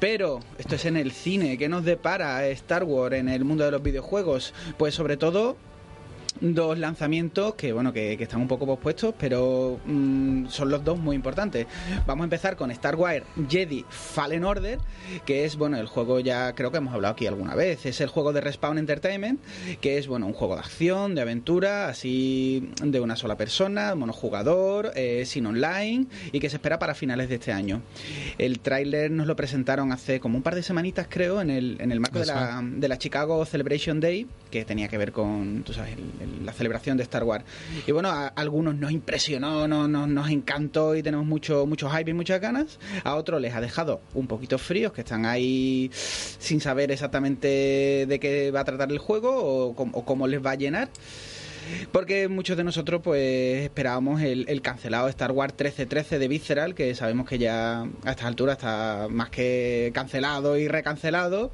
Pero 0.00 0.40
esto 0.58 0.74
es 0.74 0.84
en 0.84 0.96
el 0.96 1.12
cine, 1.12 1.56
¿qué 1.56 1.68
nos 1.68 1.84
depara 1.84 2.46
Star 2.48 2.84
Wars 2.84 3.16
en 3.16 3.28
el 3.28 3.44
mundo 3.44 3.64
de 3.64 3.70
los 3.70 3.82
videojuegos? 3.82 4.52
Pues 4.76 4.94
sobre 4.94 5.16
todo 5.16 5.56
dos 6.40 6.78
lanzamientos 6.78 7.54
que 7.54 7.72
bueno 7.72 7.92
que, 7.92 8.14
están 8.14 8.40
un 8.40 8.48
poco 8.48 8.66
pospuestos 8.66 9.14
pero 9.18 9.80
mm, 9.84 10.46
son 10.48 10.70
los 10.70 10.84
dos 10.84 10.98
muy 10.98 11.16
importantes. 11.16 11.66
Vamos 12.06 12.22
a 12.22 12.24
empezar 12.24 12.56
con 12.56 12.70
Star 12.70 12.96
Wars 12.96 13.24
Jedi 13.48 13.84
Fallen 13.88 14.44
Order 14.44 14.78
que 15.24 15.44
es 15.44 15.56
bueno 15.56 15.78
el 15.78 15.86
juego 15.86 16.20
ya 16.20 16.54
creo 16.54 16.70
que 16.70 16.78
hemos 16.78 16.94
hablado 16.94 17.12
aquí 17.12 17.26
alguna 17.26 17.54
vez. 17.54 17.86
Es 17.86 18.00
el 18.00 18.08
juego 18.08 18.32
de 18.32 18.40
Respawn 18.40 18.78
Entertainment 18.78 19.40
que 19.80 19.98
es 19.98 20.06
bueno 20.06 20.26
un 20.26 20.32
juego 20.32 20.54
de 20.54 20.60
acción 20.60 21.14
de 21.14 21.20
aventura 21.20 21.88
así 21.88 22.70
de 22.82 23.00
una 23.00 23.16
sola 23.16 23.36
persona 23.36 23.94
monojugador 23.94 24.92
eh, 24.96 25.24
sin 25.26 25.46
online 25.46 26.06
y 26.32 26.40
que 26.40 26.50
se 26.50 26.56
espera 26.56 26.78
para 26.78 26.94
finales 26.94 27.28
de 27.28 27.36
este 27.36 27.52
año. 27.52 27.82
El 28.38 28.60
tráiler 28.60 29.10
nos 29.10 29.26
lo 29.26 29.36
presentaron 29.36 29.92
hace 29.92 30.20
como 30.20 30.36
un 30.36 30.42
par 30.42 30.54
de 30.54 30.62
semanitas 30.62 31.06
creo 31.08 31.40
en 31.40 31.50
el, 31.50 31.76
en 31.80 31.92
el 31.92 32.00
marco 32.00 32.18
de 32.18 32.26
la, 32.26 32.62
de 32.64 32.88
la 32.88 32.98
Chicago 32.98 33.44
Celebration 33.44 34.00
Day 34.00 34.26
que 34.50 34.64
tenía 34.64 34.88
que 34.88 34.98
ver 34.98 35.12
con 35.12 35.62
tú 35.64 35.72
sabes 35.72 35.94
el 36.20 36.33
la 36.42 36.52
celebración 36.52 36.96
de 36.96 37.02
Star 37.02 37.24
Wars. 37.24 37.44
Y 37.86 37.92
bueno, 37.92 38.10
a, 38.10 38.28
algunos 38.28 38.74
nos 38.74 38.92
impresionó, 38.92 39.68
no, 39.68 39.88
nos 39.88 40.30
encantó 40.30 40.94
y 40.94 41.02
tenemos 41.02 41.26
mucho, 41.26 41.66
mucho 41.66 41.90
hype 41.90 42.10
y 42.10 42.14
muchas 42.14 42.40
ganas. 42.40 42.78
A 43.02 43.14
otros 43.14 43.40
les 43.40 43.54
ha 43.54 43.60
dejado 43.60 44.00
un 44.14 44.26
poquito 44.26 44.58
fríos, 44.58 44.92
que 44.92 45.02
están 45.02 45.26
ahí 45.26 45.90
sin 45.92 46.60
saber 46.60 46.90
exactamente 46.90 48.06
de 48.08 48.18
qué 48.20 48.50
va 48.50 48.60
a 48.60 48.64
tratar 48.64 48.90
el 48.90 48.98
juego 48.98 49.74
o 49.74 50.04
cómo 50.04 50.26
les 50.26 50.44
va 50.44 50.52
a 50.52 50.56
llenar. 50.56 50.88
Porque 51.92 52.28
muchos 52.28 52.56
de 52.56 52.64
nosotros 52.64 53.00
pues 53.02 53.64
esperábamos 53.64 54.22
el, 54.22 54.62
cancelado 54.62 55.08
Star 55.08 55.32
Wars 55.32 55.52
1313 55.52 56.18
de 56.18 56.28
Visceral, 56.28 56.74
que 56.74 56.94
sabemos 56.94 57.28
que 57.28 57.38
ya 57.38 57.82
a 57.82 58.10
estas 58.10 58.26
alturas 58.26 58.56
está 58.56 59.08
más 59.10 59.30
que 59.30 59.90
cancelado 59.94 60.56
y 60.56 60.68
recancelado. 60.68 61.52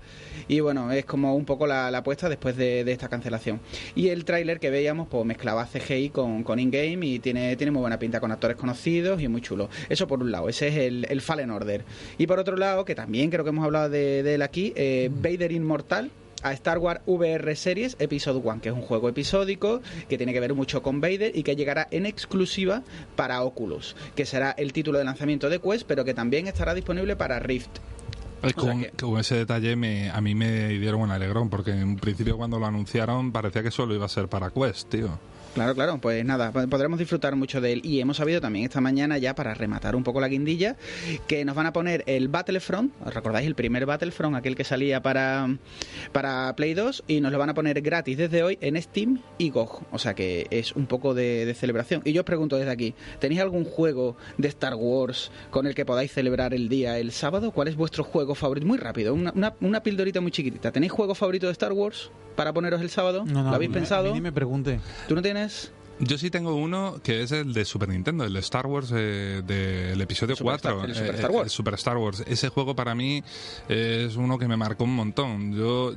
Y 0.48 0.60
bueno, 0.60 0.92
es 0.92 1.04
como 1.04 1.34
un 1.34 1.44
poco 1.44 1.66
la, 1.66 1.88
apuesta 1.88 2.28
después 2.28 2.56
de, 2.56 2.80
esta 2.90 3.08
cancelación. 3.08 3.60
Y 3.94 4.08
el 4.08 4.24
tráiler 4.24 4.60
que 4.60 4.70
veíamos 4.70 5.08
pues 5.08 5.24
mezclaba 5.24 5.66
CGI 5.66 6.10
con, 6.10 6.42
con 6.42 6.58
in-game 6.58 7.06
y 7.06 7.18
tiene, 7.18 7.56
tiene 7.56 7.70
muy 7.70 7.80
buena 7.80 7.98
pinta 7.98 8.20
con 8.20 8.32
actores 8.32 8.56
conocidos 8.56 9.20
y 9.20 9.28
muy 9.28 9.40
chulo. 9.40 9.68
Eso 9.88 10.06
por 10.06 10.20
un 10.20 10.30
lado, 10.30 10.48
ese 10.48 10.68
es 10.68 10.76
el, 10.76 11.06
el 11.08 11.20
Fallen 11.20 11.50
Order. 11.50 11.84
Y 12.18 12.26
por 12.26 12.38
otro 12.38 12.56
lado, 12.56 12.84
que 12.84 12.94
también 12.94 13.30
creo 13.30 13.44
que 13.44 13.50
hemos 13.50 13.64
hablado 13.64 13.88
de, 13.88 14.34
él 14.34 14.42
aquí, 14.42 14.72
eh, 14.76 15.10
Vader 15.12 15.52
Inmortal 15.52 16.10
a 16.42 16.52
Star 16.52 16.78
Wars 16.78 17.00
VR 17.06 17.54
Series 17.56 17.96
Episode 17.98 18.38
1, 18.38 18.60
que 18.60 18.68
es 18.68 18.74
un 18.74 18.82
juego 18.82 19.08
episódico 19.08 19.80
que 20.08 20.16
tiene 20.16 20.32
que 20.32 20.40
ver 20.40 20.54
mucho 20.54 20.82
con 20.82 21.00
Vader 21.00 21.32
y 21.34 21.42
que 21.42 21.56
llegará 21.56 21.88
en 21.90 22.06
exclusiva 22.06 22.82
para 23.16 23.42
Oculus, 23.42 23.96
que 24.14 24.26
será 24.26 24.50
el 24.52 24.72
título 24.72 24.98
de 24.98 25.04
lanzamiento 25.04 25.48
de 25.48 25.60
Quest, 25.60 25.86
pero 25.86 26.04
que 26.04 26.14
también 26.14 26.46
estará 26.46 26.74
disponible 26.74 27.16
para 27.16 27.38
Rift. 27.38 27.70
con, 28.54 29.18
ese 29.18 29.34
detalle 29.34 29.76
me, 29.76 30.10
a 30.10 30.20
mí 30.20 30.34
me 30.34 30.68
dieron 30.68 31.02
un 31.02 31.10
alegrón, 31.10 31.50
porque 31.50 31.72
en 31.72 31.96
principio 31.96 32.36
cuando 32.36 32.58
lo 32.58 32.66
anunciaron 32.66 33.32
parecía 33.32 33.62
que 33.62 33.70
solo 33.70 33.94
iba 33.94 34.06
a 34.06 34.08
ser 34.08 34.28
para 34.28 34.50
Quest, 34.50 34.88
tío. 34.88 35.18
Claro, 35.54 35.74
claro, 35.74 35.98
pues 36.00 36.24
nada, 36.24 36.52
po- 36.52 36.66
podremos 36.68 36.98
disfrutar 36.98 37.34
mucho 37.34 37.60
de 37.60 37.72
él. 37.72 37.80
Y 37.84 37.98
hemos 38.00 38.18
sabido 38.18 38.40
también 38.40 38.66
esta 38.66 38.80
mañana, 38.80 39.18
ya 39.18 39.34
para 39.34 39.52
rematar 39.52 39.96
un 39.96 40.04
poco 40.04 40.20
la 40.20 40.28
guindilla, 40.28 40.76
que 41.26 41.44
nos 41.44 41.56
van 41.56 41.66
a 41.66 41.72
poner 41.72 42.04
el 42.06 42.28
Battlefront, 42.28 42.92
¿os 43.04 43.12
recordáis 43.12 43.48
el 43.48 43.56
primer 43.56 43.84
Battlefront, 43.84 44.36
aquel 44.36 44.54
que 44.54 44.62
salía 44.62 45.02
para, 45.02 45.48
para 46.12 46.54
Play 46.54 46.74
2? 46.74 47.02
Y 47.08 47.20
nos 47.20 47.32
lo 47.32 47.38
van 47.38 47.50
a 47.50 47.54
poner 47.54 47.80
gratis 47.82 48.16
desde 48.16 48.44
hoy 48.44 48.58
en 48.60 48.80
Steam 48.80 49.20
y 49.38 49.50
GOG. 49.50 49.82
O 49.90 49.98
sea 49.98 50.14
que 50.14 50.46
es 50.50 50.72
un 50.76 50.86
poco 50.86 51.14
de, 51.14 51.44
de 51.44 51.54
celebración. 51.54 52.02
Y 52.04 52.12
yo 52.12 52.20
os 52.22 52.26
pregunto 52.26 52.56
desde 52.56 52.70
aquí, 52.70 52.94
¿tenéis 53.18 53.40
algún 53.40 53.64
juego 53.64 54.16
de 54.38 54.46
Star 54.48 54.74
Wars 54.76 55.32
con 55.50 55.66
el 55.66 55.74
que 55.74 55.84
podáis 55.84 56.12
celebrar 56.12 56.54
el 56.54 56.68
día 56.68 56.96
el 56.98 57.10
sábado? 57.10 57.50
¿Cuál 57.50 57.66
es 57.66 57.74
vuestro 57.76 58.04
juego 58.04 58.36
favorito? 58.36 58.68
Muy 58.68 58.78
rápido, 58.78 59.14
una, 59.14 59.32
una, 59.34 59.54
una 59.60 59.82
pildorita 59.82 60.20
muy 60.20 60.30
chiquitita. 60.30 60.70
¿Tenéis 60.70 60.92
juego 60.92 61.16
favorito 61.16 61.46
de 61.46 61.52
Star 61.52 61.72
Wars 61.72 62.10
para 62.40 62.54
poneros 62.54 62.80
el 62.80 62.88
sábado? 62.88 63.26
No, 63.26 63.42
no, 63.42 63.50
¿Lo 63.50 63.56
habéis 63.56 63.70
pensado? 63.70 64.06
A 64.06 64.08
mí 64.08 64.14
ni 64.14 64.20
me 64.22 64.32
pregunte. 64.32 64.80
¿Tú 65.06 65.14
no 65.14 65.20
tienes? 65.20 65.70
Yo 66.02 66.16
sí 66.16 66.30
tengo 66.30 66.54
uno 66.54 66.96
que 67.02 67.22
es 67.22 67.30
el 67.32 67.52
de 67.52 67.64
Super 67.66 67.90
Nintendo, 67.90 68.24
el 68.24 68.32
de 68.32 68.40
Star 68.40 68.66
Wars 68.66 68.90
eh, 68.96 69.42
del 69.46 70.00
episodio 70.00 70.34
Super 70.34 70.58
4. 70.60 70.70
Star- 70.70 70.88
el 70.88 70.94
Super 70.94 71.10
eh, 71.14 71.16
Star 71.16 71.30
Wars. 71.30 71.44
el 71.44 71.50
Super 71.50 71.74
Star 71.74 71.96
Wars. 71.98 72.24
Ese 72.26 72.48
juego 72.48 72.74
para 72.74 72.94
mí 72.94 73.22
es 73.68 74.16
uno 74.16 74.38
que 74.38 74.48
me 74.48 74.56
marcó 74.56 74.84
un 74.84 74.96
montón. 74.96 75.52
Yo, 75.54 75.92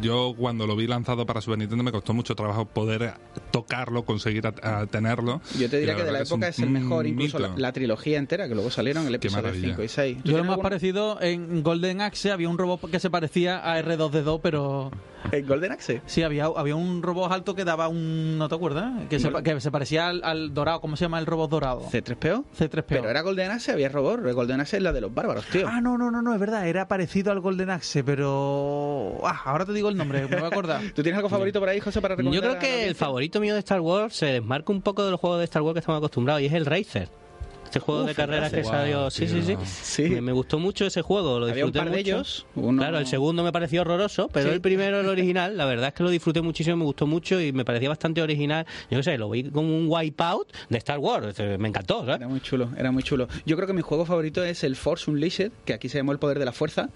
yo 0.00 0.34
cuando 0.36 0.66
lo 0.66 0.74
vi 0.74 0.88
lanzado 0.88 1.24
para 1.24 1.40
Super 1.40 1.58
Nintendo 1.58 1.84
me 1.84 1.92
costó 1.92 2.12
mucho 2.14 2.34
trabajo 2.34 2.64
poder 2.64 3.14
tocarlo, 3.52 4.04
conseguir 4.04 4.44
a- 4.48 4.80
a 4.80 4.86
tenerlo. 4.86 5.40
Yo 5.58 5.70
te 5.70 5.78
diría 5.78 5.94
que 5.94 6.02
de 6.04 6.12
la 6.12 6.20
época 6.22 6.48
es, 6.48 6.58
el 6.58 6.70
mejor, 6.70 7.06
incluso 7.06 7.38
la, 7.38 7.72
trilogía 7.72 8.18
entera, 8.18 8.48
que 8.48 8.54
luego 8.54 8.70
salieron 8.72 9.06
el 9.06 9.14
episodio 9.14 9.42
maravilla. 9.44 9.68
5 9.68 9.82
y 9.84 9.88
6. 9.88 10.18
Yo 10.24 10.36
lo 10.36 10.44
más 10.44 10.58
parecido 10.58 11.20
en 11.22 11.62
Golden 11.62 12.00
Axe 12.00 12.32
había 12.32 12.48
un 12.48 12.58
robot 12.58 12.90
que 12.90 12.98
se 12.98 13.08
parecía 13.08 13.58
a 13.58 13.80
R2D2, 13.80 14.40
pero 14.42 14.90
¿En 15.32 15.46
Golden 15.46 15.72
Axe? 15.72 16.02
sí, 16.06 16.22
había, 16.22 16.44
había 16.46 16.76
un 16.76 17.02
robot 17.02 17.32
alto 17.32 17.54
que 17.54 17.64
daba 17.64 17.88
un... 17.88 18.36
¿No 18.36 18.48
te 18.48 18.54
acuerdas? 18.56 18.92
Que 19.08 19.18
se, 19.18 19.30
que 19.44 19.60
se 19.60 19.70
parecía 19.70 20.08
al, 20.08 20.22
al 20.24 20.54
dorado. 20.54 20.80
¿Cómo 20.80 20.96
se 20.96 21.04
llama 21.04 21.18
el 21.18 21.26
robot 21.26 21.50
dorado? 21.50 21.82
¿C3PO? 21.90 22.44
C3PO. 22.58 22.84
Pero 22.88 23.10
era 23.10 23.20
Golden 23.22 23.50
Axe, 23.50 23.72
había 23.72 23.88
robot. 23.88 24.20
Golden 24.32 24.60
Axe 24.60 24.78
es 24.78 24.82
la 24.82 24.92
de 24.92 25.00
los 25.00 25.14
bárbaros, 25.14 25.44
tío. 25.46 25.68
Ah, 25.68 25.80
no, 25.80 25.98
no, 25.98 26.10
no, 26.10 26.22
no, 26.22 26.34
es 26.34 26.40
verdad, 26.40 26.66
era 26.66 26.88
parecido 26.88 27.30
al 27.30 27.40
Golden 27.40 27.70
Axe, 27.70 28.02
pero... 28.02 29.20
Ah, 29.24 29.42
ahora 29.44 29.64
te 29.64 29.72
digo 29.72 29.88
el 29.88 29.96
nombre, 29.96 30.22
me 30.26 30.36
voy 30.36 30.44
a 30.44 30.48
acordar. 30.48 30.80
¿Tú 30.94 31.02
tienes 31.02 31.16
algo 31.16 31.28
favorito 31.28 31.60
por 31.60 31.68
ahí, 31.68 31.80
José, 31.80 32.00
para 32.00 32.16
recomendar? 32.16 32.42
Yo 32.42 32.58
creo 32.58 32.60
que 32.60 32.88
el 32.88 32.94
favorito 32.94 33.40
mío 33.40 33.54
de 33.54 33.60
Star 33.60 33.80
Wars 33.80 34.16
se 34.16 34.26
desmarca 34.26 34.72
un 34.72 34.82
poco 34.82 35.04
de 35.04 35.10
los 35.10 35.20
juegos 35.20 35.38
de 35.38 35.44
Star 35.44 35.62
Wars 35.62 35.74
que 35.74 35.80
estamos 35.80 35.98
acostumbrados 35.98 36.42
y 36.42 36.46
es 36.46 36.52
el 36.52 36.66
Racer. 36.66 37.08
Este 37.74 37.84
juego 37.84 38.02
Uf, 38.02 38.06
de 38.06 38.14
carreras 38.14 38.50
que 38.52 38.58
Racer. 38.58 38.72
salió. 38.72 39.10
Sí, 39.10 39.26
sí, 39.26 39.56
sí. 39.66 40.02
Me, 40.04 40.20
me 40.20 40.30
gustó 40.32 40.60
mucho 40.60 40.86
ese 40.86 41.02
juego, 41.02 41.40
lo 41.40 41.46
Había 41.46 41.64
un 41.64 41.72
disfruté 41.72 41.78
par 41.90 41.90
de 41.94 42.00
ellos. 42.00 42.46
Uno... 42.54 42.80
Claro, 42.80 42.98
el 42.98 43.06
segundo 43.08 43.42
me 43.42 43.50
pareció 43.50 43.80
horroroso, 43.80 44.28
pero 44.32 44.48
Sí. 44.48 44.54
el 44.54 44.60
primero, 44.60 45.00
el 45.00 45.08
original, 45.08 45.56
la 45.56 45.64
verdad 45.64 45.88
es 45.88 45.94
que 45.94 46.04
lo 46.04 46.10
disfruté 46.10 46.40
muchísimo, 46.40 46.76
me 46.76 46.84
gustó 46.84 47.08
mucho 47.08 47.40
y 47.40 47.52
me 47.52 47.64
parecía 47.64 47.88
bastante 47.88 48.22
original. 48.22 48.64
Yo 48.92 48.98
qué 48.98 49.02
sé, 49.02 49.18
lo 49.18 49.28
vi 49.28 49.50
como 49.50 49.76
un 49.76 49.86
wipeout 49.88 50.52
de 50.68 50.78
Star 50.78 51.00
Wars, 51.00 51.34
eh, 51.40 51.56
me 51.58 51.66
encantó, 51.68 52.00
¿sabes? 52.04 52.18
Era 52.18 52.28
muy 52.28 52.40
chulo, 52.40 52.68
era 52.76 52.92
muy 52.92 53.02
chulo. 53.02 53.26
Yo 53.44 53.56
creo 53.56 53.66
que 53.66 53.72
mi 53.72 53.82
juego 53.82 54.06
favorito 54.06 54.44
es 54.44 54.62
el 54.62 54.76
Force 54.76 55.10
Unleashed, 55.10 55.50
que 55.64 55.72
aquí 55.74 55.88
se 55.88 55.98
llama 55.98 56.12
el 56.12 56.20
poder 56.20 56.38
de 56.38 56.44
la 56.44 56.52
fuerza, 56.52 56.90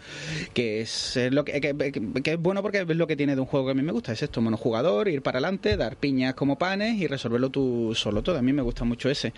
que 0.54 0.80
es 0.82 1.18
lo 1.32 1.44
que, 1.44 1.60
que- 1.60 1.74
que- 1.90 2.22
que 2.22 2.32
es 2.34 2.38
bueno 2.38 2.62
porque 2.62 2.82
es 2.88 2.96
lo 2.96 3.08
que 3.08 3.16
tiene 3.16 3.34
de 3.34 3.40
un 3.40 3.48
juego 3.48 3.66
que 3.66 3.72
a 3.72 3.74
mí 3.74 3.82
me 3.82 3.90
gusta. 3.90 4.12
Es 4.12 4.22
esto, 4.22 4.40
monojugador, 4.40 5.08
ir 5.08 5.22
para 5.22 5.38
adelante, 5.38 5.76
dar 5.76 5.96
piñas 5.96 6.34
como 6.34 6.56
panes 6.56 7.00
y 7.00 7.08
resolverlo 7.08 7.50
tú 7.50 7.92
solo 7.96 8.22
todo. 8.22 8.38
A 8.38 8.42
mí 8.42 8.52
me 8.52 8.62
gusta 8.62 8.84
mucho 8.84 9.10
ese. 9.10 9.32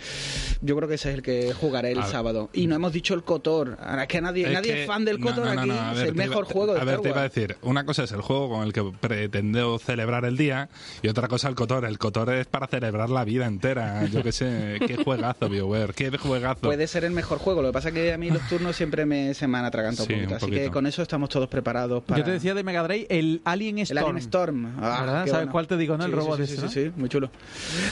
Yo 0.60 0.76
creo 0.76 0.86
que 0.86 0.96
ese 0.96 1.08
es 1.08 1.14
el 1.14 1.22
que 1.22 1.29
jugaré 1.60 1.92
el 1.92 1.98
A 1.98 2.02
ver. 2.02 2.10
sábado. 2.10 2.50
Y 2.52 2.66
no 2.66 2.74
hemos 2.74 2.92
dicho 2.92 3.14
el 3.14 3.22
Cotor. 3.22 3.76
Ahora 3.80 4.02
es 4.02 4.08
que 4.08 4.20
nadie, 4.20 4.46
Es 4.46 4.52
nadie 4.52 4.72
que- 4.72 4.80
es 4.82 4.86
fan 4.86 5.04
del 5.04 5.18
Cotor 5.20 5.46
no, 5.46 5.54
no, 5.66 5.74
aquí. 5.74 5.98
es 6.00 6.08
el 6.08 6.14
mejor 6.14 6.44
iba- 6.44 6.52
juego 6.52 6.74
de 6.74 6.80
A 6.80 6.84
ver, 6.84 6.94
Star 6.94 7.02
te 7.02 7.08
iba 7.10 7.20
a 7.20 7.22
decir, 7.24 7.56
una 7.62 7.84
cosa 7.84 8.04
es 8.04 8.12
el 8.12 8.20
juego 8.20 8.48
con 8.50 8.62
el 8.64 8.72
que 8.72 8.82
pretendo 9.00 9.78
celebrar 9.78 10.24
el 10.24 10.36
día 10.36 10.68
y 11.02 11.08
otra 11.08 11.28
cosa 11.28 11.48
el 11.48 11.54
Cotor. 11.54 11.84
El 11.84 11.98
Cotor 11.98 12.32
es 12.34 12.46
para 12.46 12.66
celebrar 12.66 13.10
la 13.10 13.24
vida 13.24 13.46
entera. 13.46 14.04
Yo 14.06 14.22
qué 14.22 14.32
sé, 14.32 14.78
qué 14.86 14.96
juegazo, 15.02 15.48
BioWare, 15.48 15.94
qué 15.94 16.10
juegazo. 16.16 16.60
Puede 16.62 16.86
ser 16.86 17.04
el 17.04 17.12
mejor 17.12 17.38
juego. 17.38 17.62
Lo 17.62 17.68
que 17.68 17.72
pasa 17.72 17.88
es 17.88 17.94
que 17.94 18.12
a 18.12 18.18
mí 18.18 18.30
los 18.30 18.46
turnos 18.48 18.76
siempre 18.76 19.06
me, 19.06 19.34
se 19.34 19.46
me 19.46 19.58
han 19.58 19.64
atragantado 19.64 20.06
Sí, 20.06 20.14
un 20.14 20.20
poquito. 20.20 20.46
un 20.46 20.52
Así 20.52 20.60
que 20.64 20.70
con 20.70 20.86
eso 20.86 21.02
estamos 21.02 21.28
todos 21.28 21.48
preparados 21.48 22.02
para... 22.04 22.18
Yo 22.18 22.24
te 22.24 22.30
decía 22.32 22.54
de 22.54 22.62
Mega 22.64 22.82
Drive 22.82 23.06
el 23.10 23.40
Alien 23.44 23.78
El 23.78 23.82
Storm. 23.84 24.04
Alien 24.06 24.16
Storm. 24.18 24.66
Ah, 24.80 25.04
¿Sabes 25.26 25.32
bueno. 25.32 25.52
cuál 25.52 25.66
te 25.66 25.76
digo, 25.76 25.96
no? 25.96 26.04
El 26.04 26.10
Sí, 26.10 26.16
robot 26.16 26.36
sí, 26.38 26.42
ese, 26.42 26.56
sí, 26.56 26.62
¿no? 26.62 26.68
sí, 26.68 26.84
sí, 26.86 26.92
muy 26.96 27.08
chulo. 27.08 27.30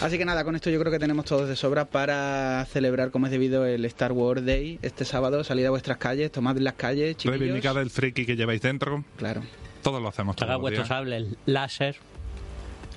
Así 0.01 0.18
que 0.18 0.24
nada, 0.24 0.45
con 0.45 0.57
esto 0.57 0.70
yo 0.70 0.78
creo 0.80 0.91
que 0.93 0.99
tenemos 0.99 1.24
todos 1.24 1.49
de 1.49 1.57
sobra 1.57 1.84
para 1.84 2.66
celebrar 2.72 3.11
como 3.11 3.28
debido 3.31 3.66
el 3.66 3.85
Star 3.87 4.12
Wars 4.12 4.45
Day 4.45 4.79
este 4.83 5.05
sábado. 5.05 5.45
Salir 5.45 5.66
a 5.66 5.70
vuestras 5.70 5.99
calles, 5.99 6.31
tomad 6.33 6.57
las 6.59 6.74
calles, 6.74 7.16
chiquillos. 7.16 7.39
Reivindicar 7.39 7.76
el 7.79 7.91
friki 7.91 8.26
que 8.26 8.37
lleváis 8.37 8.62
dentro. 8.62 9.05
Claro. 9.16 9.43
Todos 9.83 10.03
lo 10.03 10.09
hacemos 10.09 10.37
los 10.41 10.61
vuestros 10.61 10.89
días. 10.89 10.99
sables 10.99 11.26
láser. 11.47 11.97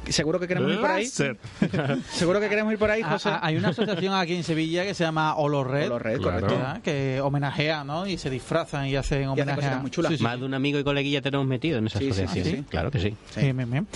¿Seguro 0.10 0.39
que 0.39 0.47
queremos 0.47 0.72
ir 0.72 0.80
por 0.82 0.89
ahí? 0.89 1.06
¿Seguro 2.12 2.39
que 2.39 2.49
queremos 2.49 2.74
ir 2.74 2.80
por 2.80 2.89
ahí, 2.91 3.02
Ah, 3.06 3.12
José? 3.14 3.30
ah, 3.30 3.39
hay 3.43 3.56
una 3.56 3.70
asociación 3.70 4.14
aquí 4.14 4.36
en 4.36 4.43
Sevilla 4.43 4.84
que 4.84 4.93
se 4.93 5.04
llama 5.04 5.36
Olo 5.36 5.64
Red, 5.64 5.86
Olo 5.88 5.99
Red, 5.99 6.20
Claro. 6.20 6.47
correcto. 6.47 6.82
que 6.84 7.22
homenajea, 7.22 7.84
¿no? 7.84 8.08
Y 8.08 8.18
se 8.18 8.30
disfrazan 8.30 8.88
y 8.88 8.95
hacen 8.95 9.28
homenaje 9.28 9.76
muy 9.78 9.91
chulas. 9.91 10.12
Sí, 10.12 10.18
sí, 10.18 10.24
Más 10.24 10.39
de 10.39 10.45
un 10.45 10.54
amigo 10.54 10.80
y 10.80 10.84
coleguilla 10.84 11.22
tenemos 11.22 11.45
metido 11.45 11.78
en 11.78 11.88
esa 11.88 11.99
asociación. 11.99 12.45
sí, 12.45 12.52
sí. 12.58 12.64
Claro 12.70 12.89
que 12.91 12.99
sí. 12.99 13.16
Sí. 13.32 13.41
Bien, 13.41 13.56
bien, 13.58 13.72
bien. 13.72 13.88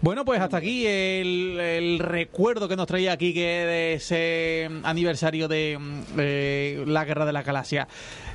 Bueno, 0.00 0.24
pues 0.24 0.40
hasta 0.40 0.56
aquí 0.58 0.86
el, 0.86 1.58
el 1.60 1.98
recuerdo 2.00 2.68
que 2.68 2.76
nos 2.76 2.86
traía 2.86 3.12
aquí 3.12 3.32
que 3.32 3.40
de 3.40 3.94
ese 3.94 4.68
aniversario 4.82 5.48
de 5.48 5.78
mm, 5.80 6.00
eh, 6.18 6.84
la 6.86 7.04
Guerra 7.04 7.24
de 7.26 7.32
la 7.32 7.42
Galaxia. 7.42 7.86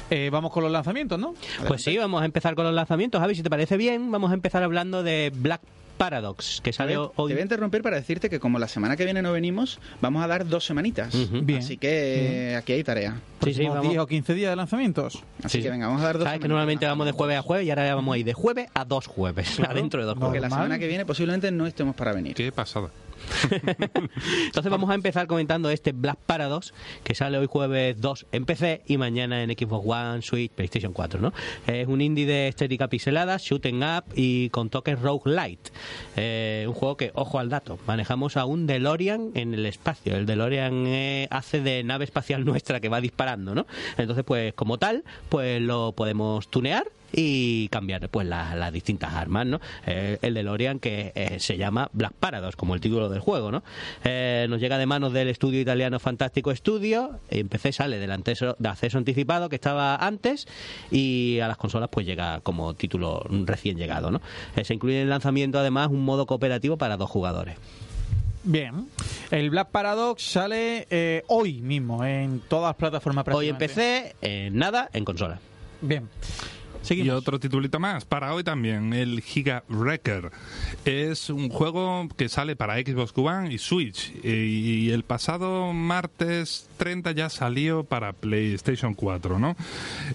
Eh, 0.10 0.30
vamos 0.32 0.52
con 0.52 0.64
los 0.64 0.72
lanzamientos, 0.72 1.20
¿no? 1.20 1.36
Pues 1.68 1.84
sí, 1.84 1.96
vamos 1.98 2.22
a 2.24 2.26
empezar 2.26 2.56
con 2.56 2.66
los 2.66 2.74
lanzamientos. 2.74 3.22
Javi, 3.22 3.36
si 3.36 3.44
te 3.44 3.50
parece 3.50 3.78
bien, 3.78 4.10
vamos 4.10 4.32
a 4.32 4.34
empezar 4.34 4.64
hablando 4.64 5.04
de 5.04 5.32
Black 5.36 5.62
Paradox, 6.00 6.62
que 6.64 6.72
sale 6.74 6.96
voy, 6.98 7.06
a- 7.06 7.10
te 7.10 7.14
hoy. 7.22 7.32
voy 7.34 7.40
a 7.40 7.44
interrumpir 7.44 7.82
para 7.84 7.98
decirte 7.98 8.30
que 8.30 8.40
como 8.40 8.58
la 8.58 8.68
semana 8.70 8.96
que 8.96 9.04
viene 9.04 9.22
no 9.22 9.34
venimos, 9.34 9.80
vamos 10.02 10.24
a 10.24 10.28
dar 10.28 10.48
dos 10.48 10.66
semanitas. 10.66 11.14
Ujú. 11.14 11.42
Bien. 11.44 11.60
Así 11.60 11.76
que 11.78 12.54
eh, 12.54 12.56
aquí 12.56 12.72
hay 12.74 12.84
tarea. 12.86 13.20
Sí, 13.44 13.54
sí, 13.54 13.66
vamos. 13.68 13.84
10 13.88 14.00
o 14.00 14.08
15 14.08 14.34
días 14.34 14.50
de 14.50 14.56
lanzamientos. 14.56 15.22
Así 15.44 15.58
Sí. 15.58 15.64
que 15.64 15.70
venga, 15.70 15.88
vamos 15.88 16.02
a 16.02 16.06
dar 16.06 16.18
dos 16.18 16.24
Sabes 16.24 16.40
que 16.40 16.48
normalmente 16.48 16.86
vamos 16.86 17.06
de 17.06 17.12
jueves 17.12 17.38
a 17.38 17.42
jueves 17.42 17.68
y 17.68 17.70
ahora 17.70 17.86
ya 17.86 17.96
vamos 17.96 18.16
a 18.16 18.18
ir 18.18 18.26
de 18.26 18.34
jueves 18.34 18.70
a 18.74 18.86
dos 18.86 19.08
jueves, 19.08 19.60
adentro 19.68 20.00
de 20.00 20.06
dos 20.08 20.16
No. 20.16 20.22
Porque 20.22 20.40
jueves. 20.40 20.50
la 20.52 20.56
semana 20.56 20.80
que 20.80 20.88
viene 20.88 21.06
posiblemente 21.06 21.52
no 21.52 21.68
estemos 21.68 21.96
para 21.96 22.14
venir. 22.14 22.34
Qué 22.34 22.52
pasada. 22.52 22.90
Entonces 24.46 24.72
vamos 24.72 24.90
a 24.90 24.96
empezar 24.96 25.28
comentando 25.28 25.70
este 25.70 25.92
Black 25.92 26.20
Paradox 26.26 26.74
que 27.04 27.16
sale 27.16 27.38
hoy 27.38 27.48
jueves 27.48 28.00
2 28.00 28.28
en 28.32 28.46
PC 28.46 28.84
y 28.88 28.98
mañana 28.98 29.44
en 29.44 29.50
Xbox 29.52 29.86
One, 29.88 30.22
Switch, 30.22 30.52
PlayStation 30.52 30.94
4, 30.94 31.20
¿no? 31.20 31.34
Es 31.68 31.88
un 31.88 32.02
indie 32.02 32.26
de 32.26 32.48
estética 32.48 32.88
pixelada, 32.88 33.38
shooting 33.38 33.84
up 33.84 34.04
y 34.16 34.50
con 34.50 34.70
toques 34.70 35.00
roguelite. 35.00 35.72
Eh, 36.16 36.66
un 36.68 36.74
juego 36.74 36.98
que, 36.98 37.12
ojo 37.14 37.40
al 37.40 37.50
dato, 37.50 37.80
manejamos 37.88 38.38
a 38.38 38.46
un 38.46 38.68
DeLorean 38.68 39.32
en 39.36 39.54
el 39.54 39.66
espacio. 39.66 40.16
El 40.16 40.26
DeLorean 40.26 40.88
eh, 40.88 41.28
hace 41.32 41.62
de 41.62 41.84
nave 41.84 42.06
espacial 42.06 42.46
nuestra 42.50 42.80
que 42.80 42.90
va 42.90 43.02
disparando, 43.02 43.56
¿no? 43.56 43.66
Entonces, 43.98 44.24
pues 44.24 44.54
como 44.54 44.78
tal, 44.78 45.04
pues 45.30 45.62
lo 45.62 45.94
podemos 45.94 46.50
tunear 46.50 46.86
y 47.12 47.68
cambiar 47.70 48.08
pues 48.10 48.28
la- 48.28 48.56
las 48.56 48.72
distintas 48.74 49.14
armas, 49.14 49.46
¿no? 49.46 49.60
Eh, 49.86 50.18
el 50.22 50.34
DeLorean 50.34 50.80
que 50.80 51.12
eh, 51.16 51.40
se 51.40 51.58
llama 51.58 51.90
Black 51.94 52.14
Paradox, 52.20 52.56
como 52.56 52.76
el 52.76 52.82
título 52.82 53.10
del 53.10 53.20
juego, 53.20 53.52
¿no? 53.52 53.64
Eh, 54.04 54.46
nos 54.50 54.60
llega 54.60 54.78
de 54.78 54.86
manos 54.86 55.14
del 55.14 55.28
estudio 55.30 55.60
italiano 55.62 56.00
Fantástico 56.00 56.56
Studio, 56.56 57.20
en 57.30 57.50
PC 57.50 57.72
sale 57.72 58.00
del 58.00 58.12
anteso- 58.12 58.56
de 58.60 58.70
acceso 58.70 58.98
anticipado 58.98 59.50
que 59.50 59.56
estaba 59.56 59.96
antes 59.96 60.48
y 60.92 61.40
a 61.40 61.48
las 61.48 61.58
consolas 61.58 61.90
pues 61.92 62.06
llega 62.06 62.40
como 62.42 62.74
título 62.74 63.24
recién 63.46 63.78
llegado, 63.78 64.12
¿no? 64.12 64.22
Eh, 64.56 64.64
se 64.64 64.74
incluye 64.74 64.98
en 64.98 65.04
el 65.04 65.10
lanzamiento 65.10 65.60
además 65.60 65.90
un 65.90 66.04
modo 66.06 66.26
cooperativo 66.26 66.78
para 66.78 66.98
dos 66.98 67.10
jugadores. 67.10 67.56
Bien. 68.44 68.88
El 69.32 69.50
Black 69.50 69.70
Paradox 69.70 70.24
sale 70.24 70.88
eh, 70.90 71.24
hoy 71.28 71.62
mismo 71.62 72.06
en 72.06 72.40
todas 72.48 72.70
las 72.70 72.76
plataformas 72.78 73.26
Hoy 73.32 73.50
en. 73.50 73.58
PC, 73.58 74.16
eh, 74.22 74.50
nada, 74.54 74.90
en 74.94 75.04
consola. 75.04 75.40
Bien. 75.82 76.08
Y 76.90 77.10
otro 77.10 77.40
titulito 77.40 77.80
más, 77.80 78.06
para 78.06 78.34
hoy 78.34 78.44
también, 78.44 78.94
el 78.94 79.22
Giga 79.22 79.64
Wrecker. 79.70 80.32
Es 80.86 81.30
un 81.30 81.50
juego 81.50 82.08
que 82.18 82.30
sale 82.30 82.56
para 82.56 82.78
Xbox 82.78 83.14
One 83.16 83.54
y 83.54 83.58
Switch. 83.58 84.12
Y 84.24 84.90
el 84.92 85.04
pasado 85.04 85.72
martes 85.74 86.68
30 86.78 87.12
ya 87.12 87.30
salió 87.30 87.84
para 87.84 88.14
PlayStation 88.14 88.96
4, 88.96 89.40
¿no? 89.40 89.56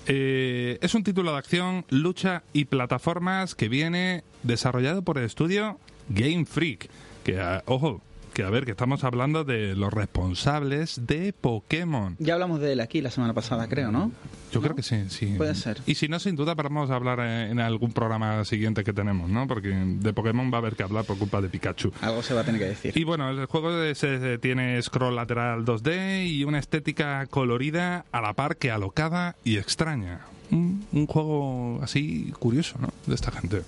Eh, 0.07 0.79
es 0.81 0.95
un 0.95 1.05
título 1.05 1.33
de 1.33 1.39
acción, 1.39 1.85
lucha 1.91 2.43
y 2.53 2.65
plataformas 2.65 3.55
que 3.55 3.69
viene 3.69 4.25
desarrollado 4.43 5.03
por 5.03 5.19
el 5.19 5.25
estudio 5.25 5.79
Game 6.09 6.45
Freak. 6.45 6.89
Que, 7.23 7.41
ah, 7.41 7.63
ojo, 7.67 8.03
que 8.35 8.43
a 8.43 8.51
ver, 8.51 8.65
que 8.65 8.73
estamos 8.73 9.05
hablando 9.05 9.45
de 9.45 9.75
los 9.77 9.93
responsables 9.93 11.07
de 11.07 11.33
Pokémon. 11.33 12.17
Ya 12.19 12.35
hablamos 12.35 12.61
de 12.61 12.73
él 12.73 12.81
aquí 12.81 13.01
la 13.01 13.11
semana 13.11 13.33
pasada, 13.33 13.69
creo, 13.69 13.91
¿no? 13.93 14.11
Yo 14.53 14.61
creo 14.61 14.75
que 14.77 14.83
sí, 14.83 15.05
sí. 15.09 15.35
Puede 15.37 15.55
ser. 15.55 15.79
Y 15.87 15.95
si 15.95 16.09
no, 16.09 16.19
sin 16.19 16.37
duda, 16.37 16.55
vamos 16.55 16.91
a 16.91 16.97
hablar 16.97 17.21
en, 17.21 17.59
algún 17.61 17.93
programa 17.93 18.45
siguiente 18.45 18.85
que 18.85 18.93
tenemos, 18.93 19.31
¿no? 19.31 19.47
Porque 19.47 19.69
de 19.69 20.13
Pokémon 20.13 20.51
va 20.53 20.57
a 20.57 20.61
haber 20.61 20.77
que 20.77 20.83
hablar 20.83 21.05
por 21.05 21.17
culpa 21.17 21.41
de 21.41 21.49
Pikachu. 21.49 21.93
Algo 22.01 22.23
se 22.23 22.35
va 22.35 22.43
a 22.43 22.45
tener 22.45 22.61
que 22.61 22.67
decir. 22.69 22.93
Y 22.97 23.05
bueno, 23.05 23.31
el 23.31 23.47
juego 23.47 23.83
es- 23.83 24.05
tiene 24.41 24.81
scroll 24.83 25.17
lateral 25.17 25.65
2D 25.65 26.27
y 26.27 26.45
una 26.45 26.59
estética 26.59 27.27
colorida 27.27 28.05
a 28.13 28.21
la 28.21 28.35
par 28.35 28.57
que 28.57 28.71
alocada 28.71 29.37
y 29.45 29.57
extraña. 29.59 30.21
Un, 30.55 31.07
juego 31.07 31.81
así 31.83 32.33
curioso, 32.39 32.77
¿no? 32.81 32.89
De 33.07 33.15
esta 33.15 33.31
gente. 33.31 33.63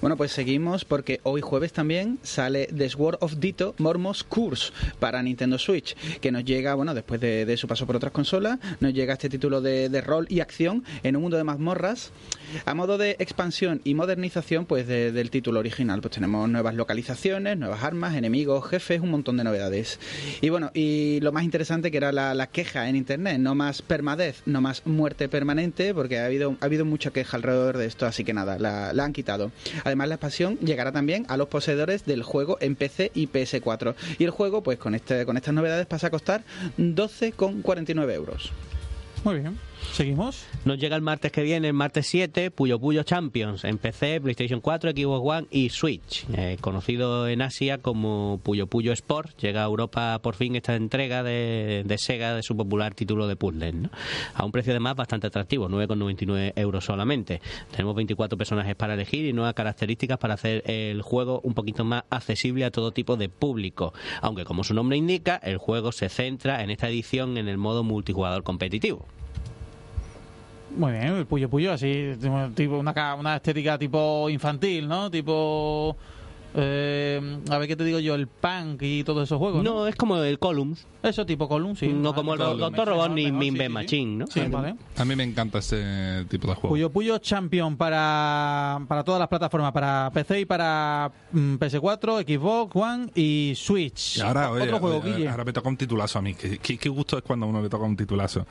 Bueno, 0.00 0.16
pues 0.16 0.32
seguimos 0.32 0.84
porque 0.84 1.20
hoy 1.22 1.40
jueves 1.40 1.72
también 1.72 2.18
sale 2.22 2.66
The 2.66 2.88
Sword 2.88 3.18
of 3.20 3.36
Dito 3.38 3.74
Mormos 3.78 4.24
Curse 4.24 4.72
para 4.98 5.22
Nintendo 5.22 5.58
Switch, 5.58 5.94
que 6.20 6.32
nos 6.32 6.44
llega, 6.44 6.74
bueno, 6.74 6.94
después 6.94 7.20
de, 7.20 7.56
su 7.56 7.68
paso 7.68 7.86
por 7.86 7.96
otras 7.96 8.12
consolas, 8.12 8.58
nos 8.80 8.92
llega 8.94 9.12
este 9.12 9.28
título 9.28 9.60
de, 9.60 10.00
rol 10.00 10.26
y 10.28 10.40
acción 10.40 10.84
en 11.02 11.16
un 11.16 11.22
mundo 11.22 11.36
de 11.36 11.44
mazmorras 11.44 12.10
a 12.66 12.74
modo 12.74 12.98
de 12.98 13.16
expansión 13.18 13.80
y 13.84 13.94
modernización 13.94 14.66
pues 14.66 14.86
de- 14.86 15.12
del 15.12 15.30
título 15.30 15.60
original. 15.60 16.00
Pues 16.00 16.14
tenemos 16.14 16.48
nuevas 16.48 16.74
localizaciones, 16.74 17.56
nuevas 17.56 17.82
armas, 17.82 18.16
enemigos, 18.16 18.68
jefes, 18.68 19.00
un 19.00 19.10
montón 19.10 19.36
de 19.36 19.44
novedades. 19.44 20.00
Y 20.40 20.48
bueno, 20.48 20.70
y 20.74 21.20
lo 21.20 21.32
más 21.32 21.44
interesante 21.44 21.90
que 21.90 21.96
era 21.98 22.12
la, 22.12 22.34
la 22.34 22.48
queja 22.48 22.88
en 22.88 22.96
internet, 22.96 23.38
no 23.38 23.54
más 23.54 23.82
permadez, 23.82 24.42
no 24.46 24.60
más 24.60 24.84
muerte 24.86 25.28
permanente, 25.28 25.94
porque 25.94 26.21
ha 26.22 26.26
habido, 26.26 26.56
ha 26.60 26.64
habido 26.64 26.84
mucha 26.84 27.10
queja 27.10 27.36
alrededor 27.36 27.76
de 27.76 27.86
esto, 27.86 28.06
así 28.06 28.24
que 28.24 28.32
nada, 28.32 28.58
la, 28.58 28.90
han 29.04 29.12
quitado. 29.12 29.52
Además, 29.84 30.08
la 30.08 30.14
expansión 30.14 30.58
llegará 30.58 30.92
también 30.92 31.26
a 31.28 31.36
los 31.36 31.48
poseedores 31.48 32.04
del 32.04 32.22
juego 32.22 32.58
en 32.60 32.76
PC 32.76 33.10
y 33.14 33.28
PS4. 33.28 33.94
Y 34.18 34.24
el 34.24 34.30
juego, 34.30 34.62
pues 34.62 34.78
con, 34.78 34.94
este, 34.94 35.26
con 35.26 35.36
estas 35.36 35.54
novedades 35.54 35.86
pasa 35.86 36.08
a 36.08 36.10
costar 36.10 36.44
12,49 36.78 38.12
euros. 38.12 38.52
Muy 39.24 39.40
bien. 39.40 39.71
¿Seguimos? 39.92 40.46
Nos 40.64 40.78
llega 40.78 40.96
el 40.96 41.02
martes 41.02 41.30
que 41.32 41.42
viene, 41.42 41.68
el 41.68 41.74
martes 41.74 42.06
7, 42.06 42.50
Puyo 42.50 42.80
Puyo 42.80 43.02
Champions 43.02 43.62
en 43.64 43.76
PC, 43.76 44.22
PlayStation 44.22 44.62
4, 44.62 44.92
Xbox 44.92 45.20
One 45.22 45.46
y 45.50 45.68
Switch. 45.68 46.24
Eh, 46.32 46.56
conocido 46.62 47.28
en 47.28 47.42
Asia 47.42 47.76
como 47.76 48.40
Puyo 48.42 48.68
Puyo 48.68 48.94
Sport, 48.94 49.36
llega 49.38 49.60
a 49.60 49.66
Europa 49.66 50.18
por 50.22 50.34
fin 50.34 50.56
esta 50.56 50.76
entrega 50.76 51.22
de, 51.22 51.82
de 51.84 51.98
Sega 51.98 52.34
de 52.34 52.42
su 52.42 52.56
popular 52.56 52.94
título 52.94 53.26
de 53.26 53.36
puzzles. 53.36 53.74
A 54.34 54.46
un 54.46 54.50
precio 54.50 54.72
además 54.72 54.96
bastante 54.96 55.26
atractivo, 55.26 55.68
9,99 55.68 56.54
euros 56.56 56.86
solamente. 56.86 57.42
Tenemos 57.70 57.94
24 57.94 58.38
personajes 58.38 58.74
para 58.74 58.94
elegir 58.94 59.26
y 59.26 59.34
nuevas 59.34 59.52
características 59.52 60.16
para 60.16 60.34
hacer 60.34 60.62
el 60.70 61.02
juego 61.02 61.42
un 61.44 61.52
poquito 61.52 61.84
más 61.84 62.04
accesible 62.08 62.64
a 62.64 62.70
todo 62.70 62.92
tipo 62.92 63.18
de 63.18 63.28
público. 63.28 63.92
Aunque 64.22 64.46
como 64.46 64.64
su 64.64 64.72
nombre 64.72 64.96
indica, 64.96 65.36
el 65.36 65.58
juego 65.58 65.92
se 65.92 66.08
centra 66.08 66.62
en 66.62 66.70
esta 66.70 66.88
edición 66.88 67.36
en 67.36 67.46
el 67.46 67.58
modo 67.58 67.84
multijugador 67.84 68.42
competitivo. 68.42 69.06
Muy 70.76 70.92
bien, 70.92 71.04
el 71.08 71.26
Puyo 71.26 71.50
Puyo, 71.50 71.72
así, 71.72 72.12
tipo 72.54 72.78
una, 72.78 73.14
una 73.14 73.36
estética 73.36 73.78
tipo 73.78 74.28
infantil, 74.30 74.88
¿no? 74.88 75.10
Tipo... 75.10 75.96
eh, 76.54 77.38
a 77.50 77.58
ver 77.58 77.68
qué 77.68 77.76
te 77.76 77.84
digo 77.84 77.98
yo, 77.98 78.14
el 78.14 78.26
punk 78.26 78.82
y 78.82 79.04
todos 79.04 79.24
esos 79.24 79.38
juegos. 79.38 79.62
¿no? 79.64 79.72
No, 79.74 79.86
es 79.86 79.96
como 79.96 80.16
el 80.18 80.38
Columns. 80.38 80.86
Eso 81.02 81.26
tipo 81.26 81.48
Column, 81.48 81.74
sí. 81.76 81.88
no 81.88 82.12
Vale, 82.12 82.14
como 82.14 82.32
el. 82.34 82.58
Doctor 82.58 82.88
Robot 82.88 83.10
ni 83.12 83.24
Mejor, 83.32 83.38
Min 83.40 83.56
sí, 83.56 83.68
Machine, 83.68 84.16
¿no? 84.18 84.26
Sí, 84.28 84.40
vale. 84.48 84.76
A 84.96 85.04
mí 85.04 85.16
me 85.16 85.24
encanta 85.24 85.58
este 85.58 86.24
tipo 86.26 86.46
de 86.48 86.54
juego. 86.54 86.68
Puyo 86.68 86.90
Puyo 86.90 87.18
Champion 87.18 87.76
para, 87.76 88.80
para 88.86 89.02
todas 89.02 89.18
las 89.18 89.28
plataformas, 89.28 89.72
para 89.72 90.10
PC 90.14 90.40
y 90.40 90.44
para 90.44 91.10
mm, 91.32 91.54
PS4, 91.56 92.24
Xbox 92.24 92.76
One 92.76 93.10
y 93.14 93.52
Switch. 93.56 94.18
Y 94.18 94.20
ahora, 94.20 94.50
oye, 94.52 94.62
Otro 94.64 94.78
juego, 94.78 94.98
oye, 94.98 95.12
Guille. 95.16 95.28
ahora 95.28 95.44
me 95.44 95.52
toca 95.52 95.68
un 95.68 95.76
titulazo 95.76 96.18
a 96.18 96.22
mí. 96.22 96.34
Qué, 96.34 96.58
qué- 96.58 96.78
qué 96.78 96.88
gusto 96.88 97.16
es 97.16 97.24
cuando 97.24 97.46
a 97.46 97.48
uno 97.48 97.60
le 97.62 97.68
toca 97.68 97.84
un 97.84 97.96
titulazo. 97.96 98.46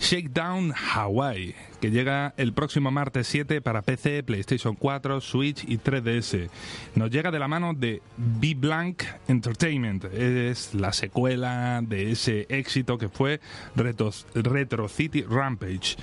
Shakedown 0.00 0.72
Hawaii, 0.94 1.54
que 1.84 1.90
llega 1.90 2.32
el 2.38 2.54
próximo 2.54 2.90
martes 2.90 3.26
7 3.26 3.60
para 3.60 3.82
PC, 3.82 4.22
PlayStation 4.22 4.74
4, 4.74 5.20
Switch 5.20 5.64
y 5.68 5.76
3DS. 5.76 6.48
Nos 6.94 7.10
llega 7.10 7.30
de 7.30 7.38
la 7.38 7.46
mano 7.46 7.74
de 7.74 8.00
B-Blank 8.16 9.02
Entertainment. 9.28 10.06
Es 10.06 10.72
la 10.72 10.94
secuela 10.94 11.82
de 11.86 12.10
ese 12.10 12.46
éxito 12.48 12.96
que 12.96 13.10
fue 13.10 13.38
Retro, 13.76 14.12
Retro 14.34 14.88
City 14.88 15.26
Rampage. 15.28 15.96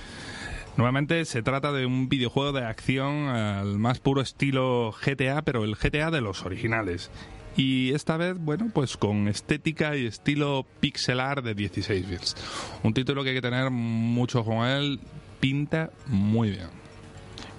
Nuevamente 0.77 1.25
se 1.25 1.41
trata 1.41 1.71
de 1.71 1.87
un 1.87 2.09
videojuego 2.09 2.51
de 2.51 2.63
acción 2.63 3.29
al 3.29 3.79
más 3.79 3.97
puro 3.97 4.21
estilo 4.21 4.93
GTA, 5.03 5.41
pero 5.41 5.63
el 5.63 5.75
GTA 5.75 6.11
de 6.11 6.21
los 6.21 6.45
originales. 6.45 7.09
Y 7.57 7.91
esta 7.93 8.17
vez, 8.17 8.37
bueno, 8.37 8.69
pues 8.71 8.97
con 8.97 9.27
estética 9.27 9.97
y 9.97 10.05
estilo 10.05 10.65
pixelar 10.79 11.41
de 11.41 11.55
16 11.55 12.07
bits. 12.07 12.35
Un 12.83 12.93
título 12.93 13.23
que 13.23 13.29
hay 13.29 13.35
que 13.35 13.41
tener 13.41 13.71
mucho 13.71 14.45
con 14.45 14.65
él, 14.65 14.99
pinta 15.41 15.91
muy 16.07 16.51
bien. 16.51 16.80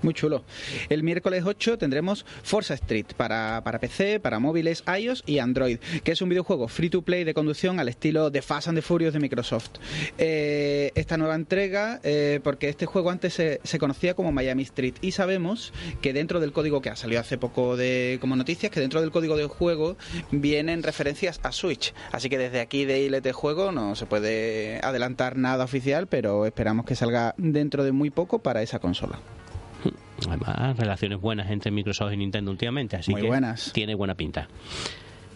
Muy 0.02 0.14
chulo. 0.14 0.42
El 0.88 1.04
miércoles 1.04 1.44
8 1.46 1.78
tendremos 1.78 2.26
Forza 2.42 2.74
Street 2.74 3.06
para, 3.16 3.62
para 3.64 3.78
PC, 3.78 4.18
para 4.18 4.40
móviles, 4.40 4.82
iOS 4.98 5.22
y 5.26 5.38
Android, 5.38 5.78
que 6.02 6.12
es 6.12 6.20
un 6.20 6.28
videojuego 6.28 6.66
free 6.66 6.90
to 6.90 7.02
play 7.02 7.22
de 7.22 7.34
conducción 7.34 7.78
al 7.78 7.88
estilo 7.88 8.30
de 8.30 8.42
Fast 8.42 8.68
and 8.68 8.78
the 8.78 8.82
Furious 8.82 9.14
de 9.14 9.20
Microsoft. 9.20 9.70
Eh, 10.18 10.90
esta 10.96 11.16
nueva 11.16 11.36
entrega, 11.36 12.00
eh, 12.02 12.40
porque 12.42 12.68
este 12.68 12.86
juego 12.86 13.10
antes 13.10 13.34
se, 13.34 13.78
conocía 13.78 14.14
como 14.14 14.32
Miami 14.32 14.62
Street 14.62 14.94
y 15.00 15.12
sabemos 15.12 15.72
que 16.00 16.12
dentro 16.12 16.40
del 16.40 16.52
código 16.52 16.80
que 16.82 16.90
ha 16.90 16.96
salido 16.96 17.20
hace 17.20 17.38
poco 17.38 17.76
de 17.76 18.18
como 18.20 18.36
noticias, 18.36 18.72
que 18.72 18.80
dentro 18.80 19.00
del 19.00 19.10
código 19.10 19.36
del 19.36 19.48
juego 19.48 19.96
vienen 20.30 20.82
referencias 20.82 21.40
a 21.42 21.52
Switch. 21.52 21.94
Así 22.10 22.28
que 22.28 22.38
desde 22.38 22.60
aquí 22.60 22.84
de 22.84 23.02
ILT 23.02 23.32
Juego 23.32 23.72
no 23.72 23.94
se 23.94 24.06
puede 24.06 24.80
adelantar 24.82 25.36
nada 25.36 25.64
oficial, 25.64 26.06
pero 26.06 26.46
esperamos 26.46 26.86
que 26.86 26.96
salga 26.96 27.34
dentro 27.38 27.84
de 27.84 27.92
muy 27.92 28.10
poco 28.10 28.40
para 28.40 28.62
esa 28.62 28.78
consola. 28.78 29.20
Además, 30.28 30.76
relaciones 30.76 31.20
buenas 31.20 31.50
entre 31.50 31.70
Microsoft 31.70 32.12
y 32.12 32.16
Nintendo 32.16 32.50
últimamente, 32.50 32.96
así 32.96 33.10
Muy 33.12 33.22
que 33.22 33.28
buenas. 33.28 33.72
tiene 33.72 33.94
buena 33.94 34.14
pinta. 34.14 34.48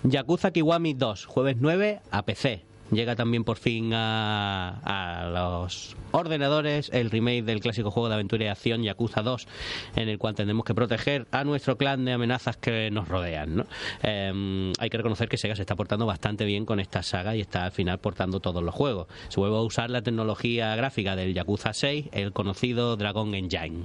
Yakuza 0.02 0.50
Kiwami 0.52 0.94
2, 0.94 1.26
jueves 1.26 1.56
9 1.58 2.00
a 2.10 2.22
PC. 2.24 2.64
Llega 2.92 3.16
también 3.16 3.42
por 3.42 3.56
fin 3.56 3.92
a, 3.94 4.78
a 4.84 5.28
los 5.28 5.96
ordenadores 6.12 6.88
el 6.92 7.10
remake 7.10 7.42
del 7.42 7.58
clásico 7.58 7.90
juego 7.90 8.08
de 8.08 8.14
aventura 8.14 8.44
y 8.44 8.46
acción 8.46 8.84
Yakuza 8.84 9.22
2, 9.22 9.48
en 9.96 10.08
el 10.08 10.18
cual 10.18 10.36
tendremos 10.36 10.64
que 10.64 10.72
proteger 10.72 11.26
a 11.32 11.42
nuestro 11.42 11.76
clan 11.76 12.04
de 12.04 12.12
amenazas 12.12 12.56
que 12.58 12.88
nos 12.92 13.08
rodean. 13.08 13.56
¿no? 13.56 13.66
Eh, 14.04 14.72
hay 14.78 14.88
que 14.88 14.96
reconocer 14.98 15.28
que 15.28 15.36
Sega 15.36 15.56
se 15.56 15.62
está 15.62 15.74
portando 15.74 16.06
bastante 16.06 16.44
bien 16.44 16.64
con 16.64 16.78
esta 16.78 17.02
saga 17.02 17.34
y 17.34 17.40
está 17.40 17.64
al 17.64 17.72
final 17.72 17.98
portando 17.98 18.38
todos 18.38 18.62
los 18.62 18.72
juegos. 18.72 19.08
Se 19.30 19.40
vuelve 19.40 19.56
a 19.56 19.62
usar 19.62 19.90
la 19.90 20.02
tecnología 20.02 20.76
gráfica 20.76 21.16
del 21.16 21.34
Yakuza 21.34 21.72
6, 21.72 22.10
el 22.12 22.32
conocido 22.32 22.96
Dragon 22.96 23.34
Engine. 23.34 23.84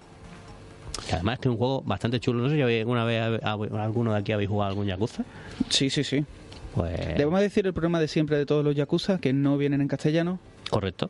Que 1.08 1.16
además 1.16 1.36
este 1.36 1.48
es 1.48 1.52
un 1.52 1.58
juego 1.58 1.82
bastante 1.84 2.20
chulo. 2.20 2.44
No 2.44 2.50
sé 2.50 2.56
si 2.56 2.62
alguna 2.62 3.06
vez 3.06 3.42
alguno 3.44 4.14
de 4.14 4.20
aquí 4.20 4.32
habéis 4.32 4.50
jugado 4.50 4.70
algún 4.70 4.86
Yakuza. 4.88 5.24
Sí, 5.70 5.90
sí, 5.90 6.04
sí. 6.04 6.24
Pues 6.76 6.98
Debemos 7.18 7.40
decir 7.42 7.66
el 7.68 7.74
problema 7.74 8.00
de 8.00 8.08
siempre 8.08 8.38
de 8.38 8.46
todos 8.46 8.64
los 8.64 8.76
Yakuza, 8.76 9.20
que 9.20 9.34
no 9.34 9.58
vienen 9.58 9.82
en 9.82 9.88
castellano. 9.88 10.40
correcto. 10.70 11.10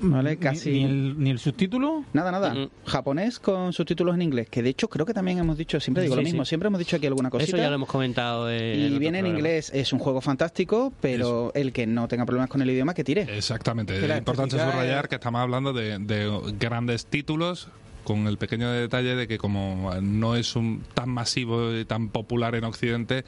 ¿Vale? 0.00 0.36
Casi. 0.36 0.70
Ni, 0.72 0.82
el, 0.84 1.14
ni 1.16 1.30
el 1.30 1.38
subtítulo. 1.38 2.02
Nada, 2.12 2.32
nada. 2.32 2.52
Mm. 2.54 2.70
Japonés 2.86 3.38
con 3.38 3.72
subtítulos 3.72 4.16
en 4.16 4.22
inglés. 4.22 4.48
Que 4.50 4.60
de 4.60 4.70
hecho 4.70 4.88
creo 4.88 5.06
que 5.06 5.14
también 5.14 5.38
hemos 5.38 5.56
dicho, 5.56 5.78
siempre 5.78 6.02
digo 6.02 6.16
Sí, 6.16 6.20
lo 6.22 6.24
mismo, 6.24 6.44
sí. 6.44 6.48
siempre 6.48 6.66
hemos 6.66 6.80
dicho 6.80 6.96
aquí 6.96 7.06
alguna 7.06 7.30
cosita. 7.30 7.50
Eso 7.50 7.56
ya 7.62 7.68
lo 7.68 7.76
hemos 7.76 7.88
comentado. 7.88 8.50
en 8.50 8.80
y 8.94 8.98
viene 8.98 9.20
en 9.20 9.26
inglés, 9.28 9.70
es 9.72 9.92
un 9.92 10.00
juego 10.00 10.20
fantástico, 10.20 10.92
pero 11.00 11.52
el 11.54 11.72
que 11.72 11.86
no 11.86 12.08
tenga 12.08 12.26
problemas 12.26 12.50
con 12.50 12.62
el 12.62 12.70
idioma 12.70 12.94
que 12.94 13.04
tire. 13.04 13.28
Exactamente. 13.36 14.00
Que 14.00 14.08
la 14.08 14.14
Es 14.14 14.18
importante 14.18 14.58
subrayar 14.58 15.04
es- 15.04 15.08
que 15.08 15.14
estamos 15.14 15.40
hablando 15.40 15.72
de, 15.72 16.00
de 16.00 16.40
grandes 16.58 17.06
títulos 17.06 17.68
con 18.06 18.28
el 18.28 18.38
pequeño 18.38 18.70
detalle 18.70 19.16
de 19.16 19.26
que 19.26 19.36
como 19.36 19.92
no 20.00 20.36
es 20.36 20.54
un 20.54 20.84
tan 20.94 21.10
masivo 21.10 21.74
y 21.74 21.84
tan 21.84 22.08
popular 22.08 22.54
en 22.54 22.62
Occidente, 22.62 23.24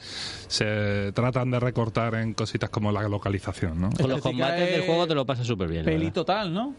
se 0.47 1.11
tratan 1.14 1.51
de 1.51 1.59
recortar 1.59 2.14
en 2.14 2.33
cositas 2.33 2.70
como 2.70 2.93
la 2.93 3.03
localización, 3.09 3.81
¿no? 3.81 3.91
Con 3.91 4.09
los 4.09 4.20
combates 4.20 4.70
del 4.70 4.83
juego 4.83 5.09
te 5.09 5.16
lo 5.16 5.26
pasas 5.26 5.49
súper 5.49 5.68
bien. 5.68 5.85
Peli 5.85 6.12
total, 6.12 6.55
¿no? 6.55 6.76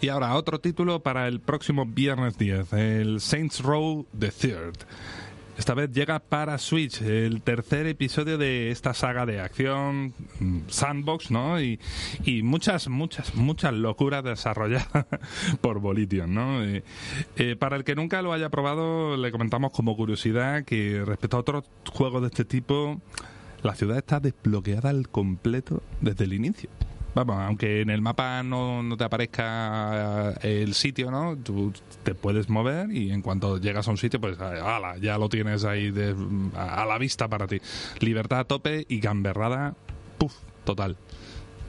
Y 0.00 0.08
ahora 0.08 0.36
otro 0.36 0.60
título 0.60 1.02
para 1.02 1.26
el 1.26 1.40
próximo 1.40 1.84
viernes 1.84 2.38
10, 2.38 2.72
el 2.74 3.20
Saints 3.20 3.60
Row 3.60 4.06
The 4.16 4.30
Third. 4.30 4.76
Esta 5.58 5.74
vez 5.74 5.90
llega 5.90 6.20
para 6.20 6.56
Switch 6.56 7.02
el 7.02 7.42
tercer 7.42 7.88
episodio 7.88 8.38
de 8.38 8.70
esta 8.70 8.94
saga 8.94 9.26
de 9.26 9.40
acción 9.40 10.14
mm, 10.38 10.58
sandbox, 10.68 11.32
¿no? 11.32 11.60
Y, 11.60 11.80
muchas, 12.44 12.86
muchas, 12.86 13.34
muchas 13.34 13.72
locuras 13.74 14.22
desarrolladas 14.22 15.06
por 15.60 15.80
Volition, 15.80 16.32
¿no? 16.32 16.62
Eh, 16.62 16.84
eh, 17.36 17.56
para 17.56 17.74
el 17.74 17.82
que 17.82 17.96
nunca 17.96 18.22
lo 18.22 18.32
haya 18.32 18.50
probado, 18.50 19.16
le 19.16 19.32
comentamos 19.32 19.72
como 19.72 19.96
curiosidad 19.96 20.64
que 20.64 21.02
respecto 21.04 21.36
a 21.36 21.40
otros 21.40 21.64
juegos 21.92 22.22
de 22.22 22.28
este 22.28 22.44
tipo, 22.44 23.00
la 23.64 23.74
ciudad 23.74 23.98
está 23.98 24.20
desbloqueada 24.20 24.90
al 24.90 25.08
completo 25.08 25.82
desde 26.00 26.24
el 26.24 26.34
inicio. 26.34 26.70
Vamos, 27.14 27.36
aunque 27.40 27.80
en 27.80 27.90
el 27.90 28.00
mapa 28.00 28.42
no, 28.42 28.82
no 28.82 28.96
te 28.96 29.02
aparezca 29.04 30.34
eh, 30.42 30.62
el 30.62 30.74
sitio, 30.74 31.10
¿no? 31.10 31.36
Tú 31.36 31.72
te 32.04 32.14
puedes 32.14 32.48
mover 32.48 32.92
y 32.92 33.10
en 33.10 33.22
cuanto 33.22 33.58
llegas 33.58 33.88
a 33.88 33.90
un 33.90 33.96
sitio, 33.96 34.20
pues 34.20 34.38
ala, 34.38 34.96
ya 34.98 35.18
lo 35.18 35.28
tienes 35.28 35.64
ahí 35.64 35.90
de- 35.90 36.14
a, 36.54 36.84
la 36.86 36.96
vista 36.98 37.26
para 37.26 37.46
ti. 37.48 37.60
Libertad 38.00 38.40
a 38.40 38.44
tope 38.44 38.84
y 38.88 39.00
gamberrada, 39.00 39.74
puf, 40.18 40.34
total. 40.64 40.96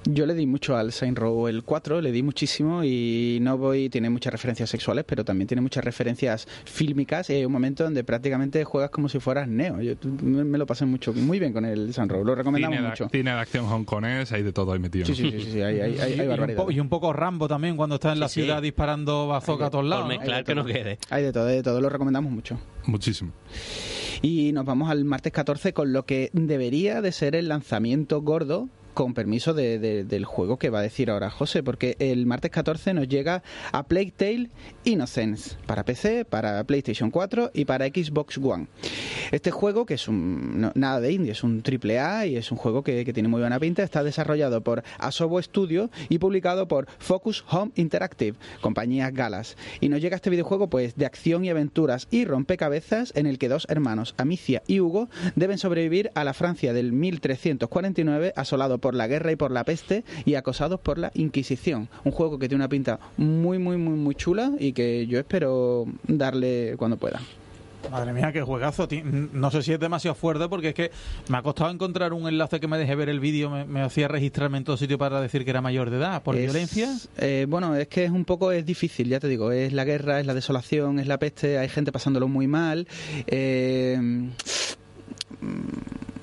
Yo 0.05 0.25
le 0.25 0.33
di 0.33 0.45
mucho 0.47 0.77
al 0.77 0.91
Saint 0.93 1.17
Row 1.17 1.47
el 1.47 1.63
4, 1.63 1.99
le 2.01 2.11
di 2.11 2.23
muchísimo 2.23 2.83
y 2.85 3.37
no 3.41 3.57
voy, 3.57 3.89
tiene 3.89 4.09
muchas 4.09 4.31
referencias 4.31 4.69
sexuales, 4.69 5.03
pero 5.05 5.25
también 5.25 5.47
tiene 5.47 5.61
muchas 5.61 5.83
referencias 5.83 6.47
fílmicas 6.65 7.29
y 7.29 7.33
hay 7.33 7.45
un 7.45 7.51
momento 7.51 7.83
donde 7.83 8.03
prácticamente 8.05 8.63
juegas 8.63 8.89
como 8.91 9.09
si 9.09 9.19
fueras 9.19 9.47
Neo. 9.49 9.81
Yo 9.81 9.95
me, 10.23 10.57
lo 10.57 10.65
pasé 10.65 10.85
mucho, 10.85 11.13
muy 11.13 11.37
bien 11.37 11.51
con 11.53 11.65
el 11.65 11.93
Saint 11.93 12.11
Row, 12.11 12.23
lo 12.23 12.33
recomendamos 12.33 12.77
Cine 12.77 12.83
de, 12.85 12.89
mucho. 12.89 13.09
cine 13.11 13.31
de 13.31 13.37
acción 13.39 13.65
hongkonés, 13.65 14.31
hay 14.31 14.41
de 14.41 14.53
todo 14.53 14.71
ahí 14.71 14.79
metido. 14.79 15.05
Sí, 15.05 15.13
sí, 15.15 15.31
sí, 15.31 15.39
sí, 15.41 15.51
sí, 15.51 15.61
hay, 15.61 15.79
hay, 15.81 15.81
hay, 15.81 15.97
Y- 15.97 15.99
hay 16.01 16.17
y, 16.17 16.21
un 16.21 16.27
barbaridades. 16.29 16.65
po- 16.65 16.71
y 16.71 16.79
un 16.79 16.89
poco 16.89 17.11
Rambo 17.13 17.47
también 17.47 17.75
cuando 17.75 17.95
está 17.95 18.13
en 18.13 18.19
la 18.21 18.29
sí. 18.29 18.41
ciudad 18.41 18.61
disparando 18.61 19.27
bazooka 19.27 19.65
a 19.65 19.69
todos 19.69 19.83
Por 19.83 19.89
lados. 19.89 20.05
¿no? 20.05 20.09
mezclar 20.09 20.43
que 20.45 20.55
no 20.55 20.63
quede. 20.65 20.97
Hay 21.09 21.23
de 21.23 21.33
todo, 21.33 21.47
hay 21.47 21.57
de 21.57 21.63
todo, 21.63 21.81
lo 21.81 21.89
recomendamos 21.89 22.31
mucho. 22.31 22.57
Muchísimo. 22.85 23.31
Y 24.21 24.51
nos 24.53 24.65
vamos 24.65 24.89
al 24.89 25.03
martes 25.05 25.31
14 25.33 25.73
con 25.73 25.93
lo 25.93 26.05
que 26.05 26.29
debería 26.33 27.01
de 27.01 27.11
ser 27.11 27.35
el 27.35 27.47
lanzamiento 27.49 28.21
gordo 28.21 28.69
con 28.99 29.13
permiso 29.13 29.53
de- 29.53 29.79
de- 29.79 30.03
del 30.03 30.25
juego 30.25 30.57
que 30.59 30.69
va 30.69 30.79
a 30.79 30.81
decir 30.81 31.09
ahora 31.09 31.29
José, 31.29 31.63
porque 31.63 31.95
el 31.99 32.25
martes 32.25 32.51
14 32.51 32.93
nos 32.93 33.07
llega 33.07 33.43
a 33.71 33.83
Plague 33.87 34.11
Tale 34.11 34.49
Innocence 34.83 35.55
para 35.65 35.85
PC, 35.85 36.25
para 36.25 36.61
PlayStation 36.65 37.09
4 37.09 37.49
y 37.53 37.63
para 37.63 37.85
Xbox 37.87 38.37
One. 38.37 38.67
Este 39.31 39.51
juego, 39.51 39.85
que 39.85 39.93
es 39.93 40.09
un 40.09 40.69
nada 40.75 40.99
de 40.99 41.13
indie, 41.13 41.31
es 41.31 41.45
un 41.45 41.61
triple 41.61 41.97
A 41.97 42.25
y 42.25 42.35
es 42.35 42.51
un 42.51 42.57
juego 42.57 42.83
que, 42.83 43.05
tiene 43.13 43.29
muy 43.29 43.39
buena 43.39 43.57
pinta, 43.57 43.83
está 43.83 44.03
desarrollado 44.03 44.61
por 44.65 44.83
Asobo 44.97 45.41
Studio 45.41 45.89
y 46.09 46.17
publicado 46.17 46.67
por 46.67 46.85
Focus 46.97 47.45
Home 47.49 47.71
Interactive, 47.75 48.35
compañía 48.59 49.11
Galas. 49.11 49.55
Y 49.79 49.87
nos 49.87 50.01
llega 50.01 50.17
este 50.17 50.29
videojuego 50.29 50.69
pues 50.69 50.97
de 50.97 51.05
acción 51.05 51.45
y 51.45 51.49
aventuras 51.49 52.09
y 52.11 52.25
rompecabezas 52.25 53.13
en 53.15 53.27
el 53.27 53.37
que 53.37 53.47
dos 53.47 53.65
hermanos, 53.69 54.13
Amicia 54.17 54.61
y 54.67 54.81
Hugo, 54.81 55.07
deben 55.37 55.57
sobrevivir 55.57 56.11
a 56.15 56.25
la 56.25 56.33
Francia 56.33 56.73
del 56.73 56.91
1349 56.91 58.33
asolado 58.35 58.77
por 58.79 58.88
la 58.95 59.07
guerra 59.07 59.31
y 59.31 59.35
por 59.35 59.51
la 59.51 59.63
peste 59.63 60.03
y 60.25 60.35
acosados 60.35 60.79
por 60.79 60.97
la 60.97 61.11
Inquisición. 61.13 61.89
Un 62.03 62.11
juego 62.11 62.39
que 62.39 62.47
tiene 62.47 62.61
una 62.63 62.69
pinta 62.69 62.99
muy 63.17 63.57
muy 63.59 63.77
muy 63.77 63.97
muy 63.97 64.15
chula 64.15 64.51
y 64.59 64.73
que 64.73 65.05
yo 65.07 65.19
espero 65.19 65.85
darle 66.07 66.75
cuando 66.77 66.97
pueda. 66.97 67.19
Madre 67.89 68.11
mía, 68.11 68.33
qué 68.33 68.41
juegazo. 68.41 68.89
No 69.31 69.49
sé 69.51 69.63
si 69.63 69.71
es 69.71 69.79
demasiado 69.79 70.13
fuerte 70.13 70.49
porque 70.49 70.69
es 70.69 70.73
que 70.75 70.91
me 71.29 71.37
ha 71.37 71.41
costado 71.41 71.71
encontrar 71.71 72.11
un 72.11 72.27
enlace 72.27 72.59
que 72.59 72.67
me 72.67 72.77
deje 72.77 72.93
ver 72.93 73.07
el 73.07 73.21
vídeo. 73.21 73.49
Me, 73.49 73.63
me 73.63 73.81
hacía 73.81 74.09
registrarme 74.09 74.57
en 74.57 74.65
todo 74.65 74.75
sitio 74.75 74.97
para 74.97 75.21
decir 75.21 75.45
que 75.45 75.49
era 75.51 75.61
mayor 75.61 75.89
de 75.89 75.95
edad. 75.97 76.21
¿Por 76.21 76.35
Es- 76.35 76.41
violencia? 76.43 76.93
eh, 77.17 77.45
bueno, 77.47 77.75
es 77.77 77.87
que 77.87 78.03
es 78.03 78.11
un 78.11 78.25
poco 78.25 78.51
es 78.51 78.65
difícil, 78.65 79.07
ya 79.07 79.21
te 79.21 79.29
digo. 79.29 79.53
Es 79.53 79.71
la 79.71 79.85
guerra, 79.85 80.19
es 80.19 80.25
la 80.25 80.33
desolación, 80.33 80.99
es 80.99 81.07
la 81.07 81.17
peste. 81.19 81.57
Hay 81.57 81.69
gente 81.69 81.93
pasándolo 81.93 82.27
muy 82.27 82.47
mal. 82.47 82.85
eh, 83.27 83.97